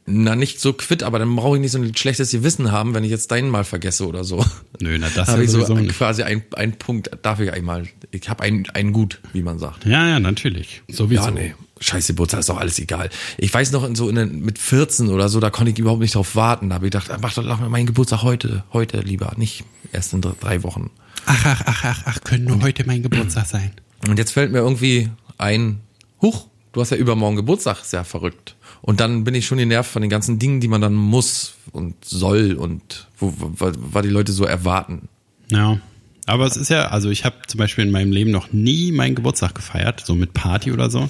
Na 0.06 0.34
nicht 0.36 0.60
so 0.60 0.72
quitt, 0.72 1.02
aber 1.02 1.18
dann 1.18 1.34
brauche 1.36 1.56
ich 1.56 1.60
nicht 1.60 1.72
so 1.72 1.78
ein 1.78 1.94
schlechtes 1.96 2.30
Gewissen 2.30 2.72
haben, 2.72 2.94
wenn 2.94 3.04
ich 3.04 3.10
jetzt 3.10 3.30
deinen 3.30 3.48
mal 3.50 3.64
vergesse 3.64 4.06
oder 4.06 4.24
so. 4.24 4.44
Nö, 4.80 4.98
na 4.98 5.08
das 5.14 5.28
habe 5.28 5.38
ja 5.38 5.44
ich 5.44 5.50
so 5.50 5.74
nicht. 5.74 5.96
quasi 5.96 6.22
ein, 6.22 6.42
ein 6.54 6.72
Punkt, 6.78 7.10
darf 7.22 7.40
ich 7.40 7.52
einmal, 7.52 7.86
ich 8.10 8.28
habe 8.28 8.42
ein, 8.42 8.66
ein 8.74 8.92
Gut, 8.92 9.20
wie 9.32 9.42
man 9.42 9.58
sagt. 9.58 9.86
Ja, 9.86 10.08
ja, 10.08 10.20
natürlich. 10.20 10.82
Sowieso. 10.88 11.24
Ja, 11.24 11.30
nee. 11.30 11.54
Scheiß 11.80 12.06
Geburtstag 12.06 12.40
ist 12.40 12.48
doch 12.48 12.58
alles 12.58 12.78
egal. 12.78 13.10
Ich 13.36 13.52
weiß 13.52 13.72
noch, 13.72 13.84
in 13.84 13.94
so 13.94 14.08
in, 14.08 14.14
den- 14.14 14.40
mit 14.44 14.58
14 14.58 15.08
oder 15.08 15.28
so, 15.28 15.40
da 15.40 15.50
konnte 15.50 15.72
ich 15.72 15.78
überhaupt 15.78 16.00
nicht 16.00 16.14
drauf 16.14 16.36
warten. 16.36 16.68
Da 16.70 16.76
habe 16.76 16.86
ich 16.86 16.92
gedacht, 16.92 17.10
ah, 17.10 17.18
mach 17.20 17.34
doch 17.34 17.44
mal 17.60 17.68
meinen 17.68 17.86
Geburtstag 17.86 18.22
heute, 18.22 18.62
heute 18.72 19.00
lieber, 19.00 19.32
nicht 19.36 19.64
erst 19.92 20.12
in 20.14 20.20
drei- 20.20 20.62
Wochen. 20.62 20.90
Ach, 21.26 21.44
ach, 21.46 21.62
ach, 21.66 21.84
ach, 21.84 22.02
ach, 22.06 22.20
können 22.22 22.44
nur 22.44 22.60
heute 22.62 22.86
mein 22.86 23.02
Geburtstag 23.02 23.46
sein. 23.46 23.70
Und 24.08 24.18
jetzt 24.18 24.30
fällt 24.32 24.52
mir 24.52 24.58
irgendwie 24.58 25.10
ein, 25.38 25.80
huch, 26.22 26.48
du 26.74 26.80
hast 26.80 26.90
ja 26.90 26.96
übermorgen 26.96 27.36
Geburtstag, 27.36 27.80
ist 27.80 27.92
ja 27.92 28.04
verrückt. 28.04 28.56
Und 28.82 29.00
dann 29.00 29.24
bin 29.24 29.34
ich 29.34 29.46
schon 29.46 29.58
genervt 29.58 29.90
von 29.90 30.02
den 30.02 30.10
ganzen 30.10 30.38
Dingen, 30.38 30.60
die 30.60 30.68
man 30.68 30.80
dann 30.80 30.94
muss 30.94 31.54
und 31.72 32.04
soll 32.04 32.52
und 32.52 33.08
wo, 33.18 33.32
wo, 33.38 33.52
was 33.58 34.02
die 34.02 34.10
Leute 34.10 34.32
so 34.32 34.44
erwarten. 34.44 35.08
Ja. 35.50 35.78
Aber 36.26 36.46
es 36.46 36.56
ist 36.56 36.70
ja, 36.70 36.88
also 36.88 37.10
ich 37.10 37.24
habe 37.24 37.36
zum 37.46 37.58
Beispiel 37.58 37.84
in 37.84 37.90
meinem 37.90 38.12
Leben 38.12 38.30
noch 38.30 38.52
nie 38.52 38.92
meinen 38.92 39.14
Geburtstag 39.14 39.54
gefeiert, 39.54 40.02
so 40.04 40.14
mit 40.14 40.34
Party 40.34 40.72
oder 40.72 40.90
so. 40.90 41.08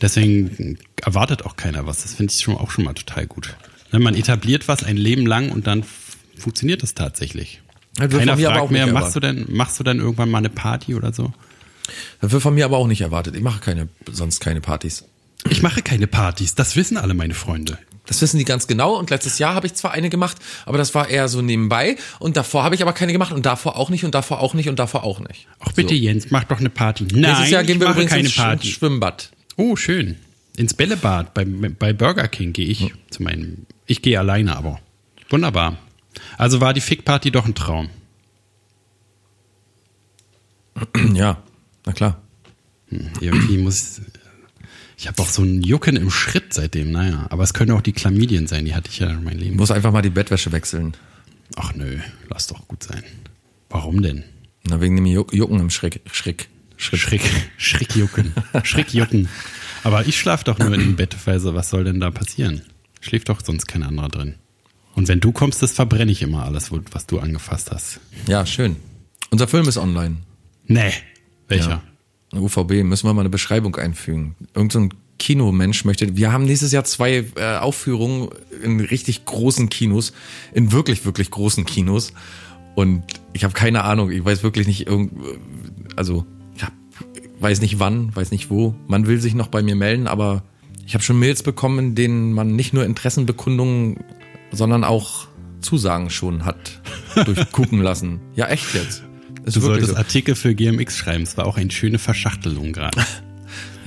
Deswegen 0.00 0.78
erwartet 1.02 1.44
auch 1.44 1.56
keiner 1.56 1.86
was. 1.86 2.02
Das 2.02 2.14
finde 2.14 2.32
ich 2.32 2.40
schon 2.40 2.56
auch 2.56 2.70
schon 2.70 2.84
mal 2.84 2.94
total 2.94 3.26
gut. 3.26 3.56
Ne, 3.92 3.98
Man 3.98 4.14
etabliert 4.14 4.68
was 4.68 4.84
ein 4.84 4.96
Leben 4.96 5.26
lang 5.26 5.50
und 5.50 5.66
dann 5.66 5.84
funktioniert 6.36 6.82
es 6.82 6.94
tatsächlich. 6.94 7.60
Das 7.96 8.10
Keiner 8.10 8.38
fragt 8.38 8.70
mehr, 8.70 8.86
machst 8.86 9.16
du 9.16 9.20
denn, 9.20 9.46
machst 9.48 9.78
du 9.80 9.84
denn 9.84 9.98
irgendwann 9.98 10.30
mal 10.30 10.38
eine 10.38 10.48
Party 10.48 10.94
oder 10.94 11.12
so? 11.12 11.32
Das 12.20 12.32
wird 12.32 12.42
von 12.42 12.54
mir 12.54 12.64
aber 12.64 12.78
auch 12.78 12.86
nicht 12.86 13.00
erwartet. 13.00 13.34
Ich 13.36 13.42
mache 13.42 13.60
keine, 13.60 13.88
sonst 14.10 14.40
keine 14.40 14.60
Partys. 14.60 15.04
Ich 15.48 15.62
mache 15.62 15.82
keine 15.82 16.06
Partys, 16.06 16.54
das 16.54 16.76
wissen 16.76 16.96
alle 16.96 17.14
meine 17.14 17.34
Freunde. 17.34 17.78
Das 18.06 18.20
wissen 18.22 18.38
die 18.38 18.44
ganz 18.44 18.66
genau. 18.66 18.98
Und 18.98 19.10
letztes 19.10 19.38
Jahr 19.38 19.54
habe 19.54 19.68
ich 19.68 19.74
zwar 19.74 19.92
eine 19.92 20.10
gemacht, 20.10 20.38
aber 20.66 20.78
das 20.78 20.94
war 20.96 21.08
eher 21.08 21.28
so 21.28 21.42
nebenbei. 21.42 21.96
Und 22.18 22.36
davor 22.36 22.64
habe 22.64 22.74
ich 22.74 22.82
aber 22.82 22.92
keine 22.92 23.12
gemacht 23.12 23.32
und 23.32 23.46
davor 23.46 23.76
auch 23.76 23.88
nicht 23.88 24.04
und 24.04 24.16
davor 24.16 24.40
auch 24.40 24.52
nicht 24.52 24.68
und 24.68 24.80
davor 24.80 25.04
auch 25.04 25.20
nicht. 25.20 25.46
Ach 25.60 25.72
bitte 25.72 25.94
Jens, 25.94 26.30
mach 26.30 26.44
doch 26.44 26.58
eine 26.58 26.70
Party. 26.70 27.04
Nein, 27.04 27.20
Nächstes 27.20 27.50
Jahr 27.50 27.62
gehen 27.62 27.78
wir 27.78 27.86
mache 27.86 27.98
übrigens 27.98 28.10
keine 28.10 28.24
ins 28.24 28.34
Party. 28.34 28.68
Schwimmbad. 28.68 29.30
Oh, 29.56 29.76
schön. 29.76 30.16
Ins 30.56 30.74
Bällebad. 30.74 31.34
Bei, 31.34 31.44
bei 31.44 31.92
Burger 31.92 32.26
King 32.26 32.52
gehe 32.52 32.66
ich 32.66 32.92
zu 33.10 33.22
meinem. 33.22 33.66
Ich 33.86 34.02
gehe 34.02 34.18
alleine, 34.18 34.56
aber. 34.56 34.80
Wunderbar. 35.28 35.78
Also 36.36 36.60
war 36.60 36.74
die 36.74 36.80
Fick-Party 36.80 37.30
doch 37.30 37.46
ein 37.46 37.54
Traum. 37.54 37.90
Ja, 41.14 41.42
na 41.86 41.92
klar. 41.92 42.20
Irgendwie 43.20 43.58
muss. 43.58 44.00
Ich 44.96 45.06
habe 45.08 45.22
auch 45.22 45.28
so 45.28 45.42
ein 45.42 45.62
Jucken 45.62 45.96
im 45.96 46.10
Schritt 46.10 46.52
seitdem, 46.52 46.90
naja. 46.90 47.26
Aber 47.30 47.42
es 47.44 47.54
können 47.54 47.70
auch 47.70 47.80
die 47.80 47.92
Chlamydien 47.92 48.46
sein, 48.46 48.64
die 48.64 48.74
hatte 48.74 48.90
ich 48.90 48.98
ja 48.98 49.08
in 49.10 49.24
meinem 49.24 49.38
Ich 49.38 49.44
Leben. 49.44 49.56
muss 49.56 49.70
einfach 49.70 49.92
mal 49.92 50.02
die 50.02 50.10
Bettwäsche 50.10 50.52
wechseln. 50.52 50.94
Ach 51.56 51.74
nö, 51.74 51.98
lass 52.28 52.48
doch 52.48 52.66
gut 52.68 52.82
sein. 52.82 53.02
Warum 53.70 54.02
denn? 54.02 54.24
Na, 54.64 54.80
wegen 54.80 54.96
dem 54.96 55.06
Juck- 55.06 55.32
Jucken 55.34 55.58
im 55.60 55.70
Schrick. 55.70 56.00
Schrick. 56.12 56.48
Schritt. 56.76 57.00
Schrick, 57.00 57.22
Schrickjucken. 57.58 58.32
Schrickjucken. 58.62 59.28
Aber 59.84 60.06
ich 60.06 60.18
schlaf 60.18 60.44
doch 60.44 60.58
nur 60.58 60.72
in 60.74 60.80
dem 60.80 60.96
Bett, 60.96 61.14
weil 61.26 61.38
so, 61.40 61.54
was 61.54 61.70
soll 61.70 61.84
denn 61.84 62.00
da 62.00 62.10
passieren? 62.10 62.62
Schläft 63.00 63.28
doch 63.28 63.40
sonst 63.44 63.66
kein 63.68 63.82
anderer 63.82 64.08
drin. 64.08 64.34
Und 64.94 65.08
wenn 65.08 65.20
du 65.20 65.30
kommst, 65.32 65.62
das 65.62 65.72
verbrenne 65.72 66.10
ich 66.12 66.20
immer 66.22 66.44
alles, 66.44 66.70
was 66.92 67.06
du 67.06 67.18
angefasst 67.20 67.70
hast. 67.70 68.00
Ja, 68.26 68.44
schön. 68.44 68.76
Unser 69.30 69.46
Film 69.48 69.68
ist 69.68 69.76
online. 69.78 70.16
Nee. 70.66 70.92
Welcher? 71.50 71.82
Ja. 72.32 72.40
UVB, 72.40 72.84
müssen 72.84 73.08
wir 73.08 73.14
mal 73.14 73.22
eine 73.22 73.28
Beschreibung 73.28 73.76
einfügen. 73.76 74.36
Irgend 74.54 74.72
so 74.72 74.80
ein 74.80 74.94
Kinomensch 75.18 75.84
möchte. 75.84 76.16
Wir 76.16 76.32
haben 76.32 76.44
nächstes 76.44 76.72
Jahr 76.72 76.84
zwei 76.84 77.24
äh, 77.36 77.56
Aufführungen 77.58 78.30
in 78.62 78.80
richtig 78.80 79.24
großen 79.24 79.68
Kinos, 79.68 80.12
in 80.52 80.72
wirklich, 80.72 81.04
wirklich 81.04 81.30
großen 81.30 81.64
Kinos. 81.66 82.12
Und 82.74 83.02
ich 83.32 83.44
habe 83.44 83.52
keine 83.52 83.84
Ahnung, 83.84 84.10
ich 84.10 84.24
weiß 84.24 84.42
wirklich 84.42 84.66
nicht, 84.66 84.86
irgend, 84.86 85.12
also 85.96 86.24
ich 86.54 86.62
hab, 86.62 86.72
weiß 87.40 87.60
nicht 87.60 87.78
wann, 87.80 88.14
weiß 88.14 88.30
nicht 88.30 88.48
wo. 88.48 88.74
Man 88.86 89.06
will 89.06 89.20
sich 89.20 89.34
noch 89.34 89.48
bei 89.48 89.62
mir 89.62 89.74
melden, 89.74 90.06
aber 90.06 90.44
ich 90.86 90.94
habe 90.94 91.04
schon 91.04 91.18
Mails 91.18 91.42
bekommen, 91.42 91.78
in 91.78 91.94
denen 91.94 92.32
man 92.32 92.56
nicht 92.56 92.72
nur 92.72 92.84
Interessenbekundungen, 92.84 93.98
sondern 94.52 94.84
auch 94.84 95.26
Zusagen 95.60 96.10
schon 96.10 96.44
hat 96.44 96.80
durchgucken 97.26 97.80
lassen. 97.80 98.20
Ja, 98.34 98.46
echt 98.46 98.72
jetzt. 98.74 99.02
Ist 99.44 99.56
Du 99.56 99.60
solltest 99.60 99.92
so. 99.92 99.96
Artikel 99.96 100.34
für 100.34 100.54
GMX 100.54 100.96
schreiben. 100.96 101.22
Es 101.22 101.36
war 101.36 101.46
auch 101.46 101.56
eine 101.56 101.70
schöne 101.70 101.98
Verschachtelung 101.98 102.72
gerade. 102.72 103.00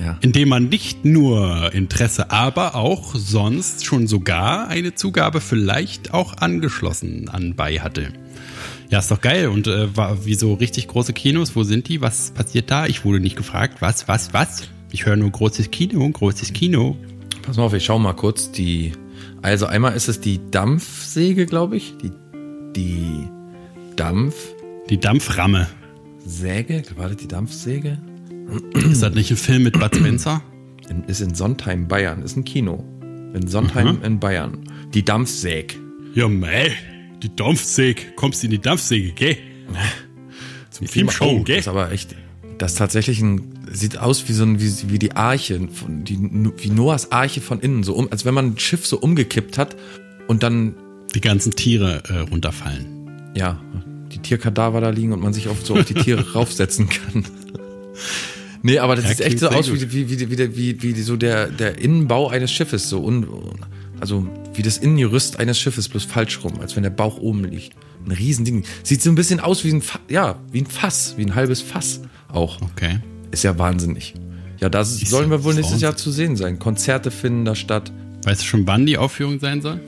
Ja. 0.00 0.18
Indem 0.20 0.48
man 0.48 0.68
nicht 0.68 1.04
nur 1.04 1.72
Interesse, 1.72 2.32
aber 2.32 2.74
auch 2.74 3.14
sonst 3.14 3.86
schon 3.86 4.08
sogar 4.08 4.66
eine 4.66 4.96
Zugabe 4.96 5.40
vielleicht 5.40 6.12
auch 6.12 6.36
angeschlossen 6.38 7.28
anbei 7.28 7.78
hatte. 7.78 8.08
Ja, 8.90 8.98
ist 8.98 9.10
doch 9.10 9.20
geil. 9.20 9.48
Und 9.48 9.66
äh, 9.66 9.96
war, 9.96 10.26
wie 10.26 10.34
so 10.34 10.54
richtig 10.54 10.88
große 10.88 11.12
Kinos, 11.12 11.54
wo 11.56 11.62
sind 11.62 11.88
die? 11.88 12.00
Was 12.00 12.32
passiert 12.32 12.70
da? 12.70 12.86
Ich 12.86 13.04
wurde 13.04 13.20
nicht 13.20 13.36
gefragt. 13.36 13.80
Was, 13.80 14.08
was, 14.08 14.34
was? 14.34 14.64
Ich 14.90 15.06
höre 15.06 15.16
nur 15.16 15.30
großes 15.30 15.70
Kino, 15.70 16.08
großes 16.10 16.52
Kino. 16.52 16.96
Pass 17.42 17.56
mal 17.56 17.64
auf, 17.64 17.72
ich 17.72 17.84
schau 17.84 17.98
mal 17.98 18.14
kurz. 18.14 18.50
Die, 18.50 18.92
also 19.42 19.66
einmal 19.66 19.94
ist 19.94 20.08
es 20.08 20.20
die 20.20 20.40
Dampfsäge, 20.50 21.46
glaube 21.46 21.76
ich. 21.76 21.94
Die, 22.02 22.12
die 22.76 23.28
Dampfsäge. 23.96 24.53
Die 24.90 24.98
Dampframme. 24.98 25.68
War 26.96 27.08
das 27.08 27.16
die 27.18 27.28
Dampfsäge? 27.28 27.98
Ist 28.90 29.02
das 29.02 29.14
nicht 29.14 29.30
ein 29.30 29.36
Film 29.36 29.62
mit 29.64 29.78
Bud 29.78 29.94
Spencer? 29.94 30.42
In, 30.88 31.04
ist 31.04 31.20
in 31.20 31.34
Sontheim, 31.34 31.88
Bayern. 31.88 32.22
Ist 32.22 32.36
ein 32.36 32.44
Kino. 32.44 32.84
In 33.34 33.46
Sontheim 33.46 34.02
in 34.02 34.20
Bayern. 34.20 34.58
Die 34.92 35.04
Dampfsäg. 35.04 35.78
Ja, 36.14 36.28
mei. 36.28 36.72
Die 37.22 37.34
Dampfsäge. 37.34 38.02
Kommst 38.16 38.42
du 38.42 38.46
in 38.46 38.50
die 38.52 38.60
Dampfsäge, 38.60 39.12
gell? 39.12 39.36
Zum 40.70 40.86
Film 40.86 41.08
Oh, 41.20 41.42
gell? 41.42 41.56
Das 41.56 41.64
ist 41.64 41.68
aber 41.68 41.90
echt. 41.92 42.14
Das 42.58 42.72
ist 42.72 42.78
tatsächlich 42.78 43.20
ein. 43.20 43.54
Sieht 43.72 43.98
aus 43.98 44.28
wie 44.28 44.32
so 44.34 44.44
ein, 44.44 44.60
wie, 44.60 44.72
wie 44.90 44.98
die 44.98 45.16
Arche, 45.16 45.68
von, 45.68 46.04
die, 46.04 46.18
wie 46.18 46.70
Noahs 46.70 47.10
Arche 47.10 47.40
von 47.40 47.60
innen, 47.60 47.82
so 47.82 47.94
um, 47.94 48.12
als 48.12 48.24
wenn 48.24 48.34
man 48.34 48.52
ein 48.52 48.58
Schiff 48.58 48.86
so 48.86 48.98
umgekippt 48.98 49.56
hat 49.58 49.74
und 50.28 50.42
dann, 50.42 50.74
Die 51.14 51.20
ganzen 51.22 51.52
Tiere 51.52 52.02
äh, 52.08 52.18
runterfallen. 52.30 53.32
ja, 53.34 53.60
die 54.14 54.20
Tierkadaver 54.20 54.80
da 54.80 54.90
liegen 54.90 55.12
und 55.12 55.20
man 55.20 55.32
sich 55.32 55.48
auf, 55.48 55.64
so 55.64 55.74
auf 55.74 55.84
die 55.84 55.94
Tiere 55.94 56.32
raufsetzen 56.34 56.88
kann. 56.88 57.24
Nee, 58.62 58.78
aber 58.78 58.96
das 58.96 59.04
Ja, 59.04 59.10
sieht 59.10 59.20
echt 59.26 59.38
so 59.40 59.48
aus, 59.48 59.70
wie, 59.70 59.92
wie, 59.92 60.08
wie, 60.08 60.30
wie, 60.30 60.56
wie, 60.82 60.96
wie, 60.96 61.02
so 61.02 61.16
der, 61.16 61.48
der 61.48 61.78
Innenbau 61.78 62.28
eines 62.28 62.50
Schiffes, 62.50 62.88
so 62.88 63.04
un, 63.04 63.26
also 64.00 64.26
wie 64.54 64.62
das 64.62 64.78
Innengerüst 64.78 65.38
eines 65.38 65.58
Schiffes, 65.58 65.88
bloß 65.88 66.04
falsch 66.04 66.42
rum, 66.42 66.60
als 66.60 66.74
wenn 66.76 66.82
der 66.82 66.90
Bauch 66.90 67.18
oben 67.18 67.44
liegt. 67.44 67.72
Ein 68.06 68.12
Riesending. 68.12 68.64
Sieht 68.82 69.02
so 69.02 69.10
ein 69.10 69.14
bisschen 69.16 69.40
aus 69.40 69.64
wie 69.64 69.70
ein, 69.70 69.82
Fa 69.82 69.98
ja, 70.08 70.38
wie 70.52 70.60
ein 70.62 70.66
Fass, 70.66 71.14
wie 71.16 71.24
ein 71.24 71.34
halbes 71.34 71.60
Fass 71.60 72.00
auch. 72.28 72.60
Okay. 72.62 73.00
Ist 73.30 73.44
ja 73.44 73.58
wahnsinnig. 73.58 74.14
Ja, 74.60 74.68
das 74.68 75.02
Ist 75.02 75.10
sollen 75.10 75.30
wir 75.30 75.44
wohl 75.44 75.54
nächstes. 75.54 75.80
Jahr 75.80 75.96
zu 75.96 76.10
sehen 76.10 76.36
sein. 76.36 76.58
Konzerte 76.58 77.10
finden 77.10 77.44
da 77.44 77.54
statt. 77.54 77.92
Weißt 78.24 78.40
du 78.42 78.46
schon, 78.46 78.66
wann 78.66 78.86
die 78.86 78.96
Aufführung 78.96 79.40
sein 79.40 79.60
soll? 79.60 79.80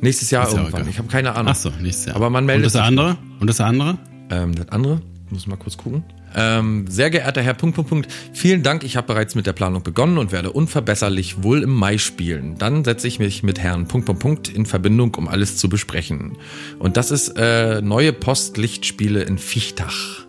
Nächstes 0.00 0.30
Jahr 0.30 0.50
irgendwann. 0.50 0.88
Ich 0.88 0.98
habe 0.98 1.08
keine 1.08 1.34
Ahnung. 1.34 1.52
Ach 1.52 1.56
so, 1.56 1.70
nächstes 1.80 2.06
Jahr. 2.06 2.16
Aber 2.16 2.30
man 2.30 2.44
Und 2.44 2.46
meldet 2.46 2.66
das 2.66 2.72
sich. 2.72 2.82
andere? 2.82 3.18
Und 3.38 3.46
das 3.48 3.60
andere? 3.60 3.98
Ähm, 4.30 4.54
das 4.54 4.68
andere, 4.68 5.02
muss 5.30 5.46
mal 5.46 5.56
kurz 5.56 5.76
gucken. 5.76 6.04
Ähm, 6.34 6.86
sehr 6.88 7.10
geehrter 7.10 7.42
Herr 7.42 7.54
Punkt, 7.54 7.74
Punkt, 7.74 7.90
Punkt, 7.90 8.12
vielen 8.32 8.62
Dank. 8.62 8.84
Ich 8.84 8.96
habe 8.96 9.08
bereits 9.08 9.34
mit 9.34 9.46
der 9.46 9.52
Planung 9.52 9.82
begonnen 9.82 10.16
und 10.16 10.30
werde 10.30 10.52
unverbesserlich 10.52 11.42
wohl 11.42 11.62
im 11.64 11.74
Mai 11.74 11.98
spielen. 11.98 12.56
Dann 12.56 12.84
setze 12.84 13.08
ich 13.08 13.18
mich 13.18 13.42
mit 13.42 13.58
Herrn 13.58 13.88
Punkt, 13.88 14.06
Punkt, 14.06 14.22
Punkt 14.22 14.48
in 14.48 14.64
Verbindung, 14.64 15.14
um 15.16 15.26
alles 15.26 15.56
zu 15.56 15.68
besprechen. 15.68 16.38
Und 16.78 16.96
das 16.96 17.10
ist 17.10 17.30
äh, 17.36 17.82
neue 17.82 18.12
Post-Lichtspiele 18.12 19.22
in 19.22 19.38
Fichtach. 19.38 20.20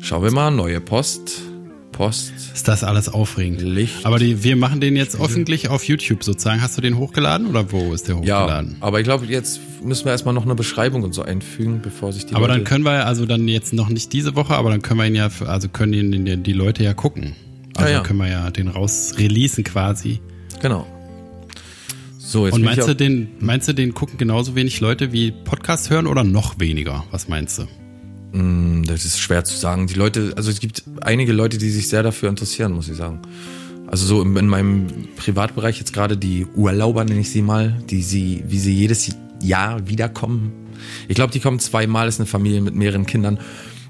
Schauen 0.00 0.22
wir 0.22 0.30
mal, 0.30 0.50
neue 0.50 0.80
Post, 0.80 1.40
Post. 1.96 2.32
Ist 2.54 2.68
das 2.68 2.84
alles 2.84 3.08
aufregend? 3.08 3.62
Licht. 3.62 4.04
Aber 4.04 4.18
die, 4.18 4.44
wir 4.44 4.54
machen 4.56 4.80
den 4.80 4.96
jetzt 4.96 5.18
öffentlich 5.20 5.68
auf 5.70 5.84
YouTube 5.84 6.22
sozusagen. 6.22 6.60
Hast 6.60 6.76
du 6.76 6.82
den 6.82 6.98
hochgeladen 6.98 7.46
oder 7.46 7.72
wo 7.72 7.94
ist 7.94 8.06
der 8.08 8.16
Ja, 8.22 8.42
hochgeladen? 8.42 8.76
aber 8.80 9.00
ich 9.00 9.04
glaube, 9.04 9.24
jetzt 9.26 9.60
müssen 9.82 10.04
wir 10.04 10.12
erstmal 10.12 10.34
noch 10.34 10.44
eine 10.44 10.54
Beschreibung 10.54 11.02
und 11.04 11.14
so 11.14 11.22
einfügen, 11.22 11.80
bevor 11.82 12.12
sich 12.12 12.26
die 12.26 12.34
aber 12.34 12.48
Leute 12.48 12.58
dann 12.60 12.64
können 12.64 12.84
wir 12.84 13.06
also 13.06 13.24
dann 13.24 13.48
jetzt 13.48 13.72
noch 13.72 13.88
nicht 13.88 14.12
diese 14.12 14.34
Woche, 14.36 14.54
aber 14.56 14.70
dann 14.70 14.82
können 14.82 15.00
wir 15.00 15.06
ihn 15.06 15.14
ja, 15.14 15.30
also 15.46 15.68
können 15.68 15.92
ihn, 15.94 16.24
die, 16.26 16.36
die 16.36 16.52
Leute 16.52 16.84
ja 16.84 16.92
gucken. 16.92 17.34
Also 17.76 17.90
Ja, 17.90 17.98
ja. 17.98 18.02
können 18.02 18.18
wir 18.18 18.28
ja 18.28 18.50
den 18.50 18.68
raus 18.68 19.14
releasen 19.18 19.64
quasi. 19.64 20.20
Genau. 20.60 20.86
So, 22.18 22.44
jetzt 22.46 22.54
Und 22.54 22.62
meinst 22.62 22.86
du, 22.88 22.94
den, 22.94 23.28
meinst 23.38 23.68
du, 23.68 23.72
den 23.72 23.94
gucken 23.94 24.18
genauso 24.18 24.54
wenig 24.54 24.80
Leute 24.80 25.12
wie 25.12 25.30
Podcast 25.30 25.90
hören 25.90 26.06
oder 26.06 26.24
noch 26.24 26.58
weniger? 26.58 27.04
Was 27.10 27.28
meinst 27.28 27.58
du? 27.58 27.66
Hm, 28.32 28.84
Das 28.86 29.04
ist 29.04 29.18
schwer 29.18 29.44
zu 29.44 29.56
sagen. 29.56 29.86
Die 29.86 29.94
Leute, 29.94 30.32
also 30.36 30.50
es 30.50 30.60
gibt 30.60 30.84
einige 31.00 31.32
Leute, 31.32 31.58
die 31.58 31.70
sich 31.70 31.88
sehr 31.88 32.02
dafür 32.02 32.28
interessieren, 32.28 32.72
muss 32.72 32.88
ich 32.88 32.96
sagen. 32.96 33.20
Also 33.86 34.06
so 34.06 34.22
in, 34.22 34.36
in 34.36 34.48
meinem 34.48 34.86
Privatbereich 35.16 35.78
jetzt 35.78 35.92
gerade 35.92 36.16
die 36.16 36.46
Urlauber, 36.54 37.04
nenne 37.04 37.20
ich 37.20 37.30
sie 37.30 37.42
mal, 37.42 37.80
die 37.88 38.02
sie, 38.02 38.42
wie 38.46 38.58
sie 38.58 38.74
jedes 38.74 39.14
Jahr 39.42 39.88
wiederkommen. 39.88 40.52
Ich 41.08 41.14
glaube, 41.14 41.32
die 41.32 41.40
kommen 41.40 41.58
zweimal, 41.58 42.08
ist 42.08 42.20
eine 42.20 42.26
Familie 42.26 42.60
mit 42.60 42.74
mehreren 42.74 43.06
Kindern. 43.06 43.38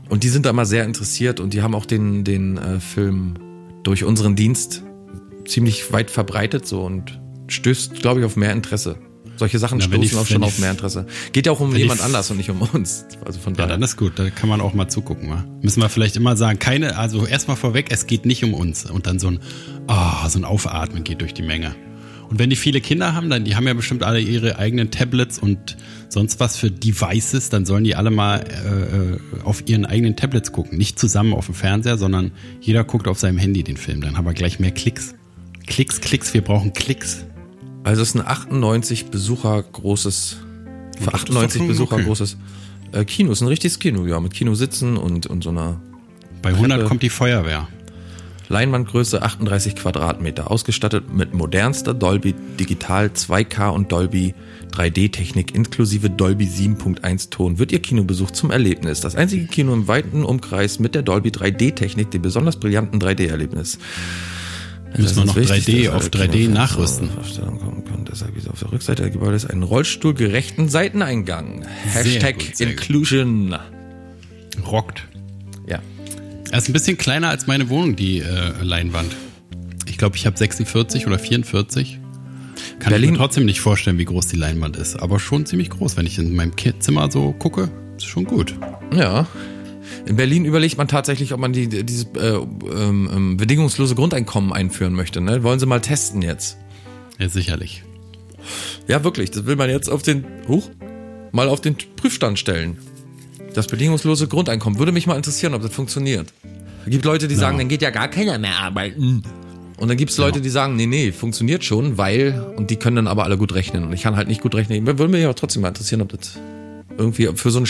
Und 0.08 0.22
die 0.22 0.28
sind 0.28 0.46
da 0.46 0.50
immer 0.50 0.66
sehr 0.66 0.84
interessiert 0.84 1.40
und 1.40 1.52
die 1.52 1.62
haben 1.62 1.74
auch 1.74 1.86
den, 1.86 2.22
den 2.24 2.58
äh, 2.58 2.78
Film 2.78 3.34
durch 3.82 4.04
unseren 4.04 4.36
Dienst 4.36 4.84
ziemlich 5.46 5.92
weit 5.92 6.10
verbreitet 6.10 6.66
so 6.66 6.82
und 6.82 7.20
stößt, 7.48 7.94
glaube 7.94 8.20
ich, 8.20 8.26
auf 8.26 8.36
mehr 8.36 8.52
Interesse. 8.52 8.96
Solche 9.36 9.58
Sachen 9.58 9.78
Na, 9.78 9.84
stoßen 9.84 10.00
die- 10.02 10.14
auch 10.16 10.26
schon 10.26 10.42
auf 10.42 10.58
mehr 10.58 10.70
Interesse. 10.70 11.06
Geht 11.32 11.46
ja 11.46 11.52
auch 11.52 11.60
um 11.60 11.74
jemand 11.76 12.00
anders 12.00 12.30
und 12.30 12.38
nicht 12.38 12.50
um 12.50 12.62
uns. 12.62 13.04
Also 13.24 13.38
von 13.38 13.52
Ja, 13.54 13.58
daher. 13.58 13.72
dann 13.74 13.82
ist 13.82 13.96
gut, 13.96 14.12
da 14.18 14.30
kann 14.30 14.48
man 14.48 14.60
auch 14.60 14.72
mal 14.74 14.88
zugucken. 14.88 15.28
Wa? 15.30 15.44
Müssen 15.62 15.82
wir 15.82 15.88
vielleicht 15.88 16.16
immer 16.16 16.36
sagen, 16.36 16.58
keine, 16.58 16.96
also 16.96 17.26
erstmal 17.26 17.56
vorweg, 17.56 17.86
es 17.90 18.06
geht 18.06 18.24
nicht 18.26 18.42
um 18.44 18.54
uns. 18.54 18.90
Und 18.90 19.06
dann 19.06 19.18
so 19.18 19.28
ein, 19.28 19.40
ah, 19.88 20.28
so 20.28 20.38
ein 20.38 20.44
Aufatmen 20.44 21.04
geht 21.04 21.20
durch 21.20 21.34
die 21.34 21.42
Menge. 21.42 21.74
Und 22.28 22.40
wenn 22.40 22.50
die 22.50 22.56
viele 22.56 22.80
Kinder 22.80 23.14
haben, 23.14 23.30
dann, 23.30 23.44
die 23.44 23.54
haben 23.54 23.68
ja 23.68 23.74
bestimmt 23.74 24.02
alle 24.02 24.18
ihre 24.18 24.58
eigenen 24.58 24.90
Tablets 24.90 25.38
und 25.38 25.76
sonst 26.08 26.40
was 26.40 26.56
für 26.56 26.72
Devices, 26.72 27.50
dann 27.50 27.64
sollen 27.64 27.84
die 27.84 27.94
alle 27.94 28.10
mal 28.10 28.38
äh, 28.40 29.12
äh, 29.38 29.44
auf 29.44 29.62
ihren 29.68 29.86
eigenen 29.86 30.16
Tablets 30.16 30.50
gucken. 30.50 30.76
Nicht 30.76 30.98
zusammen 30.98 31.34
auf 31.34 31.46
dem 31.46 31.54
Fernseher, 31.54 31.98
sondern 31.98 32.32
jeder 32.60 32.82
guckt 32.82 33.06
auf 33.06 33.20
seinem 33.20 33.38
Handy 33.38 33.62
den 33.62 33.76
Film. 33.76 34.00
Dann 34.00 34.16
haben 34.16 34.24
wir 34.24 34.34
gleich 34.34 34.58
mehr 34.58 34.72
Klicks. 34.72 35.14
Klicks, 35.68 36.00
Klicks, 36.00 36.34
wir 36.34 36.42
brauchen 36.42 36.72
Klicks. 36.72 37.26
Also 37.86 38.02
es 38.02 38.08
ist 38.08 38.14
ein 38.16 38.26
98 38.26 39.12
Besucher 39.12 39.62
großes, 39.62 40.38
für 40.98 41.04
das 41.04 41.22
ist 41.22 41.30
98 41.30 41.60
doch 41.60 41.68
Besucher 41.68 41.94
okay. 41.94 42.04
großes 42.04 42.36
äh, 42.90 43.04
Kino. 43.04 43.30
Ist 43.30 43.42
ein 43.42 43.46
richtiges 43.46 43.78
Kino, 43.78 44.06
ja, 44.06 44.18
mit 44.18 44.34
Kinositzen 44.34 44.96
und, 44.96 45.28
und 45.28 45.44
so 45.44 45.50
einer 45.50 45.80
Bei 46.42 46.48
100 46.48 46.78
Treppe. 46.78 46.88
kommt 46.88 47.02
die 47.04 47.10
Feuerwehr. 47.10 47.68
Leinwandgröße 48.48 49.22
38 49.22 49.76
Quadratmeter, 49.76 50.50
ausgestattet 50.50 51.14
mit 51.14 51.32
modernster 51.32 51.94
Dolby 51.94 52.34
Digital 52.58 53.06
2K 53.06 53.68
und 53.68 53.92
Dolby 53.92 54.34
3D-Technik 54.72 55.54
inklusive 55.54 56.10
Dolby 56.10 56.46
7.1 56.46 57.30
Ton 57.30 57.60
wird 57.60 57.70
Ihr 57.70 57.82
Kinobesuch 57.82 58.32
zum 58.32 58.50
Erlebnis. 58.50 59.00
Das 59.00 59.14
einzige 59.14 59.46
Kino 59.46 59.72
im 59.72 59.86
weiten 59.86 60.24
Umkreis 60.24 60.80
mit 60.80 60.96
der 60.96 61.02
Dolby 61.02 61.28
3D-Technik, 61.28 62.10
dem 62.10 62.22
besonders 62.22 62.56
brillanten 62.56 63.00
3D-Erlebnis. 63.00 63.78
Müssen 64.98 65.16
wir 65.16 65.24
noch 65.26 65.34
Das 65.34 65.44
ist 65.44 65.50
3D 65.50 65.56
wichtig, 65.66 65.84
dass 65.86 65.94
auf 65.94 66.02
alle 66.02 66.24
3D 66.24 66.30
Kinofans 66.32 66.54
nachrüsten. 66.54 67.08
kommen 67.58 67.84
können. 67.84 68.04
Deshalb 68.10 68.36
es 68.36 68.48
auf 68.48 68.58
der 68.60 68.72
Rückseite 68.72 69.02
der 69.02 69.10
Gebäude 69.10 69.36
ist 69.36 69.46
einen 69.46 69.62
rollstuhlgerechten 69.62 70.68
Seiteneingang. 70.68 71.64
Hashtag 71.92 72.38
gut, 72.38 72.56
sehr 72.56 72.66
gut. 72.68 72.76
Inclusion. 72.80 73.56
Rockt. 74.66 75.06
Ja. 75.66 75.80
Er 76.50 76.58
ist 76.58 76.68
ein 76.68 76.72
bisschen 76.72 76.96
kleiner 76.96 77.28
als 77.28 77.46
meine 77.46 77.68
Wohnung, 77.68 77.96
die 77.96 78.20
äh, 78.20 78.52
Leinwand. 78.62 79.14
Ich 79.86 79.98
glaube, 79.98 80.16
ich 80.16 80.26
habe 80.26 80.36
46 80.36 81.06
oder 81.06 81.18
44. 81.18 81.98
Kann 81.98 82.80
ich 82.80 82.88
Berlin- 82.88 83.12
mir 83.12 83.18
trotzdem 83.18 83.44
nicht 83.44 83.60
vorstellen, 83.60 83.98
wie 83.98 84.04
groß 84.04 84.26
die 84.28 84.36
Leinwand 84.36 84.76
ist. 84.76 84.96
Aber 84.96 85.18
schon 85.18 85.44
ziemlich 85.46 85.70
groß. 85.70 85.96
Wenn 85.96 86.06
ich 86.06 86.18
in 86.18 86.34
meinem 86.34 86.52
Zimmer 86.80 87.10
so 87.10 87.32
gucke, 87.32 87.70
ist 87.96 88.06
schon 88.06 88.24
gut. 88.24 88.54
Ja. 88.94 89.26
In 90.06 90.16
Berlin 90.16 90.44
überlegt 90.44 90.78
man 90.78 90.88
tatsächlich, 90.88 91.32
ob 91.32 91.40
man 91.40 91.52
die, 91.52 91.68
dieses 91.68 92.06
äh, 92.16 92.36
ähm, 92.36 93.10
ähm, 93.12 93.36
bedingungslose 93.36 93.94
Grundeinkommen 93.94 94.52
einführen 94.52 94.94
möchte. 94.94 95.20
Ne? 95.20 95.42
Wollen 95.42 95.58
sie 95.58 95.66
mal 95.66 95.80
testen 95.80 96.22
jetzt. 96.22 96.58
Ja, 97.18 97.28
sicherlich. 97.28 97.82
Ja, 98.86 99.02
wirklich. 99.04 99.30
Das 99.30 99.46
will 99.46 99.56
man 99.56 99.70
jetzt 99.70 99.88
auf 99.88 100.02
den, 100.02 100.24
huch, 100.48 100.70
mal 101.32 101.48
auf 101.48 101.60
den 101.60 101.76
Prüfstand 101.96 102.38
stellen. 102.38 102.78
Das 103.54 103.66
bedingungslose 103.66 104.28
Grundeinkommen. 104.28 104.78
Würde 104.78 104.92
mich 104.92 105.06
mal 105.06 105.16
interessieren, 105.16 105.54
ob 105.54 105.62
das 105.62 105.72
funktioniert. 105.72 106.32
Es 106.84 106.90
gibt 106.90 107.04
Leute, 107.04 107.26
die 107.26 107.34
sagen, 107.34 107.58
dann 107.58 107.68
geht 107.68 107.82
ja 107.82 107.90
gar 107.90 108.08
keiner 108.08 108.38
mehr 108.38 108.58
arbeiten. 108.58 109.22
Und 109.78 109.88
dann 109.88 109.96
gibt 109.96 110.10
es 110.10 110.18
Leute, 110.18 110.40
die 110.40 110.48
sagen, 110.48 110.76
nee, 110.76 110.86
nee, 110.86 111.12
funktioniert 111.12 111.64
schon, 111.64 111.98
weil, 111.98 112.46
und 112.56 112.70
die 112.70 112.76
können 112.76 112.96
dann 112.96 113.06
aber 113.08 113.24
alle 113.24 113.36
gut 113.36 113.54
rechnen. 113.54 113.84
Und 113.84 113.92
ich 113.92 114.02
kann 114.02 114.16
halt 114.16 114.28
nicht 114.28 114.40
gut 114.40 114.54
rechnen. 114.54 114.86
Würde 114.86 115.08
mich 115.08 115.24
aber 115.24 115.34
trotzdem 115.34 115.62
mal 115.62 115.68
interessieren, 115.68 116.00
ob 116.00 116.10
das 116.10 116.38
Irgendwie 116.98 117.28
für 117.34 117.50
so 117.50 117.58
einen 117.58 117.68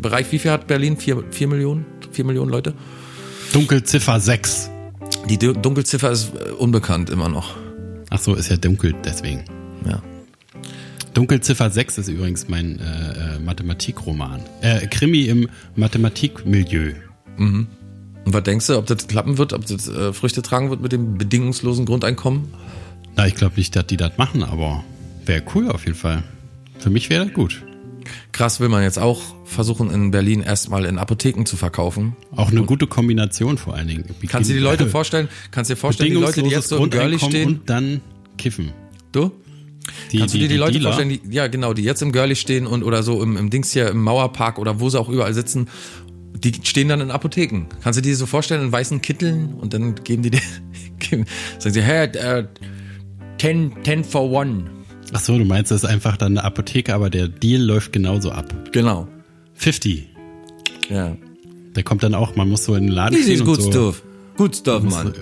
Bereich, 0.00 0.30
wie 0.32 0.38
viel 0.38 0.50
hat 0.50 0.66
Berlin? 0.66 0.96
Vier, 0.96 1.24
vier 1.30 1.48
Millionen? 1.48 1.84
Vier 2.12 2.24
Millionen 2.24 2.50
Leute? 2.50 2.74
Dunkelziffer 3.52 4.20
6. 4.20 4.70
Die 5.28 5.38
Du- 5.38 5.52
Dunkelziffer 5.54 6.10
ist 6.10 6.32
äh, 6.34 6.50
unbekannt 6.52 7.10
immer 7.10 7.28
noch. 7.28 7.56
Ach 8.10 8.18
so, 8.20 8.34
ist 8.34 8.50
ja 8.50 8.56
dunkel, 8.56 8.94
deswegen. 9.04 9.44
Ja. 9.86 10.02
Dunkelziffer 11.14 11.70
6 11.70 11.98
ist 11.98 12.08
übrigens 12.08 12.48
mein 12.48 12.78
äh, 12.78 13.36
äh, 13.36 13.38
Mathematikroman. 13.40 14.40
Äh, 14.60 14.86
Krimi 14.86 15.22
im 15.24 15.48
Mathematikmilieu. 15.76 16.92
Und 17.38 17.66
was 18.26 18.42
denkst 18.42 18.66
du, 18.66 18.76
ob 18.76 18.86
das 18.86 19.06
klappen 19.08 19.38
wird, 19.38 19.52
ob 19.52 19.66
das 19.66 19.88
äh, 19.88 20.12
Früchte 20.12 20.42
tragen 20.42 20.70
wird 20.70 20.80
mit 20.80 20.92
dem 20.92 21.18
bedingungslosen 21.18 21.86
Grundeinkommen? 21.86 22.48
Na, 23.16 23.26
ich 23.26 23.34
glaube 23.34 23.54
nicht, 23.56 23.74
dass 23.74 23.86
die 23.86 23.96
das 23.96 24.16
machen, 24.18 24.42
aber 24.42 24.84
wäre 25.24 25.42
cool 25.54 25.68
auf 25.70 25.84
jeden 25.86 25.96
Fall. 25.98 26.22
Für 26.78 26.90
mich 26.90 27.10
wäre 27.10 27.24
das 27.26 27.34
gut. 27.34 27.62
Krass 28.38 28.60
will 28.60 28.68
man 28.68 28.84
jetzt 28.84 29.00
auch 29.00 29.20
versuchen, 29.42 29.90
in 29.90 30.12
Berlin 30.12 30.42
erstmal 30.42 30.84
in 30.84 30.96
Apotheken 30.96 31.44
zu 31.44 31.56
verkaufen. 31.56 32.14
Auch 32.36 32.52
eine 32.52 32.62
gute 32.62 32.86
Kombination 32.86 33.58
vor 33.58 33.74
allen 33.74 33.88
Dingen. 33.88 34.04
Kannst 34.28 34.48
du 34.48 34.54
dir 34.54 34.60
die 34.60 34.64
Leute 34.64 34.86
vorstellen? 34.86 35.28
Kannst 35.50 35.70
du 35.70 35.74
dir 35.74 35.80
vorstellen, 35.80 36.10
die 36.10 36.16
Leute, 36.20 36.44
die 36.44 36.50
jetzt 36.50 36.68
so 36.68 36.76
im 36.76 36.88
Girlie 36.88 37.18
stehen? 37.18 37.48
und 37.48 37.68
dann 37.68 38.00
kiffen. 38.36 38.72
Du? 39.10 39.32
Die, 40.12 40.18
Kannst 40.18 40.36
du 40.36 40.38
dir 40.38 40.46
die, 40.46 40.56
Leute 40.56 40.74
Dealer, 40.74 40.90
vorstellen, 40.92 41.08
die, 41.08 41.34
ja 41.34 41.48
genau, 41.48 41.72
die 41.72 41.82
jetzt 41.82 42.00
im 42.00 42.12
Girlie 42.12 42.36
stehen 42.36 42.68
und 42.68 42.84
oder 42.84 43.02
so 43.02 43.20
im, 43.24 43.36
im 43.36 43.50
Dings 43.50 43.72
hier 43.72 43.88
im 43.88 44.04
Mauerpark 44.04 44.60
oder 44.60 44.78
wo 44.78 44.88
sie 44.88 45.00
auch 45.00 45.08
überall 45.08 45.34
sitzen, 45.34 45.68
die 46.32 46.52
stehen 46.62 46.86
dann 46.86 47.00
in 47.00 47.10
Apotheken. 47.10 47.66
Kannst 47.82 47.98
du 47.98 48.02
dir 48.02 48.10
die 48.10 48.14
so 48.14 48.26
vorstellen 48.26 48.62
in 48.62 48.70
weißen 48.70 49.02
Kitteln 49.02 49.54
und 49.54 49.74
dann 49.74 49.96
geben 49.96 50.22
die 50.22 50.30
dir, 50.30 50.42
geben, 51.00 51.24
sagen 51.58 51.74
sie, 51.74 51.82
hey, 51.82 52.06
äh, 52.06 52.46
10, 53.38 53.78
10 53.82 54.04
for 54.04 54.30
one. 54.30 54.77
Ach 55.12 55.20
so, 55.20 55.38
du 55.38 55.44
meinst, 55.44 55.70
das 55.70 55.84
ist 55.84 55.88
einfach 55.88 56.16
dann 56.16 56.36
eine 56.36 56.44
Apotheke, 56.44 56.94
aber 56.94 57.10
der 57.10 57.28
Deal 57.28 57.62
läuft 57.62 57.92
genauso 57.92 58.30
ab. 58.30 58.52
Genau. 58.72 59.08
50. 59.54 60.06
Ja. 60.90 61.16
Der 61.74 61.82
kommt 61.82 62.02
dann 62.02 62.14
auch, 62.14 62.36
man 62.36 62.48
muss 62.48 62.64
so 62.64 62.74
in 62.74 62.84
den 62.84 62.92
Laden 62.92 63.16
stehen 63.18 63.34
is 63.34 63.40
und 63.40 63.46
good 63.46 63.62
so, 63.62 63.70
stuff. 63.70 64.02
Good 64.36 64.56
stuff, 64.56 64.82
muss, 64.82 64.94
Mann. 64.94 65.14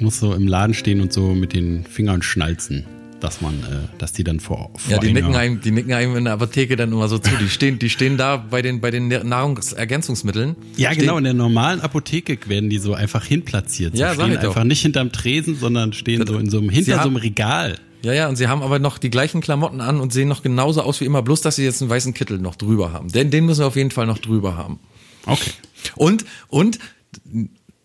muss 0.00 0.20
so 0.20 0.34
im 0.34 0.46
Laden 0.46 0.74
stehen 0.74 1.00
und 1.00 1.12
so 1.12 1.34
mit 1.34 1.52
den 1.52 1.84
Fingern 1.84 2.22
schnalzen, 2.22 2.84
dass 3.20 3.40
man, 3.40 3.54
äh, 3.60 3.98
dass 3.98 4.12
die 4.12 4.24
dann 4.24 4.40
vor, 4.40 4.70
vor 4.76 4.92
Ja, 4.92 4.98
die 4.98 5.12
nicken, 5.12 5.34
einem, 5.34 5.60
die 5.60 5.70
nicken 5.70 5.92
einem 5.92 6.16
in 6.16 6.24
der 6.24 6.34
Apotheke 6.34 6.76
dann 6.76 6.92
immer 6.92 7.08
so 7.08 7.18
zu. 7.18 7.30
Die 7.40 7.48
stehen, 7.48 7.78
die 7.78 7.90
stehen 7.90 8.16
da 8.16 8.36
bei 8.36 8.62
den, 8.62 8.80
bei 8.80 8.90
den 8.90 9.08
Nahrungsergänzungsmitteln. 9.08 10.56
Ja, 10.76 10.90
stehen, 10.92 11.00
genau, 11.02 11.18
in 11.18 11.24
der 11.24 11.34
normalen 11.34 11.80
Apotheke 11.80 12.38
werden 12.48 12.70
die 12.70 12.78
so 12.78 12.94
einfach 12.94 13.24
hinplatziert. 13.24 13.96
So 13.96 14.02
Ja, 14.02 14.14
sag 14.14 14.24
stehen 14.24 14.34
ich 14.34 14.40
doch. 14.40 14.48
einfach 14.48 14.64
nicht 14.64 14.82
hinterm 14.82 15.12
Tresen, 15.12 15.56
sondern 15.56 15.92
stehen 15.92 16.26
so 16.26 16.38
in 16.38 16.50
so 16.50 16.58
einem, 16.58 16.70
hinter 16.70 16.96
so 17.02 17.08
einem 17.08 17.16
Regal. 17.16 17.78
Ja, 18.02 18.12
ja, 18.12 18.28
und 18.28 18.36
sie 18.36 18.48
haben 18.48 18.62
aber 18.62 18.78
noch 18.78 18.98
die 18.98 19.10
gleichen 19.10 19.40
Klamotten 19.40 19.80
an 19.80 20.00
und 20.00 20.12
sehen 20.12 20.28
noch 20.28 20.42
genauso 20.42 20.82
aus 20.82 21.00
wie 21.00 21.04
immer, 21.04 21.22
bloß 21.22 21.40
dass 21.42 21.56
sie 21.56 21.64
jetzt 21.64 21.82
einen 21.82 21.90
weißen 21.90 22.14
Kittel 22.14 22.38
noch 22.38 22.56
drüber 22.56 22.92
haben. 22.92 23.08
Den, 23.12 23.30
den 23.30 23.44
müssen 23.46 23.60
wir 23.60 23.66
auf 23.66 23.76
jeden 23.76 23.90
Fall 23.90 24.06
noch 24.06 24.18
drüber 24.18 24.56
haben. 24.56 24.78
Okay. 25.26 25.50
Und, 25.96 26.24
und, 26.48 26.78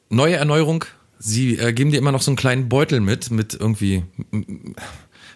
neue 0.09 0.35
Erneuerung, 0.35 0.85
sie 1.19 1.57
äh, 1.57 1.73
geben 1.73 1.91
dir 1.91 1.97
immer 1.97 2.11
noch 2.11 2.21
so 2.21 2.31
einen 2.31 2.37
kleinen 2.37 2.69
Beutel 2.69 3.01
mit, 3.01 3.31
mit 3.31 3.53
irgendwie, 3.53 4.03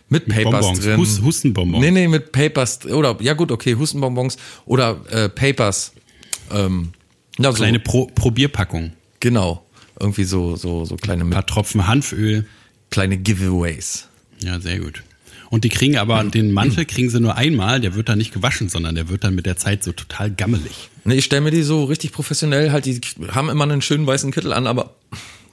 mit 0.10 0.28
Papers 0.28 0.62
Bonbons, 0.66 0.80
drin. 0.80 0.98
Hus- 1.00 1.22
Hustenbonbons. 1.22 1.82
Nee, 1.84 1.92
nee, 1.92 2.08
mit 2.08 2.32
Papers, 2.32 2.86
oder, 2.86 3.18
ja 3.22 3.34
gut, 3.34 3.52
okay, 3.52 3.76
Hustenbonbons 3.76 4.38
oder 4.66 5.00
äh, 5.10 5.30
Papers. 5.30 5.94
Ähm, 6.52 6.90
ja, 7.38 7.52
so, 7.52 7.58
Kleine 7.58 7.80
Pro 7.80 8.08
Probierpackung. 8.16 8.92
genau. 9.20 9.66
Irgendwie 10.02 10.24
so, 10.24 10.56
so, 10.56 10.86
so 10.86 10.96
kleine, 10.96 11.24
Ein 11.26 11.30
paar 11.30 11.46
Tropfen 11.46 11.86
Hanföl. 11.86 12.46
kleine 12.90 13.18
Giveaways. 13.18 14.08
Ja, 14.42 14.60
sehr 14.60 14.80
gut. 14.80 15.04
Und 15.50 15.64
die 15.64 15.70
kriegen 15.70 15.98
aber, 15.98 16.24
den 16.24 16.52
Mantel 16.52 16.86
kriegen 16.86 17.10
sie 17.10 17.20
nur 17.20 17.36
einmal, 17.36 17.82
der 17.82 17.96
wird 17.96 18.08
dann 18.08 18.20
nicht 18.20 18.34
gewaschen, 18.34 18.70
sondern 18.70 18.96
der 18.96 19.10
wird 19.10 19.24
dann 19.24 19.34
mit 19.34 19.46
der 19.46 19.58
Zeit 19.58 19.84
so 19.84 19.92
total 19.92 20.30
gammelig. 20.30 20.90
Ne, 21.06 21.16
ich 21.16 21.26
stelle 21.26 21.42
mir 21.42 21.52
die 21.52 21.64
so 21.64 21.86
richtig 21.86 22.12
professionell, 22.12 22.72
halt, 22.72 22.86
die 22.86 23.02
haben 23.32 23.50
immer 23.50 23.64
einen 23.64 23.82
schönen 23.82 24.06
weißen 24.06 24.32
Kittel 24.32 24.54
an, 24.54 24.68
aber 24.68 24.96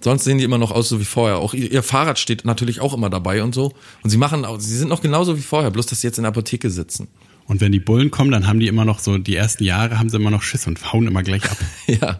sonst 0.01 0.25
sehen 0.25 0.37
die 0.37 0.45
immer 0.45 0.59
noch 0.59 0.71
aus 0.71 0.91
so 0.91 1.01
wie 1.01 1.05
vorher. 1.07 1.39
Auch 1.39 1.55
ihr, 1.55 1.73
ihr 1.73 1.83
Fahrrad 1.83 2.19
steht 2.19 2.45
natürlich 2.45 2.81
auch 2.81 2.93
immer 2.93 3.09
dabei 3.09 3.43
und 3.43 3.55
so. 3.55 3.73
Und 4.03 4.11
sie 4.11 4.19
machen, 4.19 4.45
auch, 4.45 4.61
sie 4.61 4.77
sind 4.77 4.89
noch 4.89 5.01
genauso 5.01 5.39
wie 5.39 5.43
vorher, 5.43 5.71
bloß 5.71 5.87
dass 5.87 6.03
sie 6.03 6.07
jetzt 6.07 6.19
in 6.19 6.25
der 6.25 6.31
Apotheke 6.31 6.69
sitzen. 6.69 7.09
Und 7.47 7.61
wenn 7.61 7.73
die 7.73 7.81
Bullen 7.81 8.11
kommen, 8.11 8.33
dann 8.33 8.47
haben 8.47 8.61
die 8.61 8.67
immer 8.67 8.85
noch 8.85 8.99
so, 8.99 9.19
die 9.19 9.37
ersten 9.37 9.65
Jahre 9.65 9.99
haben 9.99 10.11
sie 10.11 10.17
immer 10.17 10.31
noch 10.31 10.43
Schiss 10.43 10.67
und 10.67 10.93
hauen 10.93 11.07
immer 11.07 11.23
gleich 11.23 11.45
ab. 11.51 11.57
Ja. 11.87 12.19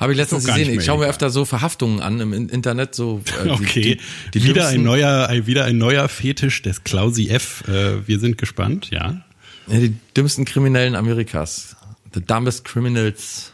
Habe 0.00 0.12
ich 0.12 0.18
letztens 0.18 0.44
gesehen. 0.44 0.78
Ich 0.78 0.84
schaue 0.84 0.98
mir 0.98 1.06
öfter 1.06 1.30
so 1.30 1.44
Verhaftungen 1.44 2.00
an 2.00 2.20
im 2.20 2.32
In- 2.32 2.48
Internet. 2.48 2.94
So, 2.94 3.22
äh, 3.40 3.44
die- 3.44 3.50
Okay, 3.50 3.98
Die, 4.34 4.40
die 4.40 4.44
wieder, 4.48 4.68
ein 4.68 4.82
neuer, 4.82 5.28
wieder 5.46 5.64
ein 5.64 5.78
neuer 5.78 6.08
Fetisch 6.08 6.62
des 6.62 6.84
Klausi 6.84 7.28
F. 7.28 7.64
Äh, 7.68 8.06
wir 8.06 8.18
sind 8.18 8.38
gespannt, 8.38 8.90
ja. 8.90 9.22
Ja, 9.68 9.78
die 9.80 9.94
dümmsten 10.16 10.44
Kriminellen 10.44 10.94
Amerikas. 10.94 11.76
The 12.14 12.20
dumbest 12.20 12.64
criminals 12.64 13.52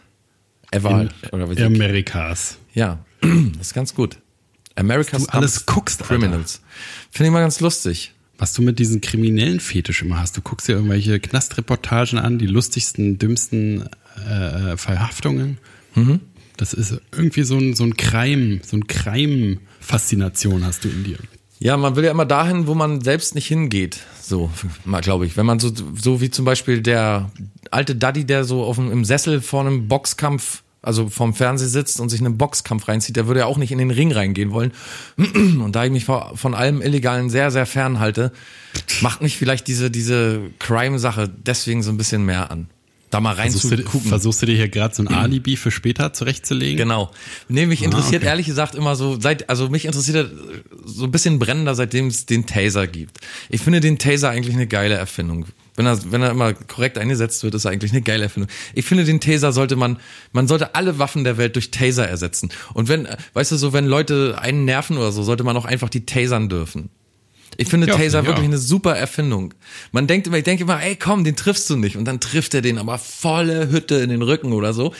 ever. 0.71 1.09
Oder 1.33 1.51
wie 1.51 1.55
sie- 1.57 1.63
Amerikas. 1.65 2.59
ja, 2.75 2.99
das 3.21 3.69
ist 3.69 3.75
ganz 3.75 3.95
gut. 3.95 4.19
America's 4.75 5.23
Was 5.23 5.27
du 5.29 5.33
alles 5.33 5.67
guckst. 5.67 6.03
Criminals. 6.03 6.61
Finde 7.11 7.29
ich 7.29 7.33
mal 7.33 7.41
ganz 7.41 7.61
lustig. 7.61 8.13
Was 8.39 8.55
du 8.55 8.63
mit 8.63 8.79
diesen 8.79 9.01
kriminellen 9.01 9.61
Fetisch 9.61 10.03
immer 10.03 10.19
hast. 10.19 10.37
Du 10.37 10.41
guckst 10.41 10.67
dir 10.67 10.73
irgendwelche 10.73 11.21
Knastreportagen 11.21 12.19
an, 12.19 12.39
die 12.39 12.47
lustigsten, 12.47 13.19
dümmsten 13.19 13.89
äh, 14.29 14.77
Verhaftungen. 14.77 15.59
Mhm. 15.95 16.21
Das 16.57 16.75
ist 16.75 17.01
irgendwie 17.13 17.43
so 17.43 17.57
ein, 17.57 17.75
so 17.75 17.85
ein 17.85 17.97
Crime, 17.97 18.61
so 18.65 18.77
ein 18.77 18.87
Crime-Faszination 18.87 20.65
hast 20.65 20.85
du 20.85 20.89
in 20.89 21.05
dir. 21.05 21.19
Ja, 21.59 21.77
man 21.77 21.95
will 21.95 22.05
ja 22.05 22.11
immer 22.11 22.27
dahin, 22.27 22.67
wo 22.67 22.75
man 22.75 23.03
selbst 23.03 23.37
nicht 23.37 23.47
hingeht. 23.47 24.01
So, 24.21 24.51
mal 24.85 25.01
glaube 25.01 25.27
ich. 25.27 25.37
Wenn 25.37 25.47
man 25.47 25.61
so, 25.61 25.71
so 25.95 26.21
wie 26.21 26.29
zum 26.29 26.45
Beispiel 26.45 26.83
der 26.83 27.31
alte 27.71 27.95
Daddy, 27.95 28.25
der 28.25 28.45
so 28.45 28.65
auf 28.65 28.77
dem, 28.77 28.91
im 28.91 29.05
Sessel 29.05 29.41
vor 29.41 29.61
einem 29.61 29.87
Boxkampf, 29.87 30.63
also 30.83 31.09
vom 31.09 31.35
Fernseher 31.35 31.69
sitzt 31.69 32.01
und 32.01 32.09
sich 32.09 32.21
einen 32.21 32.37
Boxkampf 32.37 32.89
reinzieht, 32.89 33.15
der 33.15 33.29
würde 33.29 33.41
ja 33.41 33.47
auch 33.47 33.59
nicht 33.59 33.71
in 33.71 33.79
den 33.79 33.93
Ring 33.93 34.11
reingehen 34.11 34.51
wollen. 34.51 34.73
Und 35.17 35.77
da 35.77 35.85
ich 35.85 35.93
mich 35.93 36.05
von 36.05 36.55
allem 36.55 36.83
Illegalen 36.83 37.31
sehr, 37.31 37.53
sehr 37.53 37.67
fern 37.67 38.01
halte, 38.01 38.33
macht 39.01 39.23
mich 39.23 39.37
vielleicht 39.37 39.69
diese, 39.69 39.93
diese 39.93 40.51
Crime-Sache 40.59 41.29
deswegen 41.29 41.85
so 41.85 41.93
ein 41.93 41.97
bisschen 41.97 42.25
mehr 42.25 42.51
an. 42.51 42.67
Da 43.13 43.21
mal 43.21 43.37
Versuchst 43.37 43.65
du, 43.65 43.69
reinzugucken. 43.69 44.09
versuchst 44.09 44.41
du 44.41 44.47
dir 44.47 44.57
hier 44.57 44.71
gerade 44.71 44.95
so 44.95 45.03
ein 45.03 45.09
Alibi 45.09 45.59
für 45.59 45.71
später 45.71 46.15
zurechtzulegen? 46.15 46.79
Genau. 46.79 47.11
Nee, 47.47 47.67
mich 47.67 47.83
interessiert 47.83 48.23
okay. 48.23 48.31
ehrlich 48.31 48.47
gesagt 48.47 48.75
immer 48.75 48.97
so, 48.97 49.21
seit, 49.21 49.51
also 49.51 49.69
mich 49.69 49.85
interessiert 49.85 50.33
so 50.87 51.05
ein 51.05 51.11
bisschen 51.11 51.39
brennender, 51.39 51.75
seitdem 51.75 52.07
es 52.07 52.25
den 52.25 52.47
Taser 52.47 52.87
gibt. 52.87 53.19
Ich 53.51 53.61
finde 53.61 53.81
den 53.81 53.99
Taser 53.99 54.31
eigentlich 54.31 54.55
eine 54.55 54.67
geile 54.67 54.95
Erfindung. 54.95 55.45
Wenn 55.77 55.85
er, 55.85 56.11
wenn 56.11 56.23
er 56.23 56.31
immer 56.31 56.55
korrekt 56.55 56.97
eingesetzt 56.97 57.45
wird, 57.45 57.55
ist 57.55 57.67
er 57.67 57.71
eigentlich 57.73 57.93
eine 57.93 58.01
geile 58.01 58.25
Erfindung. 58.25 58.51
Ich 58.75 58.87
finde, 58.87 59.05
den 59.05 59.21
Taser 59.21 59.53
sollte 59.53 59.77
man, 59.77 59.99
man 60.33 60.49
sollte 60.49 60.75
alle 60.75 60.99
Waffen 60.99 61.25
der 61.25 61.37
Welt 61.37 61.55
durch 61.57 61.71
Taser 61.71 62.09
ersetzen. 62.09 62.49
Und 62.73 62.89
wenn, 62.89 63.07
weißt 63.35 63.53
du, 63.53 63.57
so, 63.57 63.75
wenn 63.75 63.85
Leute 63.85 64.39
einen 64.41 64.65
nerven 64.65 64.97
oder 64.97 65.13
so, 65.13 65.23
sollte 65.23 65.45
man 65.45 65.55
auch 65.59 65.67
einfach 65.67 65.91
die 65.91 66.07
tasern 66.07 66.49
dürfen. 66.49 66.89
Ich 67.57 67.69
finde 67.69 67.87
Ja, 67.87 67.97
Taser 67.97 68.21
ja. 68.21 68.27
wirklich 68.27 68.47
eine 68.47 68.59
super 68.59 68.97
Erfindung. 68.97 69.55
Man 69.93 70.07
denkt 70.07 70.27
immer, 70.27 70.39
ich 70.39 70.45
denke 70.45 70.65
immer, 70.65 70.83
ey 70.83 70.97
komm, 70.97 71.25
den 71.25 71.37
triffst 71.37 71.69
du 71.71 71.77
nicht. 71.77 71.97
Und 71.97 72.07
dann 72.07 72.21
trifft 72.21 72.55
er 72.55 72.63
den 72.63 72.79
aber 72.79 72.99
volle 72.99 73.71
Hütte 73.71 73.97
in 73.97 74.11
den 74.11 74.23
Rücken 74.23 74.53
oder 74.53 74.73
so. 74.73 74.95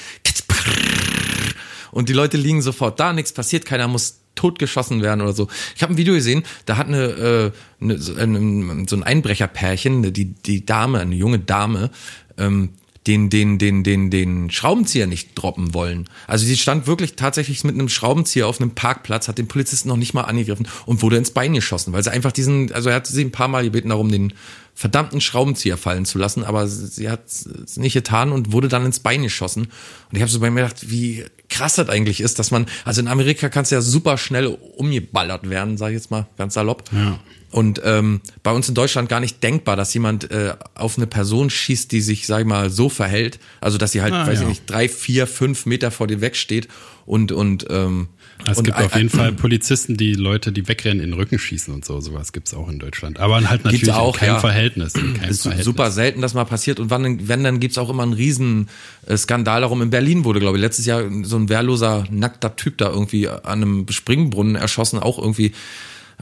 Und 1.91 2.09
die 2.09 2.15
Leute 2.15 2.37
liegen 2.39 2.63
sofort 2.63 2.99
da, 2.99 3.13
nichts 3.13 3.33
passiert, 3.33 3.67
keiner 3.67 3.87
muss 3.87 4.21
totgeschossen 4.35 5.03
werden 5.03 5.21
oder 5.21 5.35
so. 5.35 5.49
Ich 5.77 5.83
habe 5.83 5.93
ein 5.93 5.99
Video 5.99 6.15
gesehen, 6.15 6.43
da 6.65 6.79
hat 6.79 6.89
eine, 6.89 7.03
äh, 7.03 7.53
eine 7.81 7.99
so 7.99 8.97
ein 8.97 9.03
Einbrecherpärchen, 9.03 10.13
die 10.13 10.33
die 10.33 10.65
Dame, 10.65 11.01
eine 11.01 11.15
junge 11.15 11.39
Dame, 11.39 11.91
ähm, 12.39 12.71
den 13.07 13.31
den 13.31 13.59
den 13.59 13.83
den 13.83 14.11
den 14.11 14.51
Schraubenzieher 14.51 15.07
nicht 15.07 15.31
droppen 15.35 15.75
wollen. 15.75 16.09
Also 16.27 16.47
sie 16.47 16.57
stand 16.57 16.87
wirklich 16.87 17.17
tatsächlich 17.17 17.65
mit 17.65 17.75
einem 17.75 17.89
Schraubenzieher 17.89 18.47
auf 18.47 18.61
einem 18.61 18.71
Parkplatz, 18.73 19.27
hat 19.27 19.39
den 19.39 19.49
Polizisten 19.49 19.89
noch 19.89 19.97
nicht 19.97 20.15
mal 20.15 20.23
angegriffen 20.23 20.69
und 20.87 21.03
wurde 21.03 21.17
ins 21.17 21.33
Bein 21.33 21.53
geschossen, 21.53 21.93
weil 21.93 22.05
sie 22.05 22.13
einfach 22.13 22.33
diesen, 22.33 22.73
also 22.73 22.91
er 22.91 22.97
hat 22.97 23.07
sie 23.07 23.25
ein 23.25 23.33
paar 23.33 23.49
Mal 23.49 23.65
gebeten 23.65 23.89
darum, 23.89 24.11
den 24.11 24.33
verdammten 24.75 25.21
Schraubenzieher 25.21 25.77
fallen 25.77 26.05
zu 26.05 26.19
lassen, 26.19 26.45
aber 26.45 26.67
sie 26.67 27.11
hat 27.11 27.27
es 27.27 27.77
nicht 27.77 27.93
getan 27.93 28.33
und 28.33 28.53
wurde 28.53 28.69
dann 28.69 28.87
ins 28.87 29.01
Bein 29.01 29.23
geschossen. 29.23 29.65
Und 29.65 30.17
ich 30.17 30.23
habe 30.23 30.31
so 30.31 30.41
bei 30.41 30.51
mir 30.51 30.63
gedacht, 30.63 30.91
wie 30.91 31.25
krass 31.49 31.75
das 31.75 31.89
eigentlich 31.89 32.21
ist, 32.21 32.39
dass 32.39 32.51
man, 32.51 32.67
also 32.85 33.01
in 33.01 33.09
Amerika 33.09 33.49
kannst 33.49 33.71
du 33.71 33.77
ja 33.77 33.83
super 33.83 34.17
schnell 34.17 34.47
umgeballert 34.47 35.49
werden, 35.49 35.77
sag 35.77 35.89
ich 35.89 35.95
jetzt 35.95 36.11
mal 36.11 36.27
ganz 36.39 36.55
salopp. 36.55 36.85
Ja. 36.93 37.19
Und 37.51 37.83
ähm, 37.85 38.23
bei 38.43 38.51
uns 38.51 38.69
in 38.71 38.75
Deutschland 38.75 39.11
gar 39.11 39.21
nicht 39.21 39.43
denkbar, 39.43 39.77
dass 39.77 39.93
jemand 39.93 40.31
äh, 40.31 40.55
auf 40.75 40.97
eine 40.97 41.07
Person 41.07 41.51
schießt, 41.51 41.93
die 41.93 42.01
sich, 42.01 42.27
sag 42.27 42.41
ich 42.41 42.47
mal, 42.47 42.71
so 42.71 42.89
verhält. 42.89 43.39
Also 43.61 43.77
dass 43.77 43.93
sie 43.93 44.01
halt, 44.01 44.15
Ah, 44.15 44.27
weiß 44.27 44.37
ja. 44.39 44.43
ich 44.43 44.49
nicht, 44.49 44.71
drei, 44.71 44.89
vier, 44.89 45.27
fünf 45.27 45.67
Meter 45.67 45.91
vor 45.91 46.07
dir 46.07 46.23
wegsteht 46.23 46.69
und 47.05 47.31
und 47.31 47.67
ähm, 47.69 48.09
Es 48.51 48.59
und 48.59 48.65
gibt 48.65 48.79
auf 48.79 48.95
jeden 48.97 49.09
Fall 49.09 49.33
Polizisten, 49.33 49.97
die 49.97 50.15
Leute, 50.15 50.53
die 50.53 50.67
wegrennen, 50.69 51.03
in 51.03 51.11
den 51.11 51.15
Rücken 51.15 51.39
schießen 51.39 51.73
und 51.73 51.85
so. 51.85 52.01
Sowas 52.01 52.33
gibt's 52.33 52.55
auch 52.55 52.69
in 52.69 52.79
Deutschland. 52.79 53.21
Aber 53.21 53.49
halt 53.49 53.65
natürlich 53.65 53.93
auch, 53.93 54.15
in 54.15 54.21
keinem 54.21 54.35
ja. 54.35 54.41
Verhältnis. 54.41 54.95
In 54.95 55.15
keinem 55.15 55.31
ist 55.31 55.43
Verhältnis. 55.43 55.65
super 55.65 55.91
selten, 55.91 56.21
dass 56.21 56.35
mal 56.35 56.45
passiert. 56.45 56.81
Und 56.81 56.91
wann, 56.91 57.29
wenn, 57.29 57.45
dann 57.45 57.61
gibt's 57.61 57.79
auch 57.79 57.91
immer 57.91 58.03
einen 58.03 58.13
riesen 58.13 58.69
äh, 59.07 59.17
Skandal 59.17 59.61
darum. 59.61 59.83
In 59.83 59.91
Berlin 59.91 60.25
wurde, 60.25 60.41
glaube 60.41 60.59
ich, 60.59 60.63
letztes 60.63 60.87
Jahr 60.87 61.05
so 61.23 61.37
ein 61.37 61.49
wehrloser, 61.49 62.05
nackter 62.11 62.57
Typ 62.57 62.79
da 62.79 62.91
irgendwie 62.91 63.29
an 63.29 63.43
einem 63.45 63.87
Springbrunnen 63.89 64.57
erschossen, 64.57 64.99
auch 64.99 65.19
irgendwie 65.19 65.53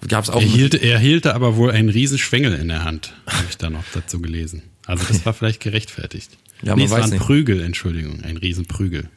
Gab 0.08 0.24
es 0.24 0.30
auch. 0.30 0.40
Er 0.40 0.46
hielt, 0.46 0.74
er 0.74 0.98
hielte 0.98 1.34
aber 1.34 1.56
wohl 1.56 1.70
einen 1.70 1.88
riesen 1.88 2.18
Schwengel 2.18 2.54
in 2.54 2.68
der 2.68 2.84
Hand, 2.84 3.12
habe 3.26 3.44
ich 3.48 3.56
da 3.58 3.70
noch 3.70 3.84
dazu 3.92 4.20
gelesen. 4.20 4.62
Also 4.86 5.04
das 5.06 5.26
war 5.26 5.34
vielleicht 5.34 5.60
gerechtfertigt. 5.60 6.30
Ja, 6.62 6.74
nee, 6.74 6.82
man 6.82 6.84
es 6.84 6.90
war 6.90 7.02
ein 7.02 7.10
nicht. 7.10 7.22
Prügel, 7.22 7.62
Entschuldigung, 7.62 8.22
ein 8.22 8.36
Riesenprügel. 8.36 9.08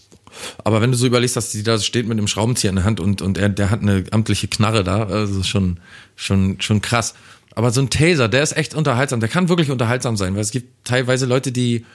Aber 0.64 0.82
wenn 0.82 0.92
du 0.92 0.98
so 0.98 1.06
überlegst, 1.06 1.36
dass 1.36 1.52
die 1.52 1.64
da 1.64 1.78
steht 1.80 2.08
mit 2.08 2.18
einem 2.18 2.28
Schraubenzieher 2.28 2.70
in 2.70 2.78
der 2.78 2.86
Hand 2.86 3.00
und, 3.00 3.22
und 3.22 3.38
er, 3.38 3.50
der 3.50 3.70
hat 3.70 3.82
eine 3.82 4.04
amtliche 4.12 4.48
Knarre 4.48 4.84
da, 4.84 5.04
also 5.04 5.44
schon, 5.44 5.80
schon, 6.16 6.60
schon 6.62 6.82
krass. 6.82 7.14
Aber 7.56 7.72
so 7.72 7.82
ein 7.82 7.90
Taser, 7.90 8.30
der 8.30 8.44
ist 8.44 8.58
echt 8.58 8.74
unterhaltsam, 8.74 9.20
der 9.20 9.30
kann 9.30 9.50
wirklich 9.50 9.70
unterhaltsam 9.70 10.18
sein, 10.18 10.34
weil 10.36 10.42
es 10.42 10.52
gibt 10.52 10.86
teilweise 10.86 11.26
Leute, 11.26 11.52
die 11.52 11.86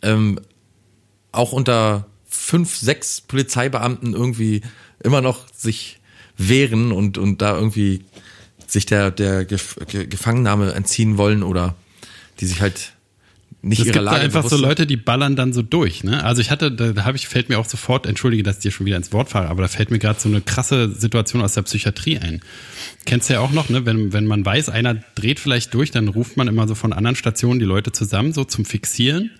ähm, 0.00 0.40
auch 1.32 1.52
unter 1.52 2.06
fünf, 2.26 2.76
sechs 2.76 3.20
Polizeibeamten 3.20 4.14
irgendwie 4.14 4.62
immer 5.02 5.20
noch 5.20 5.46
sich 5.54 6.00
wehren 6.38 6.92
und, 6.92 7.18
und 7.18 7.42
da 7.42 7.56
irgendwie 7.56 8.04
sich 8.66 8.86
der, 8.86 9.10
der 9.10 9.44
Gef 9.44 9.76
Ge 9.86 10.06
Gefangennahme 10.06 10.72
entziehen 10.72 11.18
wollen 11.18 11.42
oder 11.42 11.74
die 12.40 12.46
sich 12.46 12.60
halt 12.60 12.94
nicht 13.62 13.78
Es 13.78 13.86
ihrer 13.86 13.94
gibt 13.94 14.06
da 14.06 14.10
Lage 14.12 14.24
einfach 14.24 14.48
so. 14.48 14.56
Leute, 14.56 14.86
die 14.86 14.96
ballern 14.96 15.36
dann 15.36 15.52
so 15.52 15.62
durch. 15.62 16.02
Ne? 16.02 16.22
Also 16.24 16.40
ich 16.40 16.50
hatte, 16.50 16.72
da, 16.72 16.92
da 16.92 17.04
habe 17.04 17.16
ich, 17.16 17.28
fällt 17.28 17.48
mir 17.48 17.58
auch 17.58 17.66
sofort, 17.66 18.06
entschuldige, 18.06 18.42
dass 18.42 18.56
ich 18.56 18.62
dir 18.62 18.72
schon 18.72 18.86
wieder 18.86 18.96
ins 18.96 19.12
Wort 19.12 19.30
fahre, 19.30 19.48
aber 19.48 19.62
da 19.62 19.68
fällt 19.68 19.90
mir 19.90 19.98
gerade 19.98 20.18
so 20.18 20.28
eine 20.28 20.40
krasse 20.40 20.92
Situation 20.92 21.42
aus 21.42 21.54
der 21.54 21.62
Psychiatrie 21.62 22.18
ein. 22.18 22.40
Kennst 23.06 23.30
du 23.30 23.34
ja 23.34 23.40
auch 23.40 23.52
noch, 23.52 23.68
ne? 23.68 23.86
wenn, 23.86 24.12
wenn 24.12 24.26
man 24.26 24.44
weiß, 24.44 24.68
einer 24.68 24.94
dreht 25.14 25.38
vielleicht 25.38 25.72
durch, 25.74 25.90
dann 25.92 26.08
ruft 26.08 26.36
man 26.36 26.48
immer 26.48 26.66
so 26.66 26.74
von 26.74 26.92
anderen 26.92 27.16
Stationen 27.16 27.60
die 27.60 27.64
Leute 27.64 27.92
zusammen, 27.92 28.32
so 28.32 28.44
zum 28.44 28.64
Fixieren. 28.64 29.30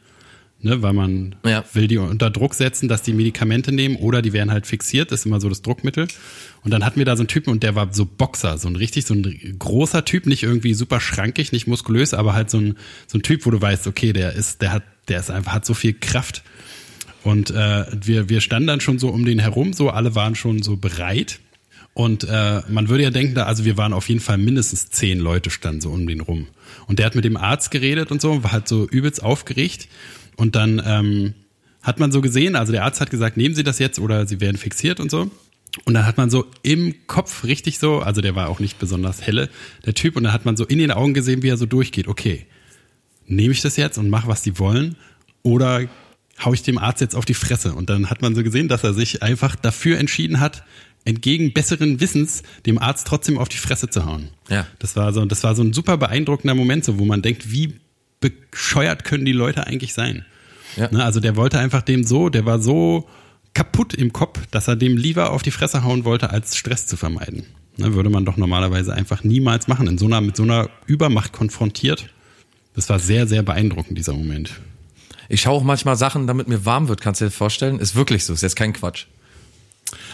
Ne, 0.64 0.80
weil 0.80 0.92
man 0.92 1.34
Ja. 1.44 1.64
will 1.72 1.88
die 1.88 1.98
unter 1.98 2.30
Druck 2.30 2.54
setzen, 2.54 2.88
dass 2.88 3.02
die 3.02 3.12
Medikamente 3.12 3.72
nehmen 3.72 3.96
oder 3.96 4.22
die 4.22 4.32
werden 4.32 4.52
halt 4.52 4.64
fixiert, 4.68 5.10
das 5.10 5.20
ist 5.20 5.26
immer 5.26 5.40
so 5.40 5.48
das 5.48 5.60
Druckmittel. 5.62 6.06
Und 6.62 6.70
dann 6.70 6.84
hatten 6.84 6.98
wir 6.98 7.04
da 7.04 7.16
so 7.16 7.22
einen 7.22 7.28
Typen 7.28 7.50
und 7.50 7.64
der 7.64 7.74
war 7.74 7.92
so 7.92 8.06
Boxer, 8.06 8.58
so 8.58 8.68
ein 8.68 8.76
richtig, 8.76 9.04
so 9.04 9.14
ein 9.14 9.56
großer 9.58 10.04
Typ, 10.04 10.26
nicht 10.26 10.44
irgendwie 10.44 10.74
super 10.74 11.00
schrankig, 11.00 11.50
nicht 11.50 11.66
muskulös, 11.66 12.14
aber 12.14 12.34
halt 12.34 12.48
so 12.48 12.58
ein, 12.58 12.76
so 13.08 13.18
ein 13.18 13.22
Typ, 13.22 13.44
wo 13.44 13.50
du 13.50 13.60
weißt, 13.60 13.88
okay, 13.88 14.12
der 14.12 14.34
ist, 14.34 14.62
der 14.62 14.72
hat, 14.72 14.84
der 15.08 15.18
ist 15.18 15.32
einfach, 15.32 15.52
hat 15.52 15.66
so 15.66 15.74
viel 15.74 15.94
Kraft. 15.94 16.44
Und 17.24 17.50
äh, 17.50 17.84
wir, 17.92 18.28
wir 18.28 18.40
standen 18.40 18.68
dann 18.68 18.80
schon 18.80 19.00
so 19.00 19.08
um 19.08 19.24
den 19.24 19.40
herum, 19.40 19.72
so 19.72 19.90
alle 19.90 20.14
waren 20.14 20.36
schon 20.36 20.62
so 20.62 20.76
bereit. 20.76 21.40
Und 21.94 22.24
äh, 22.24 22.62
man 22.68 22.88
würde 22.88 23.02
ja 23.02 23.10
denken, 23.10 23.34
da, 23.34 23.44
also 23.46 23.64
wir 23.64 23.76
waren 23.76 23.92
auf 23.92 24.08
jeden 24.08 24.20
Fall 24.20 24.38
mindestens 24.38 24.90
zehn 24.90 25.18
Leute 25.18 25.50
standen 25.50 25.80
so 25.80 25.90
um 25.90 26.06
den 26.06 26.20
rum. 26.20 26.46
Und 26.86 27.00
der 27.00 27.06
hat 27.06 27.14
mit 27.16 27.24
dem 27.24 27.36
Arzt 27.36 27.70
geredet 27.72 28.10
und 28.12 28.20
so, 28.22 28.42
war 28.44 28.52
halt 28.52 28.68
so 28.68 28.86
übelst 28.88 29.22
aufgeregt. 29.22 29.88
Und 30.36 30.56
dann 30.56 30.82
ähm, 30.84 31.34
hat 31.82 32.00
man 32.00 32.12
so 32.12 32.20
gesehen, 32.20 32.56
also 32.56 32.72
der 32.72 32.84
Arzt 32.84 33.00
hat 33.00 33.10
gesagt, 33.10 33.36
nehmen 33.36 33.54
Sie 33.54 33.64
das 33.64 33.78
jetzt 33.78 33.98
oder 33.98 34.26
Sie 34.26 34.40
werden 34.40 34.56
fixiert 34.56 35.00
und 35.00 35.10
so. 35.10 35.30
Und 35.84 35.94
dann 35.94 36.06
hat 36.06 36.18
man 36.18 36.30
so 36.30 36.46
im 36.62 36.94
Kopf 37.06 37.44
richtig 37.44 37.78
so, 37.78 38.00
also 38.00 38.20
der 38.20 38.34
war 38.34 38.48
auch 38.48 38.60
nicht 38.60 38.78
besonders 38.78 39.22
helle, 39.22 39.48
der 39.86 39.94
Typ, 39.94 40.16
und 40.16 40.24
dann 40.24 40.32
hat 40.32 40.44
man 40.44 40.56
so 40.56 40.66
in 40.66 40.78
den 40.78 40.90
Augen 40.90 41.14
gesehen, 41.14 41.42
wie 41.42 41.48
er 41.48 41.56
so 41.56 41.66
durchgeht. 41.66 42.08
Okay, 42.08 42.46
nehme 43.26 43.52
ich 43.52 43.62
das 43.62 43.76
jetzt 43.76 43.96
und 43.96 44.10
mache, 44.10 44.28
was 44.28 44.42
die 44.42 44.58
wollen, 44.58 44.96
oder 45.42 45.88
hau 46.44 46.52
ich 46.52 46.62
dem 46.62 46.78
Arzt 46.78 47.00
jetzt 47.00 47.14
auf 47.14 47.24
die 47.24 47.34
Fresse? 47.34 47.74
Und 47.74 47.88
dann 47.88 48.10
hat 48.10 48.20
man 48.20 48.34
so 48.34 48.42
gesehen, 48.42 48.68
dass 48.68 48.84
er 48.84 48.92
sich 48.92 49.22
einfach 49.22 49.56
dafür 49.56 49.98
entschieden 49.98 50.40
hat, 50.40 50.62
entgegen 51.04 51.52
besseren 51.52 52.00
Wissens 52.00 52.42
dem 52.66 52.78
Arzt 52.78 53.06
trotzdem 53.06 53.38
auf 53.38 53.48
die 53.48 53.56
Fresse 53.56 53.88
zu 53.88 54.04
hauen. 54.04 54.28
Ja. 54.48 54.66
Das 54.78 54.94
war 54.94 55.12
so, 55.12 55.24
das 55.24 55.42
war 55.42 55.54
so 55.56 55.62
ein 55.62 55.72
super 55.72 55.96
beeindruckender 55.96 56.54
Moment, 56.54 56.84
so 56.84 56.98
wo 56.98 57.04
man 57.04 57.22
denkt, 57.22 57.50
wie 57.50 57.74
bescheuert 58.22 59.04
können 59.04 59.24
die 59.24 59.32
Leute 59.32 59.66
eigentlich 59.66 59.94
sein? 59.94 60.24
Ja. 60.76 60.90
Ne, 60.90 61.04
also 61.04 61.20
der 61.20 61.36
wollte 61.36 61.58
einfach 61.58 61.82
dem 61.82 62.04
so, 62.04 62.28
der 62.28 62.46
war 62.46 62.60
so 62.60 63.08
kaputt 63.54 63.92
im 63.92 64.12
Kopf, 64.12 64.40
dass 64.50 64.68
er 64.68 64.76
dem 64.76 64.96
lieber 64.96 65.30
auf 65.30 65.42
die 65.42 65.50
Fresse 65.50 65.84
hauen 65.84 66.04
wollte, 66.04 66.30
als 66.30 66.56
Stress 66.56 66.86
zu 66.86 66.96
vermeiden. 66.96 67.44
Ne, 67.76 67.94
würde 67.94 68.10
man 68.10 68.24
doch 68.24 68.36
normalerweise 68.36 68.94
einfach 68.94 69.24
niemals 69.24 69.68
machen. 69.68 69.86
In 69.86 69.98
so 69.98 70.06
einer, 70.06 70.20
mit 70.20 70.36
so 70.36 70.42
einer 70.42 70.70
Übermacht 70.86 71.32
konfrontiert. 71.32 72.08
Das 72.74 72.88
war 72.88 72.98
sehr, 72.98 73.26
sehr 73.26 73.42
beeindruckend, 73.42 73.98
dieser 73.98 74.14
Moment. 74.14 74.52
Ich 75.28 75.42
schaue 75.42 75.58
auch 75.58 75.62
manchmal 75.62 75.96
Sachen, 75.96 76.26
damit 76.26 76.48
mir 76.48 76.64
warm 76.64 76.88
wird, 76.88 77.00
kannst 77.00 77.20
du 77.20 77.26
dir 77.26 77.30
vorstellen? 77.30 77.78
Ist 77.78 77.94
wirklich 77.94 78.24
so, 78.24 78.32
ist 78.32 78.42
jetzt 78.42 78.56
kein 78.56 78.72
Quatsch. 78.72 79.06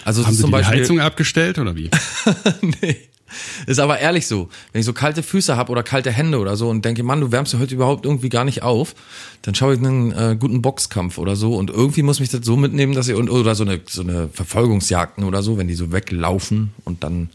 Also 0.04 0.24
Haben 0.24 0.34
Sie 0.34 0.40
zum 0.40 0.50
die 0.50 0.52
Beispiel, 0.52 0.80
Heizung 0.80 1.00
abgestellt 1.00 1.58
oder 1.58 1.76
wie? 1.76 1.90
nee. 2.82 2.96
Ist 3.66 3.80
aber 3.80 3.98
ehrlich 3.98 4.26
so. 4.26 4.48
Wenn 4.72 4.80
ich 4.80 4.86
so 4.86 4.92
kalte 4.92 5.22
Füße 5.22 5.56
habe 5.56 5.72
oder 5.72 5.82
kalte 5.82 6.10
Hände 6.10 6.38
oder 6.38 6.56
so 6.56 6.68
und 6.68 6.84
denke, 6.84 7.02
Mann, 7.02 7.20
du 7.20 7.32
wärmst 7.32 7.52
ja 7.52 7.58
heute 7.58 7.74
überhaupt 7.74 8.04
irgendwie 8.04 8.28
gar 8.28 8.44
nicht 8.44 8.62
auf, 8.62 8.94
dann 9.42 9.54
schaue 9.54 9.74
ich 9.74 9.80
einen 9.80 10.12
äh, 10.12 10.36
guten 10.38 10.62
Boxkampf 10.62 11.18
oder 11.18 11.36
so 11.36 11.54
und 11.54 11.70
irgendwie 11.70 12.02
muss 12.02 12.20
mich 12.20 12.28
das 12.30 12.44
so 12.44 12.56
mitnehmen, 12.56 12.94
dass 12.94 13.08
ich 13.08 13.14
und 13.14 13.30
oder 13.30 13.54
so 13.54 13.64
eine 13.64 13.80
so 13.86 14.02
eine 14.02 14.28
Verfolgungsjagden 14.28 15.24
oder 15.24 15.42
so, 15.42 15.58
wenn 15.58 15.68
die 15.68 15.74
so 15.74 15.92
weglaufen 15.92 16.72
und 16.84 17.04
dann 17.04 17.30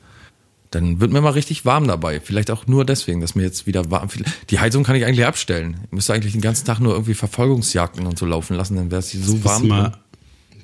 dann 0.73 0.99
wird 0.99 1.11
mir 1.11 1.21
mal 1.21 1.29
richtig 1.29 1.65
warm 1.65 1.87
dabei. 1.87 2.19
Vielleicht 2.19 2.49
auch 2.49 2.65
nur 2.67 2.83
deswegen, 2.85 3.21
dass 3.21 3.35
mir 3.35 3.43
jetzt 3.43 3.67
wieder 3.67 3.91
warm. 3.91 4.09
Die 4.49 4.59
Heizung 4.59 4.83
kann 4.83 4.95
ich 4.95 5.05
eigentlich 5.05 5.25
abstellen. 5.25 5.77
Ich 5.85 5.91
müsste 5.91 6.13
eigentlich 6.13 6.33
den 6.33 6.41
ganzen 6.41 6.65
Tag 6.65 6.79
nur 6.79 6.93
irgendwie 6.93 7.13
Verfolgungsjagden 7.13 8.05
und 8.07 8.17
so 8.17 8.25
laufen 8.25 8.55
lassen, 8.57 8.75
dann 8.75 8.89
wäre 8.91 8.99
es 8.99 9.11
so 9.11 9.33
Das 9.35 9.43
warm. 9.43 9.67
mal, 9.67 9.91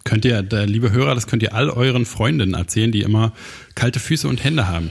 könnt 0.03 0.25
ihr, 0.25 0.41
liebe 0.41 0.91
Hörer, 0.91 1.13
das 1.13 1.27
könnt 1.27 1.43
ihr 1.43 1.53
all 1.53 1.69
euren 1.69 2.05
Freundinnen 2.05 2.55
erzählen, 2.55 2.91
die 2.91 3.01
immer 3.01 3.33
kalte 3.75 3.99
Füße 3.99 4.27
und 4.27 4.43
Hände 4.43 4.67
haben. 4.67 4.89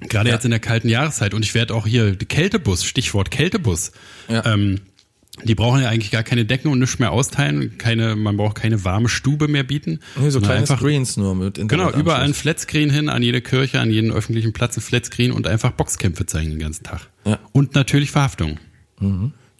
Gerade 0.00 0.28
Ja. 0.28 0.34
jetzt 0.36 0.44
in 0.44 0.50
der 0.50 0.60
kalten 0.60 0.88
Jahreszeit. 0.88 1.34
Und 1.34 1.44
ich 1.44 1.54
werde 1.54 1.74
auch 1.74 1.86
hier, 1.86 2.14
die 2.14 2.26
Kältebus, 2.26 2.84
Stichwort 2.84 3.30
Kältebus. 3.30 3.92
Ja. 4.28 4.44
Ähm, 4.46 4.80
die 5.44 5.54
brauchen 5.54 5.80
ja 5.82 5.88
eigentlich 5.88 6.10
gar 6.10 6.24
keine 6.24 6.44
Decken 6.44 6.68
und 6.70 6.80
nichts 6.80 6.98
mehr 6.98 7.12
austeilen. 7.12 7.78
Keine, 7.78 8.16
man 8.16 8.36
braucht 8.36 8.56
keine 8.56 8.84
warme 8.84 9.08
Stube 9.08 9.46
mehr 9.46 9.62
bieten. 9.62 10.00
Nee, 10.16 10.30
so 10.30 10.40
kleine 10.40 10.60
einfach, 10.60 10.78
Screens 10.80 11.16
nur 11.16 11.34
mit 11.36 11.54
Genau, 11.54 11.62
Internetanschluss. 11.62 12.00
überall 12.00 12.22
ein 12.22 12.34
Flatscreen 12.34 12.90
hin, 12.90 13.08
an 13.08 13.22
jede 13.22 13.40
Kirche, 13.40 13.78
an 13.80 13.90
jeden 13.90 14.10
öffentlichen 14.10 14.52
Platz 14.52 14.76
ein 14.76 14.80
Flatscreen 14.80 15.30
und 15.30 15.46
einfach 15.46 15.70
Boxkämpfe 15.72 16.26
zeigen 16.26 16.50
den 16.50 16.58
ganzen 16.58 16.82
Tag. 16.84 17.02
Ja. 17.24 17.38
Und 17.52 17.74
natürlich 17.76 18.10
Verhaftung. 18.10 18.58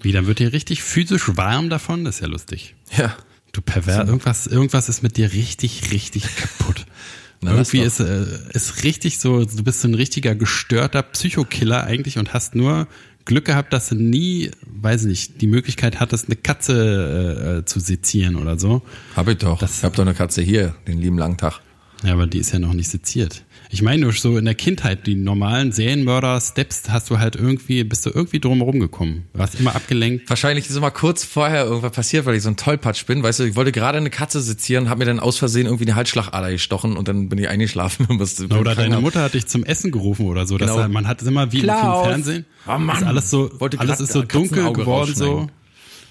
Wie, 0.00 0.10
dann 0.12 0.26
wird 0.26 0.40
dir 0.40 0.52
richtig 0.52 0.82
physisch 0.82 1.36
warm 1.36 1.70
davon? 1.70 2.04
Das 2.04 2.16
ist 2.16 2.20
ja 2.22 2.26
lustig. 2.28 2.74
Ja. 2.96 3.14
Du 3.52 3.62
pervers, 3.62 4.06
irgendwas, 4.08 4.46
irgendwas 4.46 4.88
ist 4.88 5.02
mit 5.02 5.16
dir 5.16 5.32
richtig, 5.32 5.90
richtig 5.92 6.24
kaputt. 6.36 6.86
Na, 7.40 7.52
Irgendwie 7.52 7.80
ist, 7.80 8.00
äh, 8.00 8.24
ist 8.52 8.82
richtig 8.84 9.18
so, 9.18 9.44
du 9.44 9.62
bist 9.62 9.80
so 9.80 9.88
ein 9.88 9.94
richtiger 9.94 10.34
gestörter 10.34 11.02
Psychokiller 11.02 11.84
eigentlich 11.84 12.18
und 12.18 12.34
hast 12.34 12.54
nur 12.54 12.88
Glück 13.24 13.44
gehabt, 13.44 13.72
dass 13.72 13.90
du 13.90 13.94
nie, 13.94 14.50
weiß 14.66 15.04
nicht, 15.04 15.40
die 15.40 15.46
Möglichkeit 15.46 16.00
hattest, 16.00 16.26
eine 16.26 16.36
Katze 16.36 16.74
äh, 16.74 17.58
äh, 17.58 17.64
zu 17.64 17.78
sezieren 17.78 18.36
oder 18.36 18.58
so. 18.58 18.82
Hab 19.14 19.28
ich 19.28 19.38
doch. 19.38 19.58
Das- 19.60 19.78
ich 19.78 19.84
hab 19.84 19.94
doch 19.94 20.02
eine 20.02 20.14
Katze 20.14 20.42
hier, 20.42 20.74
den 20.86 20.98
lieben 21.00 21.18
langen 21.18 21.36
Tag. 21.36 21.60
Ja, 22.04 22.12
aber 22.14 22.26
die 22.26 22.38
ist 22.38 22.52
ja 22.52 22.58
noch 22.58 22.72
nicht 22.74 22.88
seziert. 22.90 23.44
Ich 23.70 23.82
meine 23.82 24.00
nur 24.02 24.12
so 24.14 24.38
in 24.38 24.46
der 24.46 24.54
Kindheit, 24.54 25.06
die 25.06 25.14
normalen 25.14 25.72
Serienmörder-Steps 25.72 26.84
hast 26.88 27.10
du 27.10 27.18
halt 27.18 27.36
irgendwie, 27.36 27.84
bist 27.84 28.06
du 28.06 28.10
irgendwie 28.10 28.40
drumherum 28.40 28.80
gekommen. 28.80 29.24
Du 29.34 29.40
warst 29.40 29.60
immer 29.60 29.74
abgelenkt. 29.76 30.30
Wahrscheinlich 30.30 30.68
ist 30.70 30.76
immer 30.76 30.90
kurz 30.90 31.22
vorher 31.24 31.66
irgendwas 31.66 31.92
passiert, 31.92 32.24
weil 32.24 32.34
ich 32.34 32.42
so 32.42 32.48
ein 32.48 32.56
Tollpatsch 32.56 33.04
bin. 33.04 33.22
Weißt 33.22 33.40
du, 33.40 33.44
ich 33.44 33.56
wollte 33.56 33.70
gerade 33.72 33.98
eine 33.98 34.08
Katze 34.08 34.40
sezieren, 34.40 34.88
hab 34.88 34.98
mir 34.98 35.04
dann 35.04 35.20
aus 35.20 35.36
Versehen 35.36 35.66
irgendwie 35.66 35.84
eine 35.84 35.96
Halsschlagader 35.96 36.50
gestochen 36.50 36.96
und 36.96 37.08
dann 37.08 37.28
bin 37.28 37.38
ich 37.38 37.48
eingeschlafen. 37.48 38.06
und 38.08 38.16
musste- 38.16 38.46
Oder 38.48 38.74
deine 38.74 38.96
hab- 38.96 39.02
Mutter 39.02 39.20
hat 39.22 39.34
dich 39.34 39.46
zum 39.46 39.64
Essen 39.64 39.90
gerufen 39.90 40.26
oder 40.26 40.46
so. 40.46 40.56
Dass 40.56 40.70
Genau. 40.70 40.80
er, 40.82 40.88
man 40.88 41.06
hat 41.06 41.20
es 41.20 41.28
immer 41.28 41.52
wie, 41.52 41.58
wie 41.62 41.66
im. 41.66 42.04
Fernsehen. 42.04 42.46
Oh 42.66 42.78
Mann. 42.78 42.96
Ist 42.96 43.02
alles 43.02 43.30
so, 43.30 43.50
Wollte 43.60 43.78
alles 43.80 44.00
ist 44.00 44.12
so 44.12 44.22
dunkel 44.22 44.72
geworden 44.72 45.14
so. 45.14 45.48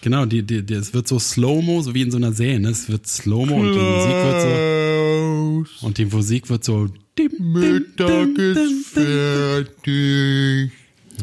Genau, 0.01 0.25
die, 0.25 0.43
die, 0.43 0.63
die, 0.63 0.75
es 0.75 0.93
wird 0.93 1.07
so 1.07 1.17
Slow-Mo, 1.17 1.81
so 1.81 1.95
wie 1.95 2.03
in 2.03 2.11
so 2.11 2.17
einer 2.17 2.31
Serie. 2.31 2.59
Ne? 2.59 2.69
Es 2.69 2.87
wird 2.87 3.07
Slow-Mo 3.07 3.55
und 3.55 3.71
die 3.73 3.79
Musik 3.79 4.11
wird 4.13 4.41
so. 4.41 4.47
Und 5.81 5.97
die 5.97 6.05
Musik 6.05 6.49
wird 6.49 6.63
so. 6.63 6.87
dim, 7.17 7.31
Mittag 7.39 8.37
ist 8.37 8.87
fertig. 8.93 10.71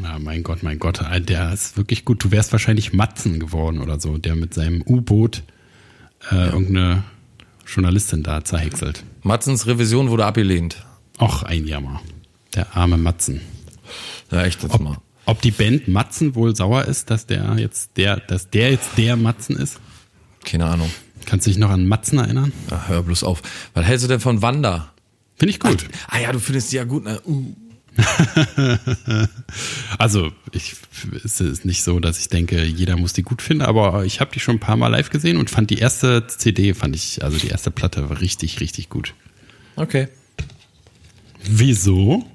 Ja, 0.03 0.19
mein 0.19 0.43
Gott, 0.43 0.63
mein 0.63 0.79
Gott, 0.79 1.01
äh, 1.01 1.21
der 1.21 1.53
ist 1.53 1.77
wirklich 1.77 2.05
gut. 2.05 2.25
Du 2.25 2.31
wärst 2.31 2.53
wahrscheinlich 2.53 2.93
Matzen 2.93 3.39
geworden 3.39 3.81
oder 3.81 4.01
so, 4.01 4.19
der 4.19 4.35
mit 4.35 4.55
seinem 4.55 4.83
U-Boot 4.83 5.43
äh, 6.31 6.47
irgendeine 6.47 7.05
Journalistin 7.67 8.23
da 8.23 8.45
zerhäckselt. 8.45 9.05
Matzens 9.23 9.67
Revision 9.67 10.11
wurde 10.11 10.27
abgelehnt. 10.27 10.85
Och, 11.21 11.45
ein 11.45 11.67
Jammer. 11.67 12.01
Der 12.55 12.77
arme 12.77 12.97
Matzen. 12.97 13.41
Ja, 14.31 14.45
echt 14.45 14.63
jetzt 14.63 14.81
mal. 14.81 14.99
Ob 15.27 15.41
die 15.41 15.51
Band 15.51 15.89
Matzen 15.89 16.35
wohl 16.35 16.55
sauer 16.55 16.85
ist, 16.85 17.11
dass 17.11 17.27
der 17.27 17.55
jetzt 17.57 17.97
der, 17.97 18.19
dass 18.19 18.51
der 18.51 18.73
jetzt 18.73 18.91
der 18.99 19.17
Matzen 19.17 19.57
ist? 19.57 19.81
Keine 20.45 20.67
Ahnung. 20.67 20.91
Kannst 21.27 21.47
du 21.47 21.51
dich 21.51 21.59
noch 21.59 21.71
an 21.71 21.87
Matzen 21.87 22.19
erinnern? 22.19 22.53
Ach, 22.71 22.89
hör 22.89 23.03
bloß 23.03 23.25
auf. 23.25 23.43
Was 23.75 23.85
hältst 23.85 24.05
du 24.05 24.09
denn 24.09 24.21
von 24.21 24.43
Wanda? 24.43 24.93
Finde 25.37 25.51
ich 25.51 25.61
gut. 25.61 25.87
Ah 26.09 26.19
ja, 26.21 26.33
du 26.33 26.39
findest 26.39 26.73
die 26.73 26.77
ja 26.77 26.85
gut. 26.85 27.05
Ne? 27.05 27.21
Uh. 27.27 27.55
Also, 29.99 30.33
ich, 30.53 30.75
es 31.25 31.41
ist 31.41 31.65
nicht 31.65 31.83
so, 31.85 32.01
dass 32.01 32.19
ich 32.19 32.29
denke, 32.29 32.65
jeder 32.65 32.97
muss 32.97 33.13
die 33.13 33.23
gut 33.23 33.41
finden, 33.41 33.63
aber 33.63 34.05
ich 34.05 34.21
habe 34.21 34.33
die 34.35 34.41
schon 34.41 34.57
ein 34.57 34.61
paar 34.61 34.77
Mal 34.77 34.89
live 34.89 35.11
gesehen 35.11 35.37
und 35.37 35.49
fand 35.51 35.71
die 35.71 35.79
erste 35.79 36.27
CD, 36.27 36.75
fand 36.75 36.97
ich, 36.97 37.23
also 37.23 37.39
die 37.39 37.47
erste 37.49 37.71
Platte 37.71 38.11
war 38.11 38.21
richtig, 38.21 38.61
richtig 38.61 38.89
gut. 38.89 39.15
Okay. 39.77 40.09
Wieso? 41.45 42.29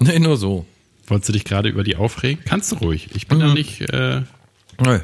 Nee, 0.00 0.18
nur 0.18 0.36
so. 0.36 0.66
Wolltest 1.06 1.28
du 1.28 1.32
dich 1.34 1.44
gerade 1.44 1.68
über 1.68 1.84
die 1.84 1.96
aufregen? 1.96 2.42
Kannst 2.44 2.72
du 2.72 2.76
ruhig. 2.76 3.10
Ich 3.14 3.28
bin 3.28 3.38
da 3.38 3.52
nicht. 3.54 3.80
Äh, 3.82 4.22
Nee. 4.80 4.98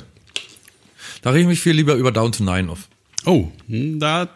Da 1.23 1.31
rege 1.31 1.43
ich 1.43 1.47
mich 1.47 1.61
viel 1.61 1.75
lieber 1.75 1.95
über 1.95 2.11
Down 2.11 2.33
to 2.33 2.43
Nine 2.43 2.71
auf. 2.73 2.89
Oh, 3.27 3.49
hm, 3.69 4.01
da. 4.01 4.29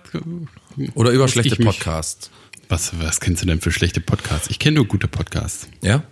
Oder 0.94 1.10
über 1.10 1.28
schlechte 1.28 1.56
Podcasts. 1.56 2.30
Was, 2.68 2.98
was 2.98 3.20
kennst 3.20 3.42
du 3.42 3.46
denn 3.46 3.60
für 3.60 3.72
schlechte 3.72 4.00
Podcasts? 4.00 4.48
Ich 4.50 4.58
kenne 4.58 4.76
nur 4.76 4.86
gute 4.86 5.08
Podcasts. 5.08 5.68
Ja? 5.82 6.02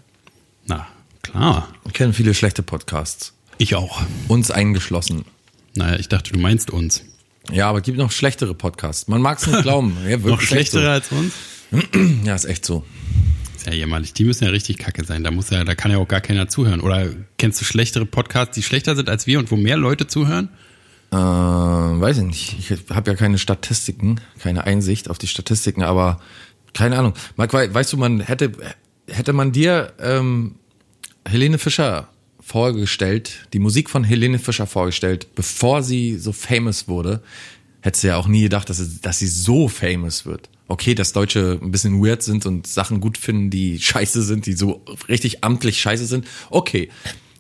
Na, 0.67 0.87
klar. 1.23 1.73
Ich 1.87 1.93
kenne 1.93 2.13
viele 2.13 2.35
schlechte 2.35 2.63
Podcasts. 2.63 3.33
Ich 3.59 3.75
auch. 3.75 4.03
Uns 4.29 4.51
eingeschlossen. 4.51 5.25
Naja, 5.75 5.99
ich 5.99 6.09
dachte, 6.09 6.33
du 6.33 6.39
meinst 6.39 6.71
uns. 6.71 7.05
Ja, 7.51 7.69
aber 7.69 7.79
es 7.79 7.85
gibt 7.85 7.99
noch 7.99 8.13
schlechtere 8.13 8.55
Podcasts. 8.55 9.09
Man 9.09 9.21
mag 9.21 9.39
es 9.39 9.47
nicht 9.47 9.63
glauben. 9.63 9.97
Ja, 10.05 10.11
wirklich 10.11 10.27
Noch 10.27 10.41
schlechtere 10.41 10.91
als 10.91 11.11
uns? 11.11 11.33
So. 11.71 11.79
Ja, 12.25 12.35
ist 12.35 12.45
echt 12.45 12.65
so. 12.65 12.85
Ist 13.57 13.67
ja 13.67 13.73
jämmerlich. 13.73 14.13
Die 14.13 14.25
müssen 14.25 14.45
ja 14.45 14.51
richtig 14.51 14.79
kacke 14.79 15.05
sein. 15.05 15.25
Da 15.25 15.31
muss 15.31 15.51
ja, 15.51 15.65
da 15.65 15.75
kann 15.75 15.91
ja 15.91 15.99
auch 15.99 16.09
gar 16.09 16.21
keiner 16.21 16.49
zuhören. 16.49 16.81
Oder 16.81 17.09
kennst 17.39 17.61
du 17.61 17.65
schlechtere 17.65 18.07
Podcasts, 18.07 18.55
die 18.55 18.63
schlechter 18.63 18.95
sind 18.95 19.09
als 19.09 19.27
wir 19.27 19.39
und 19.39 19.51
wo 19.51 19.57
mehr 19.57 19.77
Leute 19.77 20.07
zuhören? 20.07 20.51
Äh, 21.13 21.17
weiß 21.17 22.19
ich 22.19 22.25
nicht. 22.25 22.57
Ich 22.59 22.91
habe 22.91 23.11
ja 23.11 23.17
keine 23.17 23.39
Statistiken, 23.39 24.21
keine 24.39 24.65
Einsicht 24.65 25.11
auf 25.11 25.19
die 25.19 25.27
Statistiken, 25.29 25.83
aber 25.83 26.21
keine 26.73 26.99
Ahnung. 26.99 27.13
Marc, 27.37 27.53
wei- 27.53 27.73
weißt 27.73 27.93
du, 27.93 27.99
man 27.99 28.21
hätte, 28.21 28.53
hätte 29.09 29.33
man 29.35 29.53
dir 29.53 29.93
ähm, 30.01 30.55
Helene 31.29 31.59
Fischer 31.59 32.09
vorgestellt, 32.41 33.47
die 33.53 33.59
Musik 33.59 33.91
von 33.91 34.05
Helene 34.05 34.39
Fischer 34.39 34.67
vorgestellt, 34.67 35.35
bevor 35.35 35.83
sie 35.83 36.17
so 36.17 36.33
famous 36.33 36.89
wurde, 36.89 37.23
hättest 37.83 38.05
du 38.05 38.09
ja 38.09 38.17
auch 38.17 38.27
nie 38.27 38.43
gedacht, 38.43 38.71
dass, 38.71 38.79
sie- 38.79 39.01
dass 39.03 39.19
sie 39.19 39.27
so 39.29 39.69
famous 39.69 40.25
wird. 40.25 40.49
Okay, 40.69 40.95
dass 40.95 41.13
Deutsche 41.13 41.59
ein 41.63 41.71
bisschen 41.73 42.03
weird 42.03 42.23
sind 42.23 42.47
und 42.47 42.67
Sachen 42.67 43.01
gut 43.01 43.19
finden, 43.19 43.51
die 43.51 43.79
scheiße 43.79 44.23
sind, 44.23 44.47
die 44.47 44.55
so 44.55 44.83
richtig 45.09 45.45
amtlich 45.45 45.79
scheiße 45.79 46.07
sind. 46.07 46.27
Okay. 46.49 46.89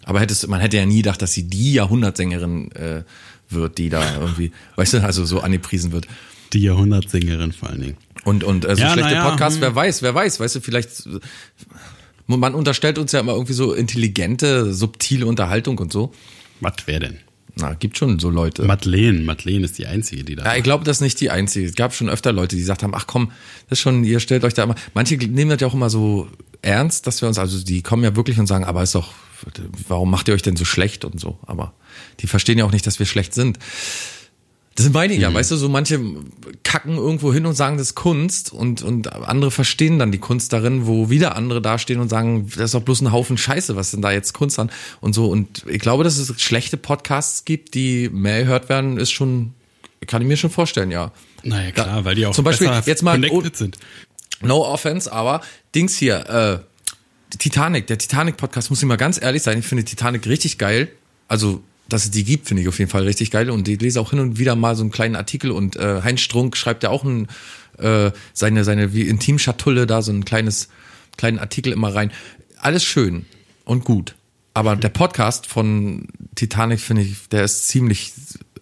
Aber 0.05 0.19
hättest, 0.21 0.47
man 0.49 0.61
hätte 0.61 0.77
ja 0.77 0.85
nie 0.85 0.97
gedacht, 0.99 1.23
dass 1.23 1.33
sie 1.33 1.45
die 1.45 1.75
Jahrhundertsängerin 1.75 2.73
äh, 2.73 3.05
wird, 3.53 3.79
die 3.79 3.89
da 3.89 4.21
irgendwie, 4.21 4.53
weißt 4.77 4.95
du, 4.95 5.03
also 5.03 5.25
so 5.25 5.41
angepriesen 5.41 5.93
wird. 5.93 6.07
Die 6.53 6.63
Jahrhundertsängerin 6.63 7.53
vor 7.53 7.71
allen 7.71 7.81
Dingen. 7.81 7.97
Und, 8.25 8.45
und 8.45 8.65
äh, 8.65 8.77
so 8.77 8.83
Ja, 8.83 8.93
schlechte 8.93 9.15
ja, 9.15 9.29
Podcasts, 9.29 9.57
hm. 9.57 9.63
wer 9.63 9.75
weiß, 9.75 10.03
wer 10.03 10.15
weiß, 10.15 10.39
weißt 10.41 10.57
du, 10.57 10.61
vielleicht, 10.61 11.09
man 12.27 12.55
unterstellt 12.55 12.99
uns 12.99 13.13
ja 13.13 13.21
immer 13.21 13.33
irgendwie 13.33 13.55
so 13.55 13.73
intelligente, 13.73 14.73
subtile 14.73 15.27
Unterhaltung 15.27 15.79
und 15.79 15.93
so. 15.93 16.13
Was 16.61 16.87
wäre 16.87 17.01
denn? 17.01 17.19
Na, 17.55 17.75
gibt 17.75 17.99
schon 17.99 18.19
so 18.19 18.31
Leute. 18.31 18.65
Madeleine. 18.65 19.21
Madeleine 19.21 19.65
ist 19.65 19.77
die 19.77 19.87
Einzige, 19.87 20.25
die 20.25 20.37
da 20.37 20.45
Ja, 20.45 20.57
ich 20.57 20.63
glaube, 20.63 20.85
das 20.85 20.99
ist 20.99 21.01
nicht 21.03 21.21
die 21.21 21.31
einzige. 21.31 21.67
Es 21.67 21.75
gab 21.75 21.95
schon 21.95 22.09
öfter 22.09 22.33
Leute, 22.33 22.57
die 22.57 22.63
gesagt 22.63 22.83
haben, 22.83 22.95
ach 22.95 23.07
komm, 23.07 23.31
das 23.69 23.79
ist 23.79 23.83
schon, 23.83 24.05
ihr 24.05 24.21
stellt 24.21 24.45
euch 24.45 24.55
da 24.55 24.63
immer. 24.63 24.75
Manche 24.95 25.17
nehmen 25.17 25.51
das 25.51 25.61
ja 25.61 25.67
auch 25.67 25.75
immer 25.75 25.91
so 25.91 26.29
ernst, 26.63 27.07
dass 27.07 27.21
wir 27.21 27.29
uns, 27.29 27.39
also 27.39 27.63
die 27.63 27.83
kommen 27.83 28.05
ja 28.05 28.17
wirklich 28.17 28.39
und 28.39 28.47
sagen, 28.47 28.65
aber 28.65 28.83
ist 28.83 28.95
doch, 28.95 29.13
warum 29.89 30.11
macht 30.11 30.29
ihr 30.29 30.35
euch 30.35 30.43
denn 30.43 30.57
so 30.57 30.65
schlecht 30.65 31.05
und 31.05 31.21
so? 31.21 31.39
Aber 31.43 31.75
die 32.21 32.27
verstehen 32.27 32.59
ja 32.59 32.65
auch 32.65 32.73
nicht, 32.73 32.87
dass 32.87 32.99
wir 32.99 33.07
schlecht 33.07 33.35
sind. 33.35 33.59
Das 34.75 34.85
sind 34.85 34.95
meine 34.95 35.15
ja, 35.15 35.33
weißt 35.33 35.51
du, 35.51 35.57
so 35.57 35.69
manche 35.69 36.01
kacken 36.65 36.97
irgendwo 36.97 37.31
hin 37.33 37.45
und 37.45 37.55
sagen, 37.55 37.77
das 37.77 37.89
ist 37.89 37.95
Kunst 37.95 38.53
und, 38.55 38.81
und 38.81 39.13
andere 39.13 39.51
verstehen 39.51 39.99
dann 39.99 40.13
die 40.13 40.19
Kunst 40.19 40.51
darin, 40.55 40.87
wo 40.87 41.11
wieder 41.11 41.37
andere 41.37 41.61
dastehen 41.61 42.01
und 42.01 42.09
sagen, 42.09 42.49
das 42.49 42.65
ist 42.65 42.75
doch 42.75 42.81
bloß 42.81 43.03
ein 43.03 43.13
Haufen 43.13 43.37
Scheiße, 43.37 43.77
was 43.77 43.91
denn 43.91 44.01
da 44.01 44.13
jetzt 44.13 44.33
Kunst 44.33 44.59
an? 44.59 44.71
Und 45.03 45.15
so. 45.15 45.27
Und 45.27 45.65
ich 45.69 45.79
glaube, 45.81 46.05
dass 46.05 46.17
es 46.17 46.41
schlechte 46.41 46.79
Podcasts 46.79 47.45
gibt, 47.45 47.75
die 47.75 48.09
mehr 48.09 48.45
gehört 48.45 48.71
werden, 48.71 48.97
ist 48.97 49.11
schon, 49.11 49.53
kann 50.07 50.23
ich 50.23 50.29
mir 50.29 50.39
schon 50.39 50.49
vorstellen, 50.49 50.91
ja. 50.91 51.13
Naja, 51.43 51.71
klar, 51.73 52.07
weil 52.07 52.15
die 52.15 52.25
auch 52.25 52.33
Zum 52.33 52.45
Beispiel 52.45 52.71
jetzt 52.87 53.03
mal- 53.03 53.21
connected 53.21 53.57
sind. 53.57 53.77
No 54.41 54.65
offense, 54.65 55.13
aber 55.13 55.43
Dings 55.75 55.97
hier, 55.97 56.29
äh, 56.29 57.37
Titanic, 57.39 57.87
der 57.89 57.99
Titanic-Podcast, 57.99 58.71
muss 58.71 58.81
ich 58.83 58.89
mal 58.89 58.97
ganz 58.97 59.21
ehrlich 59.21 59.43
sein, 59.43 59.59
ich 59.59 59.67
finde 59.67 59.85
Titanic 59.85 60.27
richtig 60.27 60.57
geil. 60.57 60.89
Also, 61.29 61.63
dass 61.93 62.05
es 62.05 62.11
die 62.11 62.25
gibt, 62.25 62.49
finde 62.49 62.63
ich 62.63 62.69
auf 62.69 62.79
jeden 62.79 62.91
Fall 62.91 63.03
richtig 63.03 63.31
geil. 63.31 63.51
Und 63.51 63.69
ich 63.69 63.81
lese 63.81 64.01
auch 64.01 64.11
hin 64.11 64.21
und 64.21 64.39
wieder 64.39 64.57
mal 64.57 64.75
so 64.77 64.83
einen 64.83 64.91
kleinen 64.91 65.17
Artikel 65.17 65.51
und 65.51 65.77
äh, 65.77 66.01
Heinz 66.03 66.21
Strunk 66.21 66.57
schreibt 66.57 66.83
ja 66.83 66.91
auch 66.91 67.05
ein, 67.05 67.29
äh, 67.79 68.11
seine, 68.33 68.65
seine 68.65 68.95
wie 68.95 69.03
Intimschatulle 69.03 69.87
da, 69.87 70.01
so 70.03 70.13
ein 70.13 70.25
kleines, 70.25 70.69
kleinen 71.17 71.39
Artikel 71.39 71.73
immer 71.73 71.95
rein. 71.95 72.11
Alles 72.59 72.85
schön 72.85 73.27
und 73.65 73.85
gut. 73.85 74.15
Aber 74.55 74.77
der 74.77 74.91
Podcast 74.91 75.47
von 75.47 76.09
Titanic, 76.35 76.81
finde 76.81 77.03
ich, 77.03 77.29
der 77.31 77.45
ist 77.45 77.69
ziemlich 77.69 78.13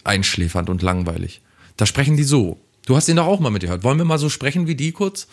einschläfernd 0.04 0.68
und 0.68 0.82
langweilig. 0.82 1.40
Da 1.76 1.86
sprechen 1.86 2.16
die 2.16 2.24
so. 2.24 2.58
Du 2.86 2.96
hast 2.96 3.08
ihn 3.08 3.16
doch 3.16 3.26
auch 3.26 3.40
mal 3.40 3.50
mitgehört. 3.50 3.84
Wollen 3.84 3.98
wir 3.98 4.04
mal 4.04 4.18
so 4.18 4.28
sprechen 4.28 4.66
wie 4.66 4.74
die 4.74 4.92
kurz? 4.92 5.26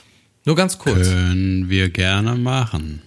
Nur 0.45 0.55
ganz 0.55 0.77
kurz. 0.77 1.07
Können 1.07 1.69
wir 1.69 1.89
gerne 1.89 2.35
machen. 2.35 3.01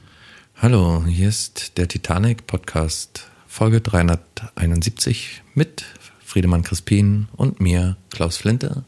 Hallo, 0.57 1.05
hier 1.07 1.29
ist 1.29 1.79
der 1.79 1.89
Titanic 1.89 2.47
Podcast, 2.47 3.30
Folge 3.53 3.81
371 3.81 5.43
mit 5.55 5.85
Friedemann 6.25 6.63
Crispin 6.63 7.27
und 7.33 7.61
mir, 7.61 7.97
Klaus 8.11 8.37
Flinte. 8.37 8.85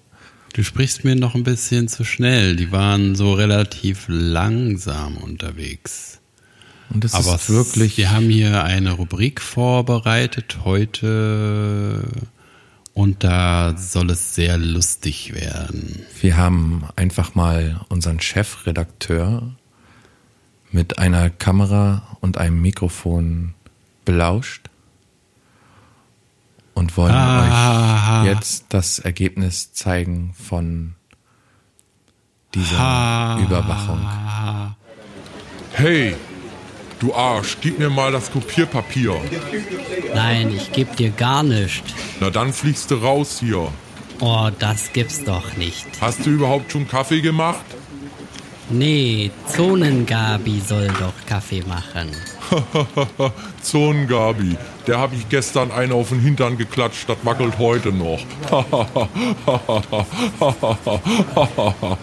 Du 0.53 0.63
sprichst 0.63 1.03
mir 1.03 1.17
noch 1.17 1.35
ein 1.35 1.43
bisschen 1.43 1.89
zu 1.89 2.05
schnell. 2.05 2.55
Die 2.55 2.71
waren 2.71 3.17
so 3.17 3.35
relativ 3.35 4.05
langsam 4.07 5.17
unterwegs. 5.17 6.21
Und 6.91 7.05
es 7.05 7.13
Aber 7.13 7.35
ist 7.35 7.51
wirklich, 7.51 7.97
wir 7.97 8.13
haben 8.13 8.31
hier 8.31 8.63
eine 8.63 8.93
Rubrik 8.93 9.41
vorbereitet 9.41 10.59
heute 10.65 12.05
und 12.95 13.25
da 13.25 13.77
soll 13.77 14.11
es 14.11 14.37
sehr 14.37 14.59
lustig 14.59 15.35
werden. 15.35 16.07
wir 16.21 16.37
haben 16.37 16.85
einfach 16.95 17.35
mal 17.35 17.81
unseren 17.89 18.21
Chefredakteur 18.21 19.57
mit 20.71 20.99
einer 20.99 21.31
Kamera 21.31 22.17
und 22.21 22.39
einem 22.39 22.63
Mikrofon 22.63 23.55
belauscht 24.05 24.69
und 26.75 26.97
wollen 26.97 27.15
Ah. 27.15 28.23
euch 28.23 28.27
jetzt 28.29 28.67
das 28.71 28.99
Ergebnis 28.99 29.73
zeigen 29.73 30.35
von 30.35 30.95
dieser 32.55 32.79
Ah. 32.79 33.39
Überwachung. 33.41 34.01
Hey, 35.73 36.15
du 36.99 37.15
Arsch, 37.15 37.57
gib 37.61 37.79
mir 37.79 37.91
mal 37.91 38.13
das 38.13 38.31
Kopierpapier. 38.31 39.21
Nein, 40.15 40.53
ich 40.55 40.73
geb 40.73 40.97
dir 40.97 41.11
gar 41.11 41.43
nichts. 41.43 41.93
Na 42.21 42.31
dann 42.31 42.53
fliegst 42.53 42.91
du 42.91 42.97
raus 42.97 43.39
hier. 43.41 43.69
Oh, 44.21 44.51
das 44.59 44.93
gibt's 44.93 45.25
doch 45.25 45.57
nicht. 45.57 45.87
Hast 46.01 46.25
du 46.27 46.31
überhaupt 46.31 46.71
schon 46.71 46.87
Kaffee 46.87 47.21
gemacht? 47.23 47.65
Nee, 48.71 49.31
Zonengabi 49.49 50.61
soll 50.61 50.89
doch 50.89 51.15
Kaffee 51.27 51.63
machen. 51.67 52.11
Zonengabi, 53.63 54.57
der 54.87 54.99
hab 54.99 55.13
ich 55.13 55.29
gestern 55.29 55.71
einen 55.71 55.93
auf 55.93 56.11
den 56.11 56.21
Hintern 56.21 56.59
geklatscht, 56.59 57.09
das 57.09 57.19
wackelt 57.23 57.59
heute 57.59 57.93
noch. 57.93 58.21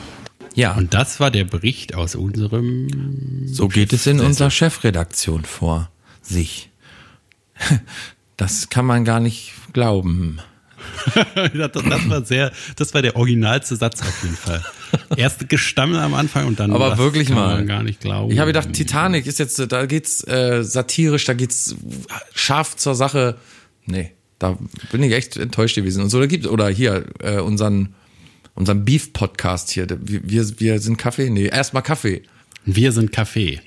Ja, 0.55 0.75
Und 0.75 0.93
das 0.93 1.21
war 1.21 1.31
der 1.31 1.45
Bericht 1.45 1.95
aus 1.95 2.15
unserem. 2.15 3.47
So 3.47 3.69
geht 3.69 3.93
es 3.93 4.07
in 4.07 4.19
unserer 4.19 4.51
Chefredaktion 4.51 5.45
vor 5.45 5.89
sich. 6.21 6.69
Das 8.35 8.69
kann 8.69 8.85
man 8.85 9.05
gar 9.05 9.21
nicht 9.21 9.53
glauben. 9.71 10.39
das, 11.53 11.71
das 11.71 12.09
war 12.09 12.25
sehr, 12.25 12.51
das 12.75 12.93
war 12.93 13.01
der 13.01 13.15
originalste 13.15 13.75
Satz 13.75 14.01
auf 14.01 14.23
jeden 14.23 14.35
Fall. 14.35 14.63
Erst 15.15 15.47
Gestammel 15.49 15.99
am 15.99 16.13
Anfang 16.13 16.47
und 16.47 16.59
dann. 16.59 16.71
Aber 16.71 16.97
wirklich 16.97 17.27
kann 17.27 17.35
mal. 17.35 17.55
Man 17.55 17.67
gar 17.67 17.83
nicht 17.83 18.01
glauben. 18.01 18.31
Ich 18.31 18.39
habe 18.39 18.47
gedacht, 18.47 18.73
Titanic 18.73 19.25
ist 19.25 19.39
jetzt, 19.39 19.59
da 19.71 19.85
geht's 19.85 20.25
äh, 20.27 20.63
satirisch, 20.63 21.25
da 21.25 21.33
geht's 21.33 21.75
scharf 22.33 22.75
zur 22.75 22.95
Sache. 22.95 23.37
Nee, 23.85 24.11
da 24.39 24.57
bin 24.91 25.03
ich 25.03 25.13
echt 25.13 25.37
enttäuscht 25.37 25.75
gewesen. 25.75 26.03
Und 26.03 26.09
so, 26.09 26.19
da 26.19 26.25
gibt 26.25 26.47
oder 26.47 26.69
hier 26.69 27.05
äh, 27.19 27.39
unseren 27.39 27.95
unseren 28.55 28.83
Beef-Podcast 28.83 29.71
hier. 29.71 29.87
Wir, 29.89 30.29
wir, 30.29 30.59
wir 30.59 30.79
sind 30.79 30.97
Kaffee? 30.97 31.29
Nee, 31.29 31.45
erstmal 31.45 31.81
Kaffee. 31.81 32.23
Wir 32.65 32.91
sind 32.91 33.11
Kaffee. 33.11 33.61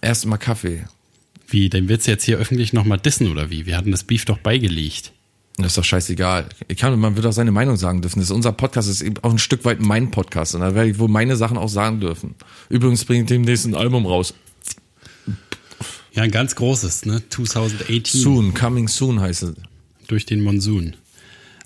Erstmal 0.00 0.38
Kaffee. 0.38 0.84
Wie, 1.46 1.68
denn 1.68 1.86
du 1.86 1.94
jetzt 1.94 2.24
hier 2.24 2.38
öffentlich 2.38 2.72
nochmal 2.72 2.98
dissen 2.98 3.30
oder 3.30 3.50
wie? 3.50 3.66
Wir 3.66 3.76
hatten 3.76 3.90
das 3.90 4.04
Beef 4.04 4.24
doch 4.24 4.38
beigelegt. 4.38 5.12
Das 5.62 5.72
ist 5.72 5.78
doch 5.78 5.84
scheißegal. 5.84 6.48
Ich 6.68 6.78
kann, 6.78 6.98
man 6.98 7.16
wird 7.16 7.26
auch 7.26 7.32
seine 7.32 7.50
Meinung 7.52 7.76
sagen 7.76 8.02
dürfen. 8.02 8.20
Das 8.20 8.28
ist 8.28 8.34
unser 8.34 8.52
Podcast, 8.52 8.88
das 8.88 8.96
ist 8.96 9.02
eben 9.02 9.16
auch 9.22 9.30
ein 9.30 9.38
Stück 9.38 9.64
weit 9.64 9.80
mein 9.80 10.10
Podcast. 10.10 10.54
Und 10.54 10.60
da 10.62 10.74
werde 10.74 10.90
ich 10.90 10.98
wohl 10.98 11.08
meine 11.08 11.36
Sachen 11.36 11.56
auch 11.58 11.68
sagen 11.68 12.00
dürfen. 12.00 12.34
Übrigens 12.68 13.04
bringe 13.04 13.22
ich 13.22 13.28
demnächst 13.28 13.66
ein 13.66 13.74
Album 13.74 14.06
raus. 14.06 14.34
Ja, 16.12 16.22
ein 16.24 16.30
ganz 16.30 16.56
großes, 16.56 17.06
ne? 17.06 17.22
2018 17.28 18.20
Soon, 18.20 18.54
coming 18.54 18.88
soon 18.88 19.20
heißt 19.20 19.44
es. 19.44 19.54
durch 20.08 20.26
den 20.26 20.40
Monsun. 20.42 20.96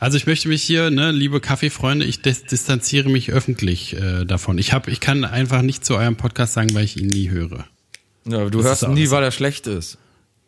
Also 0.00 0.18
ich 0.18 0.26
möchte 0.26 0.48
mich 0.48 0.62
hier, 0.62 0.90
ne, 0.90 1.12
liebe 1.12 1.40
Kaffeefreunde, 1.40 2.04
ich 2.04 2.20
dis 2.20 2.44
distanziere 2.44 3.08
mich 3.08 3.32
öffentlich 3.32 3.94
äh, 3.94 4.26
davon. 4.26 4.58
Ich 4.58 4.74
hab, 4.74 4.86
ich 4.88 5.00
kann 5.00 5.24
einfach 5.24 5.62
nicht 5.62 5.84
zu 5.84 5.96
eurem 5.96 6.16
Podcast 6.16 6.52
sagen, 6.52 6.74
weil 6.74 6.84
ich 6.84 7.00
ihn 7.00 7.06
nie 7.06 7.30
höre. 7.30 7.64
Ja, 8.26 8.44
du 8.50 8.58
Das 8.58 8.82
hörst 8.82 8.88
nie, 8.88 9.10
weil 9.10 9.22
er 9.22 9.30
schlecht 9.30 9.66
ist. 9.66 9.96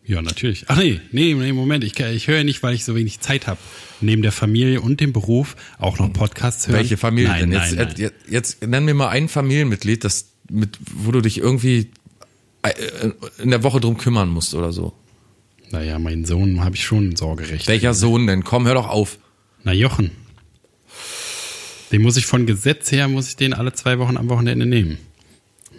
Ja, 0.07 0.23
natürlich. 0.23 0.67
Ach 0.69 0.77
nee, 0.77 1.01
nee, 1.11 1.35
nee, 1.35 1.53
Moment. 1.53 1.83
Ich, 1.83 1.99
ich 1.99 2.29
höre 2.29 2.45
nicht, 2.45 2.63
weil 2.63 2.75
ich 2.75 2.85
so 2.85 2.95
wenig 2.95 3.21
Zeit 3.21 3.47
habe. 3.49 3.59
Neben 4.01 4.23
der 4.23 4.31
Familie 4.31 4.81
und 4.81 5.01
dem 5.01 5.13
Beruf 5.13 5.57
auch 5.79 5.99
noch 5.99 6.13
Podcasts 6.13 6.69
hören. 6.69 6.79
Welche 6.79 6.97
Familie 6.97 7.31
nein, 7.31 7.51
denn? 7.51 7.53
Jetzt, 7.53 7.75
Nein, 7.75 7.87
nein. 7.89 7.95
Jetzt, 7.97 8.15
jetzt 8.29 8.67
nenn 8.67 8.85
mir 8.85 8.95
mal 8.95 9.09
ein 9.09 9.29
Familienmitglied, 9.29 10.05
das 10.05 10.33
mit, 10.49 10.79
wo 10.95 11.11
du 11.11 11.21
dich 11.21 11.39
irgendwie 11.39 11.91
äh, 12.63 12.73
in 13.43 13.51
der 13.51 13.65
Woche 13.65 13.81
drum 13.81 13.97
kümmern 13.97 14.29
musst 14.29 14.55
oder 14.55 14.73
so. 14.73 14.93
Naja, 15.71 15.99
meinen 15.99 16.25
Sohn 16.25 16.63
habe 16.63 16.77
ich 16.77 16.85
schon 16.85 17.17
Sorgerecht. 17.17 17.67
Welcher 17.67 17.93
Sohn 17.93 18.29
denn? 18.29 18.45
Komm, 18.45 18.67
hör 18.67 18.75
doch 18.75 18.89
auf. 18.89 19.19
Na, 19.65 19.73
Jochen. 19.73 20.13
Den 21.91 22.03
muss 22.03 22.17
ich 22.17 22.27
von 22.27 22.47
Gesetz 22.47 22.93
her, 22.93 23.09
muss 23.09 23.29
ich 23.29 23.37
den 23.37 23.55
alle 23.55 23.73
zwei 23.73 23.99
Wochen 23.99 24.17
am 24.17 24.29
Wochenende 24.29 24.67
nehmen. 24.67 24.99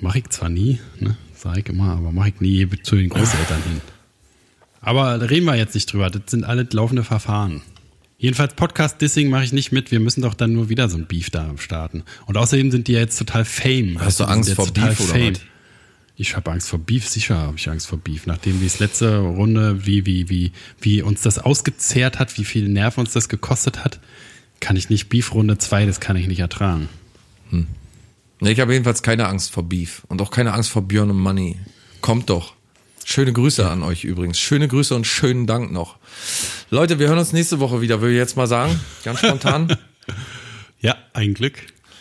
Mache 0.02 0.20
ich 0.20 0.30
zwar 0.30 0.50
nie, 0.50 0.80
ne? 1.00 1.16
Sag 1.36 1.58
ich 1.58 1.68
immer, 1.68 1.94
aber 1.94 2.12
mache 2.12 2.30
ich 2.30 2.42
nie 2.42 2.68
zu 2.84 2.96
den 2.96 3.10
Großeltern 3.10 3.64
hin. 3.64 3.82
Aber 4.82 5.18
da 5.18 5.26
reden 5.26 5.46
wir 5.46 5.56
jetzt 5.56 5.76
nicht 5.76 5.92
drüber. 5.92 6.10
Das 6.10 6.24
sind 6.28 6.44
alle 6.44 6.68
laufende 6.72 7.04
Verfahren. 7.04 7.62
Jedenfalls 8.18 8.56
Podcast-Dissing 8.56 9.30
mache 9.30 9.44
ich 9.44 9.54
nicht 9.54 9.72
mit. 9.72 9.92
Wir 9.92 10.00
müssen 10.00 10.22
doch 10.22 10.34
dann 10.34 10.54
nur 10.54 10.70
wieder 10.70 10.90
so 10.90 10.98
ein 10.98 11.06
Beef 11.06 11.30
da 11.30 11.52
starten. 11.58 12.04
Und 12.26 12.38
außerdem 12.38 12.72
sind 12.72 12.88
die 12.88 12.94
ja 12.94 13.00
jetzt 13.00 13.18
total 13.18 13.46
Fame. 13.46 14.00
Hast 14.00 14.20
du 14.20 14.24
die 14.24 14.30
Angst 14.30 14.54
vor 14.54 14.68
Beef 14.68 15.00
oder 15.00 15.32
was? 15.32 15.42
Ich 16.20 16.36
habe 16.36 16.50
Angst 16.52 16.70
vor 16.70 16.80
Beef, 16.80 17.08
sicher 17.08 17.38
habe 17.38 17.58
ich 17.58 17.70
Angst 17.70 17.86
vor 17.86 18.00
Beef. 18.00 18.26
Nachdem 18.26 18.60
wie 18.60 18.66
es 18.66 18.80
letzte 18.80 19.20
Runde, 19.20 19.86
wie, 19.86 20.08
wie, 20.08 20.30
wie, 20.30 20.52
wie 20.82 21.04
uns 21.04 21.22
das 21.22 21.38
ausgezehrt 21.38 22.18
hat, 22.18 22.40
wie 22.40 22.46
viel 22.46 22.68
Nerven 22.68 23.02
uns 23.02 23.14
das 23.14 23.30
gekostet 23.30 23.84
hat, 23.84 24.00
kann 24.60 24.76
ich 24.76 24.90
nicht 24.90 25.10
Beef 25.10 25.36
Runde 25.36 25.60
2, 25.60 25.86
das 25.86 26.00
kann 26.00 26.16
ich 26.16 26.28
nicht 26.28 26.40
ertragen. 26.40 26.90
Nee, 28.40 28.52
ich 28.52 28.60
habe 28.60 28.74
jedenfalls 28.74 29.04
keine 29.04 29.28
Angst 29.28 29.52
vor 29.52 29.64
Beef 29.64 30.04
und 30.08 30.22
auch 30.22 30.32
keine 30.32 30.54
Angst 30.54 30.72
vor 30.72 30.82
Björn 30.82 31.12
und 31.12 31.20
Money. 31.20 31.58
Kommt 32.02 32.32
doch. 32.32 32.57
Schöne 33.10 33.32
Grüße 33.32 33.66
an 33.66 33.84
euch 33.84 34.04
übrigens. 34.04 34.38
Schöne 34.38 34.68
Grüße 34.68 34.94
und 34.94 35.08
schönen 35.08 35.48
Dank 35.48 35.72
noch. 35.72 35.96
Leute, 36.72 37.00
wir 37.00 37.08
hören 37.08 37.18
uns 37.18 37.32
nächste 37.32 37.62
Woche 37.62 37.80
wieder, 37.80 38.02
will 38.02 38.12
ich 38.12 38.18
jetzt 38.18 38.36
mal 38.36 38.48
sagen. 38.48 38.78
Ganz 39.04 39.20
spontan. 39.20 39.76
Ja, 40.80 40.96
ein 41.14 41.34
Glück. 41.34 41.56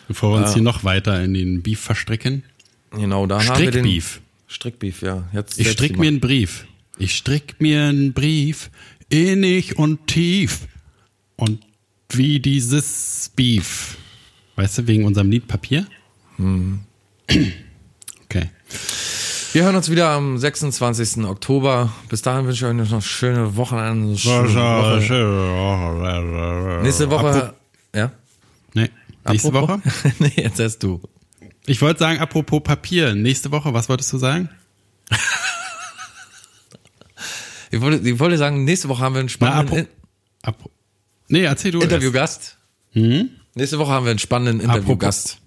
Bevor 0.07 0.33
wir 0.33 0.45
uns 0.45 0.53
hier 0.53 0.63
noch 0.63 0.85
weiter 0.85 1.25
in 1.25 1.33
den 1.33 1.63
Beef 1.63 1.81
verstricken. 1.81 2.43
genau, 2.91 3.27
da 3.27 3.39
haben 3.39 3.59
wir 3.59 3.71
den 3.71 3.85
Strickbeef. 3.85 4.21
Strickbeef, 4.47 5.03
ja. 5.03 5.25
Jetzt 5.33 5.59
Ich 5.59 5.71
strick 5.71 5.97
mir 5.97 6.09
einen 6.09 6.21
Brief. 6.21 6.67
Ich 6.99 7.17
strick 7.17 7.55
mir 7.59 7.85
einen 7.85 8.13
Brief, 8.13 8.71
innig 9.09 9.79
und 9.79 10.07
tief. 10.09 10.69
Und 11.37 11.61
wie 12.11 12.39
dieses 12.39 13.31
Beef. 13.35 13.97
Weißt 14.57 14.79
du, 14.79 14.87
wegen 14.87 15.05
unserem 15.07 15.31
Lied 15.31 15.49
Papier? 15.49 15.87
Hm. 16.37 16.81
Wir 19.57 19.65
hören 19.65 19.75
uns 19.77 19.89
wieder 19.91 20.11
am 20.11 20.37
26. 20.37 21.25
Oktober. 21.25 21.91
Bis 22.11 22.21
dahin 22.21 22.45
wünsche 22.45 22.67
ich 22.67 22.71
euch 22.83 22.91
noch 22.91 23.01
schöne 23.01 23.57
Wochenende. 23.57 24.19
Schöne 24.19 24.55
Woche. 24.55 25.01
Nächste 26.83 27.09
Woche. 27.09 27.55
Ja? 27.95 28.13
Nee, 28.75 28.91
nächste 29.27 29.49
Apropos- 29.49 29.83
Woche? 29.83 30.13
nee, 30.19 30.33
jetzt 30.37 30.61
erst 30.61 30.83
du. 30.83 31.01
Ich 31.65 31.81
wollte 31.81 32.01
sagen, 32.01 32.21
apropos 32.21 32.63
Papier, 32.63 33.15
nächste 33.15 33.51
Woche, 33.51 33.73
was 33.73 33.89
wolltest 33.89 34.13
du 34.13 34.19
sagen? 34.19 34.51
Ich 37.71 37.81
wollte, 37.81 38.07
ich 38.07 38.19
wollte 38.19 38.37
sagen, 38.37 38.65
nächste 38.65 38.91
Woche 38.91 39.03
haben 39.03 39.15
wir 39.15 39.21
einen 39.21 39.31
Na, 39.41 39.49
spannenden 39.65 39.89
apro 40.43 40.65
apro 40.65 40.71
nee, 41.29 41.45
erzähl 41.45 41.71
du. 41.71 41.79
In 41.79 41.85
Interviewgast. 41.85 42.59
Nächste 42.93 43.79
Woche 43.79 43.91
haben 43.91 44.05
wir 44.05 44.11
einen 44.11 44.19
spannenden 44.19 44.61
Interviewgast. 44.61 45.39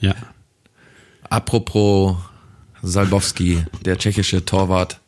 Ja. 0.00 0.14
Apropos 1.28 2.16
Salbowski, 2.82 3.64
der 3.84 3.98
tschechische 3.98 4.44
Torwart 4.44 5.00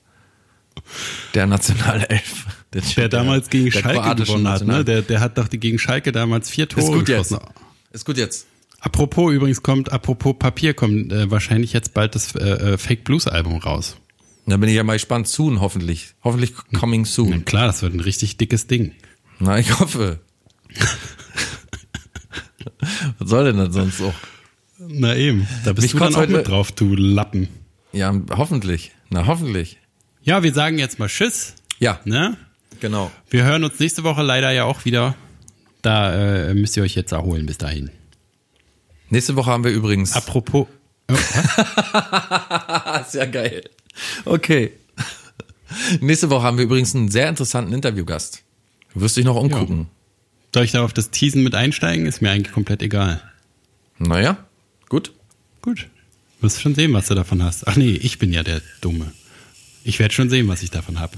der 1.35 1.47
Nationalelf. 1.47 2.47
Der, 2.73 2.83
Der 2.83 3.09
damals 3.09 3.49
gegen 3.51 3.71
der 3.71 3.81
Schalke 3.81 4.17
gewonnen 4.25 4.49
hat, 4.49 4.65
ne? 4.67 4.85
Der, 4.85 5.03
der 5.03 5.21
hat 5.21 5.39
doch 5.39 5.47
die 5.49 5.59
gegen 5.61 5.79
Schalke 5.79 6.11
damals 6.13 6.51
vier 6.51 6.69
Tore 6.69 6.85
Ist 6.87 6.93
gut 6.93 7.09
jetzt. 7.09 7.29
geschossen. 7.31 7.49
Ist 7.93 8.05
gut 8.05 8.17
jetzt. 8.19 8.47
Apropos 8.81 9.33
übrigens 9.33 9.63
kommt, 9.63 9.93
apropos 9.93 10.35
Papier 10.39 10.75
kommt 10.75 11.13
äh, 11.13 11.31
wahrscheinlich 11.31 11.73
jetzt 11.73 11.95
bald 11.95 12.15
das 12.17 12.35
äh, 12.35 12.73
äh, 12.75 12.79
Fake 12.79 13.05
Blues 13.05 13.27
Album 13.29 13.59
raus. 13.59 13.97
Da 14.47 14.57
bin 14.59 14.69
ich 14.69 14.75
ja 14.75 14.83
mal 14.83 14.95
gespannt. 14.95 15.27
Soon, 15.29 15.61
hoffentlich. 15.61 16.15
Hoffentlich 16.23 16.53
coming 16.79 17.03
Na 17.03 17.07
soon. 17.07 17.45
klar, 17.45 17.67
das 17.69 17.81
wird 17.83 17.95
ein 17.95 18.01
richtig 18.01 18.37
dickes 18.37 18.67
Ding. 18.67 18.93
Na, 19.39 19.59
ich 19.59 19.79
hoffe. 19.79 20.19
Was 23.19 23.29
soll 23.31 23.45
denn 23.45 23.57
das 23.57 23.73
sonst 23.75 24.01
auch? 24.03 24.13
Na 24.79 25.15
eben, 25.17 25.47
da 25.65 25.73
bist 25.73 25.85
Mich 25.85 25.93
du 25.93 25.99
dann 25.99 26.15
auch 26.15 26.19
heute- 26.19 26.33
mit 26.33 26.49
drauf, 26.49 26.73
du 26.73 26.95
Lappen. 26.95 27.49
Ja, 27.95 28.15
hoffentlich. 28.31 28.93
Na, 29.11 29.27
hoffentlich. 29.27 29.79
Ja, 30.23 30.43
wir 30.43 30.53
sagen 30.53 30.79
jetzt 30.79 30.99
mal 30.99 31.09
Tschüss, 31.09 31.55
Ja, 31.79 32.01
ne? 32.05 32.37
genau. 32.81 33.11
Wir 33.31 33.45
hören 33.45 33.65
uns 33.65 33.79
nächste 33.79 34.05
Woche 34.05 34.23
leider 34.23 34.51
ja 34.51 34.65
auch 34.65 34.85
wieder. 34.85 35.15
Da 35.83 36.49
äh, 36.49 36.55
müsst 36.55 36.77
ihr 36.77 36.83
euch 36.83 36.95
jetzt 36.95 37.13
erholen 37.13 37.47
bis 37.47 37.59
dahin. 37.59 37.91
Nächste 39.11 39.37
Woche 39.37 39.51
haben 39.51 39.65
wir 39.65 39.71
übrigens. 39.71 40.17
Apropos, 40.17 40.67
oh, 41.11 41.15
ist 41.15 43.15
ja 43.15 43.27
geil. 43.27 43.65
Okay. 44.25 44.73
Nächste 46.01 46.31
Woche 46.31 46.43
haben 46.43 46.57
wir 46.57 46.65
übrigens 46.65 46.95
einen 46.95 47.11
sehr 47.11 47.29
interessanten 47.29 47.73
Interviewgast. 47.73 48.43
Du 48.95 49.01
wirst 49.03 49.17
dich 49.17 49.25
noch 49.25 49.37
umgucken. 49.37 49.89
soll 50.55 50.65
ich 50.65 50.73
da 50.73 50.85
auf 50.85 50.93
das 50.93 51.11
Teasen 51.11 51.43
mit 51.43 51.55
einsteigen? 51.55 52.07
Ist 52.07 52.23
mir 52.23 52.31
eigentlich 52.31 52.53
komplett 52.53 52.83
egal. 52.83 53.21
Naja, 53.99 54.39
gut. 54.89 55.13
Gut. 55.63 55.89
Wirst 56.45 56.61
schon 56.61 56.75
sehen, 56.75 56.93
was 56.93 57.09
du 57.09 57.15
davon 57.15 57.43
hast. 57.43 57.67
Ach 57.67 57.77
nee, 57.77 57.93
ich 57.93 58.19
bin 58.19 58.31
ja 58.31 58.43
der 58.43 58.61
Dumme. 58.83 59.11
Ich 59.83 59.99
werde 59.99 60.13
schon 60.13 60.29
sehen, 60.29 60.47
was 60.47 60.63
ich 60.63 60.71
davon 60.71 61.01
hab. 61.01 61.17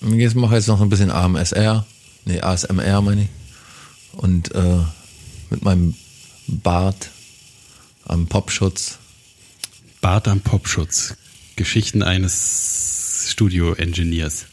Ich 0.00 0.34
mache 0.34 0.56
jetzt 0.56 0.66
noch 0.66 0.80
ein 0.80 0.88
bisschen 0.88 1.12
AMSR. 1.12 1.86
Nee, 2.24 2.40
ASMR 2.40 3.00
meine 3.02 3.22
ich. 3.22 3.28
Und 4.14 4.52
äh, 4.52 4.80
mit 5.48 5.62
meinem 5.62 5.94
Bart 6.48 7.10
am 8.04 8.26
Popschutz. 8.26 8.98
Bart 10.00 10.26
am 10.26 10.40
Popschutz. 10.40 11.14
Geschichten 11.54 12.02
eines 12.02 13.28
Studio-Engineers. 13.28 14.46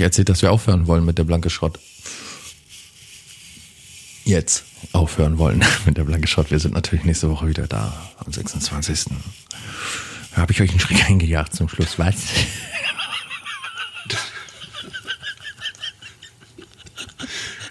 Nicht 0.00 0.06
erzählt, 0.06 0.30
dass 0.30 0.42
wir 0.42 0.50
aufhören 0.50 0.86
wollen 0.86 1.04
mit 1.04 1.18
der 1.18 1.24
Blanke 1.24 1.50
Schrott. 1.50 1.78
Jetzt 4.24 4.64
aufhören 4.92 5.36
wollen 5.36 5.62
mit 5.84 5.98
der 5.98 6.04
Blanke 6.04 6.26
Schrott. 6.26 6.50
Wir 6.50 6.58
sind 6.58 6.72
natürlich 6.74 7.04
nächste 7.04 7.30
Woche 7.30 7.46
wieder 7.48 7.66
da, 7.66 7.92
am 8.24 8.32
26. 8.32 9.04
Da 10.30 10.40
habe 10.40 10.52
ich 10.52 10.62
euch 10.62 10.70
einen 10.70 10.80
Schreck 10.80 11.04
eingejagt 11.10 11.54
zum 11.54 11.68
Schluss, 11.68 11.98
was? 11.98 12.14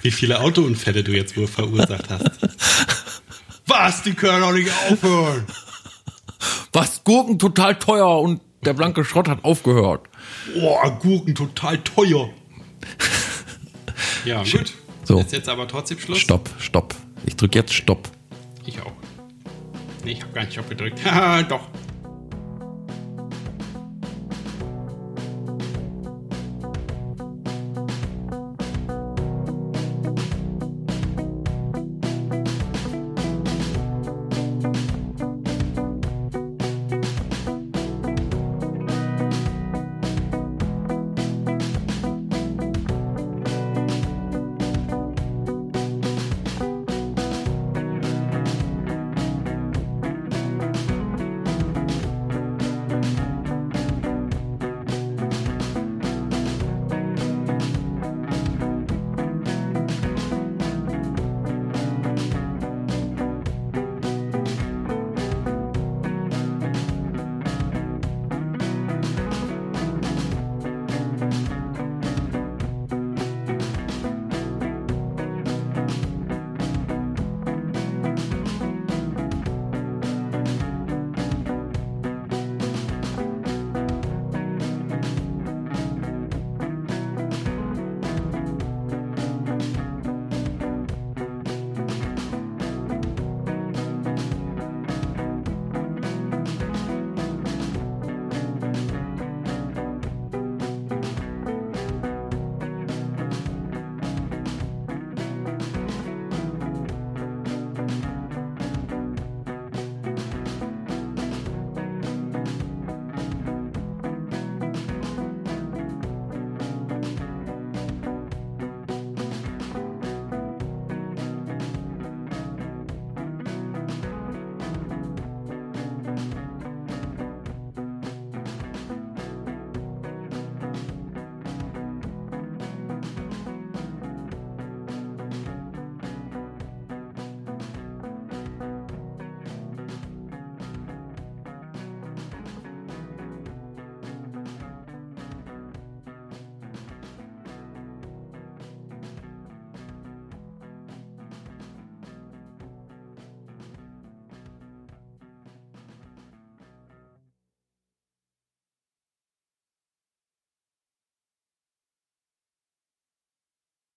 Wie 0.03 0.11
viele 0.11 0.39
Autounfälle 0.39 1.03
du 1.03 1.11
jetzt 1.11 1.35
wohl 1.35 1.47
verursacht 1.47 2.09
hast. 2.09 2.31
Was? 3.65 4.03
Die 4.03 4.13
können 4.13 4.39
doch 4.41 4.53
nicht 4.53 4.71
aufhören. 4.89 5.45
Was? 6.71 7.03
Gurken 7.03 7.37
total 7.39 7.77
teuer 7.79 8.21
und 8.21 8.39
der 8.63 8.73
Blanke 8.73 9.03
Schrott 9.03 9.27
hat 9.27 9.43
aufgehört. 9.43 10.08
Boah, 10.53 10.97
Gurken 11.01 11.35
total 11.35 11.77
teuer. 11.79 12.29
Ja, 14.25 14.43
gut. 14.43 14.73
So. 15.03 15.19
Ist 15.19 15.31
jetzt 15.31 15.49
aber 15.49 15.67
trotzdem 15.67 15.99
Schluss? 15.99 16.19
Stopp, 16.19 16.49
stopp. 16.59 16.95
Ich 17.25 17.35
drück 17.35 17.55
jetzt 17.55 17.73
Stopp. 17.73 18.09
Ich 18.65 18.79
auch. 18.81 18.91
Nee, 20.03 20.11
ich 20.11 20.21
habe 20.21 20.33
gar 20.33 20.41
nicht 20.43 20.53
Stopp 20.53 20.69
gedrückt. 20.69 21.03
Haha, 21.03 21.41
Doch. 21.49 21.67